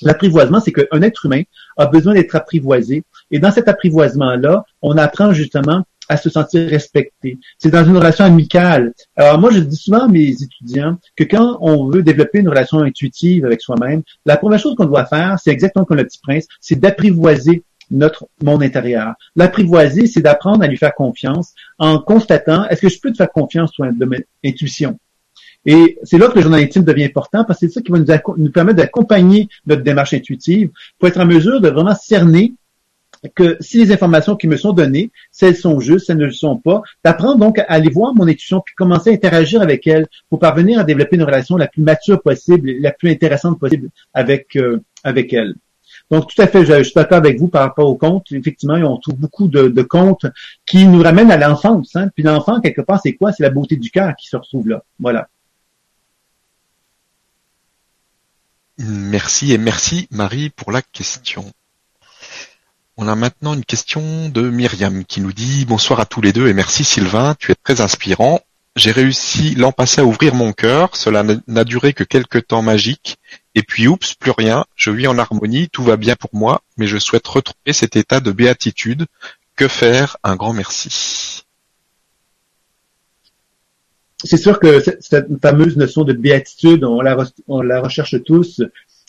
[0.02, 1.44] L'apprivoisement, c'est qu'un être humain
[1.78, 3.04] a besoin d'être apprivoisé.
[3.32, 7.38] Et dans cet apprivoisement-là, on apprend justement à se sentir respecté.
[7.60, 8.94] C'est dans une relation amicale.
[9.16, 12.80] Alors moi, je dis souvent à mes étudiants que quand on veut développer une relation
[12.80, 16.48] intuitive avec soi-même, la première chose qu'on doit faire, c'est exactement comme le petit prince,
[16.60, 19.14] c'est d'apprivoiser notre monde intérieur.
[19.36, 23.32] L'apprivoiser, c'est d'apprendre à lui faire confiance en constatant est-ce que je peux te faire
[23.32, 25.00] confiance sur une intuition?
[25.66, 28.00] Et c'est là que le journal intime devient important parce que c'est ça qui va
[28.00, 28.06] nous,
[28.38, 32.54] nous permettre d'accompagner notre démarche intuitive pour être en mesure de vraiment cerner
[33.36, 36.26] que si les informations qui me sont données, si elles sont justes, si elles ne
[36.26, 39.86] le sont pas, d'apprendre donc à aller voir mon intuition puis commencer à interagir avec
[39.88, 43.90] elle pour parvenir à développer une relation la plus mature possible, la plus intéressante possible
[44.14, 45.56] avec euh, avec elle.
[46.12, 48.32] Donc, tout à fait, je, suis d'accord avec vous par rapport aux contes.
[48.32, 50.26] Effectivement, on trouve beaucoup de, de contes
[50.66, 51.96] qui nous ramènent à l'enfance.
[51.96, 52.10] Hein?
[52.16, 53.32] Puis l'enfant, quelque part, c'est quoi?
[53.32, 54.84] C'est la beauté du cœur qui se retrouve là.
[55.00, 55.28] Voilà.
[58.82, 61.52] Merci et merci Marie pour la question.
[62.96, 66.48] On a maintenant une question de Myriam qui nous dit bonsoir à tous les deux
[66.48, 68.40] et merci Sylvain, tu es très inspirant.
[68.78, 73.18] J'ai réussi l'an passé à ouvrir mon cœur, cela n'a duré que quelques temps magiques,
[73.54, 76.88] et puis oups, plus rien, je vis en harmonie, tout va bien pour moi, mais
[76.88, 79.08] je souhaite retrouver cet état de béatitude.
[79.58, 80.16] Que faire?
[80.24, 81.44] Un grand merci.
[84.24, 88.62] C'est sûr que cette fameuse notion de béatitude, on la, recherche tous,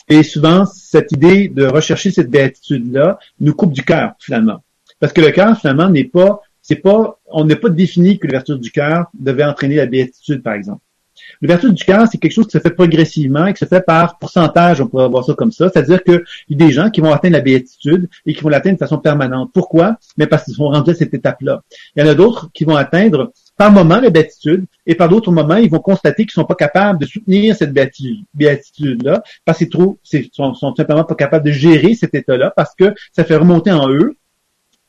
[0.09, 4.63] et souvent, cette idée de rechercher cette béatitude-là nous coupe du cœur, finalement.
[4.99, 8.57] Parce que le cœur, finalement, n'est pas, c'est pas, on n'a pas défini que l'ouverture
[8.57, 10.81] du cœur devait entraîner la béatitude, par exemple.
[11.41, 14.19] L'ouverture du cœur, c'est quelque chose qui se fait progressivement et qui se fait par
[14.19, 15.69] pourcentage, on pourrait voir ça comme ça.
[15.69, 18.75] C'est-à-dire qu'il y a des gens qui vont atteindre la béatitude et qui vont l'atteindre
[18.75, 19.49] de façon permanente.
[19.53, 19.97] Pourquoi?
[20.17, 21.63] Mais parce qu'ils sont rendus à cette étape-là.
[21.95, 25.31] Il y en a d'autres qui vont atteindre par moment la béatitude, et par d'autres
[25.31, 30.53] moments, ils vont constater qu'ils sont pas capables de soutenir cette béatitude-là, parce qu'ils sont,
[30.53, 34.15] sont simplement pas capables de gérer cet état-là, parce que ça fait remonter en eux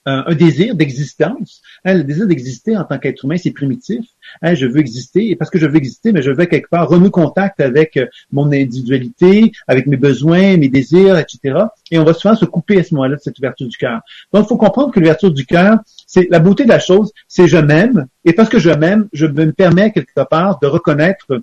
[0.05, 1.63] un, désir d'existence.
[1.85, 4.05] Hein, le désir d'exister en tant qu'être humain, c'est primitif.
[4.41, 6.89] Hein, je veux exister, et parce que je veux exister, mais je veux quelque part
[6.89, 11.59] renouer contact avec euh, mon individualité, avec mes besoins, mes désirs, etc.
[11.91, 14.01] Et on va souvent se couper à ce moment-là de cette ouverture du cœur.
[14.33, 15.79] Donc, il faut comprendre que l'ouverture du cœur,
[16.13, 19.25] c'est la beauté de la chose, c'est je m'aime, et parce que je m'aime, je
[19.25, 21.41] me permets quelque part de reconnaître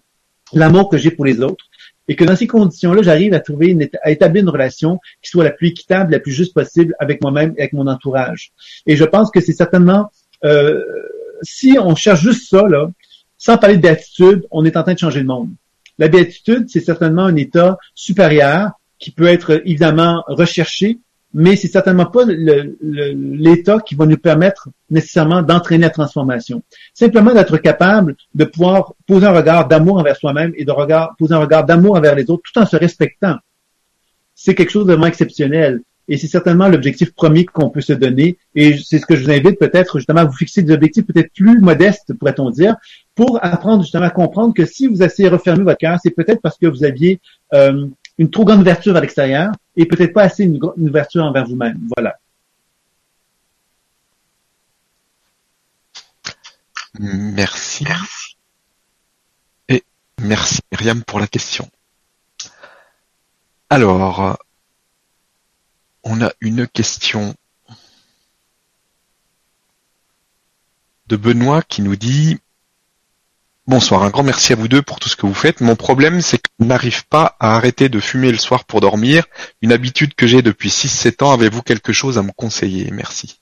[0.53, 1.65] l'amour que j'ai pour les autres
[2.07, 5.49] et que dans ces conditions-là, j'arrive à trouver, à établir une relation qui soit la
[5.49, 8.51] plus équitable, la plus juste possible avec moi-même et avec mon entourage.
[8.85, 10.11] Et je pense que c'est certainement,
[10.43, 10.83] euh,
[11.41, 12.91] si on cherche juste ça, là,
[13.39, 15.49] sans parler de béatitude, on est en train de changer le monde.
[15.97, 18.69] La béatitude, c'est certainement un état supérieur
[18.99, 20.99] qui peut être évidemment recherché,
[21.33, 26.63] mais c'est certainement pas l'état qui va nous permettre nécessairement d'entraîner la transformation.
[26.93, 31.35] Simplement d'être capable de pouvoir poser un regard d'amour envers soi-même et de regard, poser
[31.35, 33.37] un regard d'amour envers les autres tout en se respectant.
[34.33, 35.81] C'est quelque chose de vraiment exceptionnel.
[36.11, 38.37] Et c'est certainement l'objectif premier qu'on peut se donner.
[38.55, 41.31] Et c'est ce que je vous invite peut-être justement à vous fixer des objectifs peut-être
[41.33, 42.75] plus modestes, pourrait-on dire,
[43.13, 46.41] pour apprendre justement à comprendre que si vous essayez de refermer votre cœur, c'est peut-être
[46.41, 47.19] parce que vous aviez
[47.53, 47.85] euh,
[48.19, 51.79] une trop grande ouverture à l'extérieur et peut-être pas assez une, ouverture envers vous-même.
[51.95, 52.19] Voilà.
[56.99, 57.85] Merci.
[59.69, 59.85] Et
[60.19, 61.69] merci Myriam pour la question.
[63.69, 64.37] Alors,
[66.03, 67.33] on a une question
[71.07, 72.37] de Benoît qui nous dit
[73.69, 75.61] Bonsoir, un grand merci à vous deux pour tout ce que vous faites.
[75.61, 79.25] Mon problème, c'est que je n'arrive pas à arrêter de fumer le soir pour dormir,
[79.61, 81.33] une habitude que j'ai depuis 6-7 ans.
[81.33, 82.89] Avez-vous quelque chose à me conseiller?
[82.89, 83.39] Merci.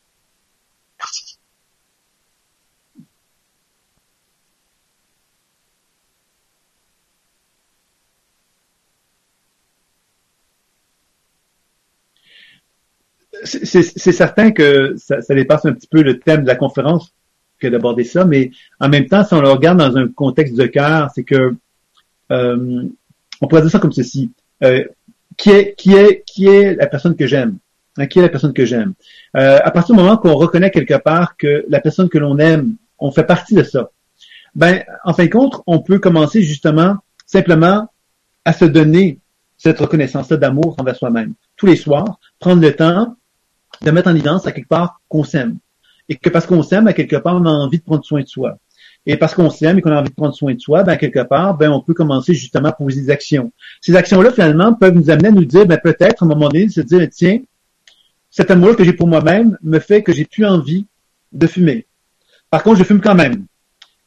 [1.00, 1.38] Merci.
[13.46, 17.14] C'est certain que ça, ça dépasse un petit peu le thème de la conférence
[17.60, 20.66] que d'aborder ça, mais en même temps, si on le regarde dans un contexte de
[20.66, 21.56] cœur, c'est que
[22.32, 22.84] euh,
[23.42, 24.32] on pourrait dire ça comme ceci.
[24.64, 24.84] Euh,
[25.38, 27.58] qui est qui est qui est la personne que j'aime?
[27.98, 28.94] Hein, Qui est la personne que j'aime?
[29.36, 32.76] Euh, À partir du moment qu'on reconnaît quelque part que la personne que l'on aime,
[33.00, 33.90] on fait partie de ça.
[34.56, 37.88] Ben, en fin de compte, on peut commencer justement simplement
[38.46, 39.20] à se donner
[39.58, 41.34] cette reconnaissance-là d'amour envers soi-même.
[41.56, 43.16] Tous les soirs, prendre le temps
[43.82, 45.58] de mettre en évidence à quelque part qu'on s'aime.
[46.10, 48.28] Et que parce qu'on s'aime, à quelque part, on a envie de prendre soin de
[48.28, 48.58] soi.
[49.06, 51.24] Et parce qu'on s'aime et qu'on a envie de prendre soin de soi, ben, quelque
[51.24, 53.52] part, ben, on peut commencer justement à poser des actions.
[53.82, 56.66] Ces actions-là, finalement, peuvent nous amener à nous dire, ben, peut-être, à un moment donné,
[56.66, 57.40] de se dire, tiens,
[58.30, 60.86] cet amour que j'ai pour moi-même me fait que j'ai plus envie
[61.32, 61.86] de fumer.
[62.50, 63.46] Par contre, je fume quand même.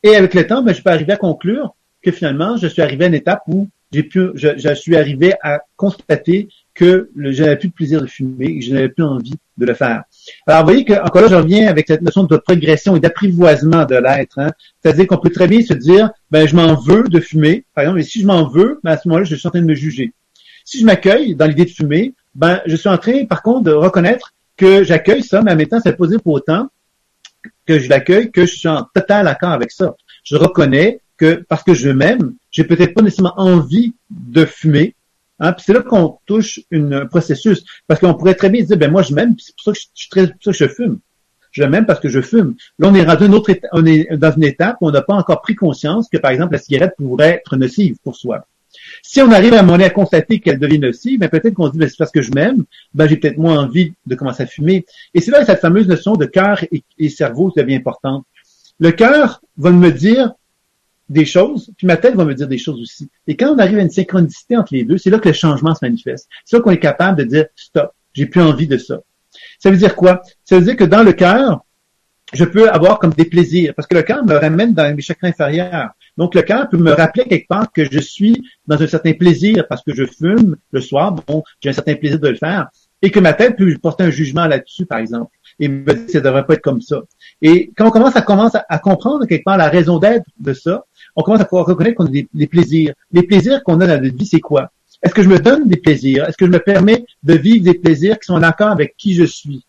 [0.03, 3.05] Et avec le temps, ben, je peux arriver à conclure que finalement, je suis arrivé
[3.05, 6.49] à une étape où j'ai pu, je, suis arrivé à constater
[6.81, 9.67] que je n'avais plus de plaisir de fumer et que je n'avais plus envie de
[9.67, 10.05] le faire.
[10.47, 13.85] Alors, vous voyez que, encore là, je reviens avec cette notion de progression et d'apprivoisement
[13.85, 14.39] de l'être.
[14.39, 14.51] Hein.
[14.81, 18.01] C'est-à-dire qu'on peut très bien se dire, ben, je m'en veux de fumer, par exemple,
[18.01, 19.75] et si je m'en veux, ben, à ce moment-là, je suis en train de me
[19.75, 20.15] juger.
[20.65, 23.73] Si je m'accueille dans l'idée de fumer, ben, je suis en train, par contre, de
[23.73, 26.71] reconnaître que j'accueille ça, mais en même temps, ça posé pour autant
[27.67, 29.97] que je l'accueille, que je suis en total accord avec ça.
[30.25, 34.95] Je reconnais que parce que je m'aime, j'ai peut-être pas nécessairement envie de fumer,
[35.41, 37.65] Hein, puis c'est là qu'on touche un processus.
[37.87, 39.81] Parce qu'on pourrait très bien dire, ben moi je m'aime, c'est pour ça
[40.13, 41.01] que je, que je fume.
[41.53, 42.55] Je m'aime parce que je fume.
[42.79, 43.53] Là, on est rendu une autre
[44.17, 46.95] dans une étape où on n'a pas encore pris conscience que, par exemple, la cigarette
[46.97, 48.47] pourrait être nocive pour soi.
[49.03, 51.79] Si on arrive à moment à constater qu'elle devient nocive, ben peut-être qu'on se dit,
[51.79, 52.65] ben, c'est parce que je m'aime,
[52.95, 54.85] ben j'ai peut-être moins envie de commencer à fumer.
[55.13, 58.25] Et c'est là que cette fameuse notion de cœur et, et cerveau devient importante.
[58.79, 60.33] Le cœur va me dire,
[61.11, 63.11] des choses, puis ma tête va me dire des choses aussi.
[63.27, 65.75] Et quand on arrive à une synchronicité entre les deux, c'est là que le changement
[65.75, 66.29] se manifeste.
[66.45, 69.01] C'est là qu'on est capable de dire stop, j'ai plus envie de ça.
[69.59, 70.23] Ça veut dire quoi?
[70.45, 71.65] Ça veut dire que dans le cœur,
[72.33, 75.29] je peux avoir comme des plaisirs, parce que le cœur me ramène dans mes chakras
[75.29, 75.91] inférieurs.
[76.17, 79.67] Donc le cœur peut me rappeler quelque part que je suis dans un certain plaisir
[79.69, 82.69] parce que je fume le soir, bon, j'ai un certain plaisir de le faire,
[83.03, 86.13] et que ma tête peut porter un jugement là-dessus, par exemple, et me dire que
[86.13, 87.01] ça devrait pas être comme ça.
[87.43, 90.85] Et quand on commence à, commence à comprendre quelque part la raison d'être de ça,
[91.17, 92.95] on commence à pouvoir reconnaître qu'on a des, plaisirs.
[93.13, 94.71] Les plaisirs qu'on a dans notre vie, c'est quoi?
[95.03, 96.29] Est-ce que je me donne des plaisirs?
[96.29, 99.15] Est-ce que je me permets de vivre des plaisirs qui sont en accord avec qui
[99.15, 99.65] je suis,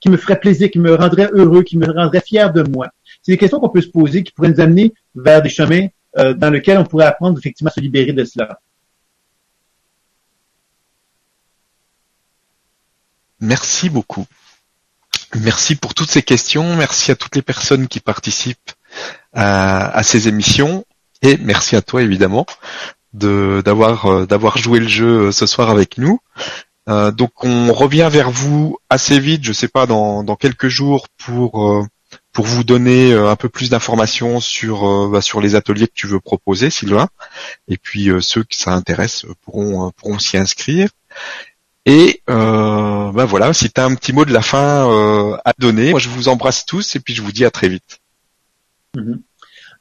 [0.00, 2.88] qui, me feraient plaisir, qui me rendraient heureux, qui me rendraient fier de moi?
[3.22, 5.86] C'est des questions qu'on peut se poser qui pourraient nous amener vers des chemins
[6.18, 8.60] euh, dans lesquels on pourrait apprendre effectivement à se libérer de cela.
[13.40, 14.26] Merci beaucoup.
[15.36, 16.76] Merci pour toutes ces questions.
[16.76, 18.72] Merci à toutes les personnes qui participent
[19.38, 20.84] à, ces émissions.
[21.22, 22.46] Et merci à toi évidemment
[23.12, 26.20] de d'avoir euh, d'avoir joué le jeu euh, ce soir avec nous.
[26.88, 31.08] Euh, donc on revient vers vous assez vite, je sais pas dans, dans quelques jours
[31.16, 31.86] pour
[32.32, 36.20] pour vous donner un peu plus d'informations sur bah, sur les ateliers que tu veux
[36.20, 37.08] proposer, Sylvain.
[37.68, 40.88] Et puis ceux qui ça intéresse pourront pourront s'y inscrire.
[41.84, 45.90] Et euh, bah voilà, si tu as un petit mot de la fin à donner,
[45.90, 48.00] moi je vous embrasse tous et puis je vous dis à très vite.
[48.96, 49.22] Mhm.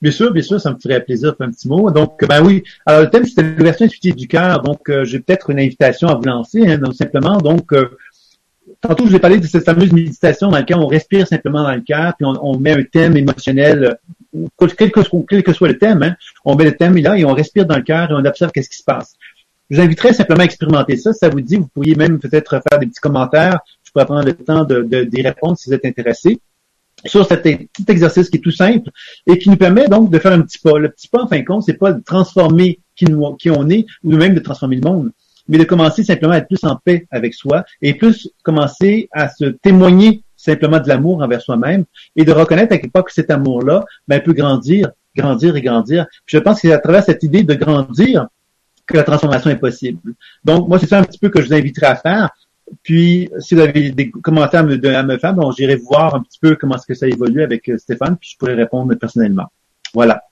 [0.01, 1.89] Bien sûr, bien sûr, ça me ferait plaisir un petit mot.
[1.89, 2.63] Donc, ben oui.
[2.85, 4.61] Alors, le thème, c'était l'ouverture intuitive du cœur.
[4.61, 7.37] Donc, euh, j'ai peut-être une invitation à vous lancer, hein, donc simplement.
[7.37, 7.97] Donc, euh,
[8.79, 11.73] tantôt, je vous ai parlé de cette fameuse méditation dans laquelle on respire simplement dans
[11.73, 13.97] le cœur, puis on, met un thème émotionnel,
[14.59, 16.15] quel que, quel que soit le thème, hein,
[16.45, 18.69] on met le thème là et on respire dans le cœur et on observe qu'est-ce
[18.69, 19.15] qui se passe.
[19.71, 21.11] Je vous inviterais simplement à expérimenter ça.
[21.11, 23.59] Si ça vous dit, vous pourriez même peut-être faire des petits commentaires.
[23.83, 26.39] Je pourrais prendre le temps de, de, d'y répondre si vous êtes intéressé
[27.05, 27.47] sur cet
[27.87, 28.89] exercice qui est tout simple
[29.25, 30.77] et qui nous permet donc de faire un petit pas.
[30.77, 33.05] Le petit pas, en fin de compte, c'est pas de transformer qui
[33.49, 35.11] on est ou même de transformer le monde,
[35.47, 39.29] mais de commencer simplement à être plus en paix avec soi et plus commencer à
[39.29, 43.29] se témoigner simplement de l'amour envers soi-même et de reconnaître à quel point que cet
[43.29, 46.05] amour-là ben, peut grandir, grandir et grandir.
[46.25, 48.27] je pense que c'est à travers cette idée de grandir
[48.85, 50.13] que la transformation est possible.
[50.45, 52.29] Donc, moi, c'est ça un petit peu que je vous inviterai à faire.
[52.83, 56.55] Puis, si vous avez des commentaires à me, faire, bon, j'irai voir un petit peu
[56.55, 59.51] comment est-ce que ça évolue avec euh, Stéphane, puis je pourrai répondre personnellement.
[59.93, 60.23] Voilà.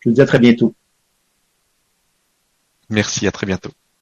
[0.00, 0.74] Je vous dis à très bientôt.
[2.88, 3.70] Merci, à très bientôt.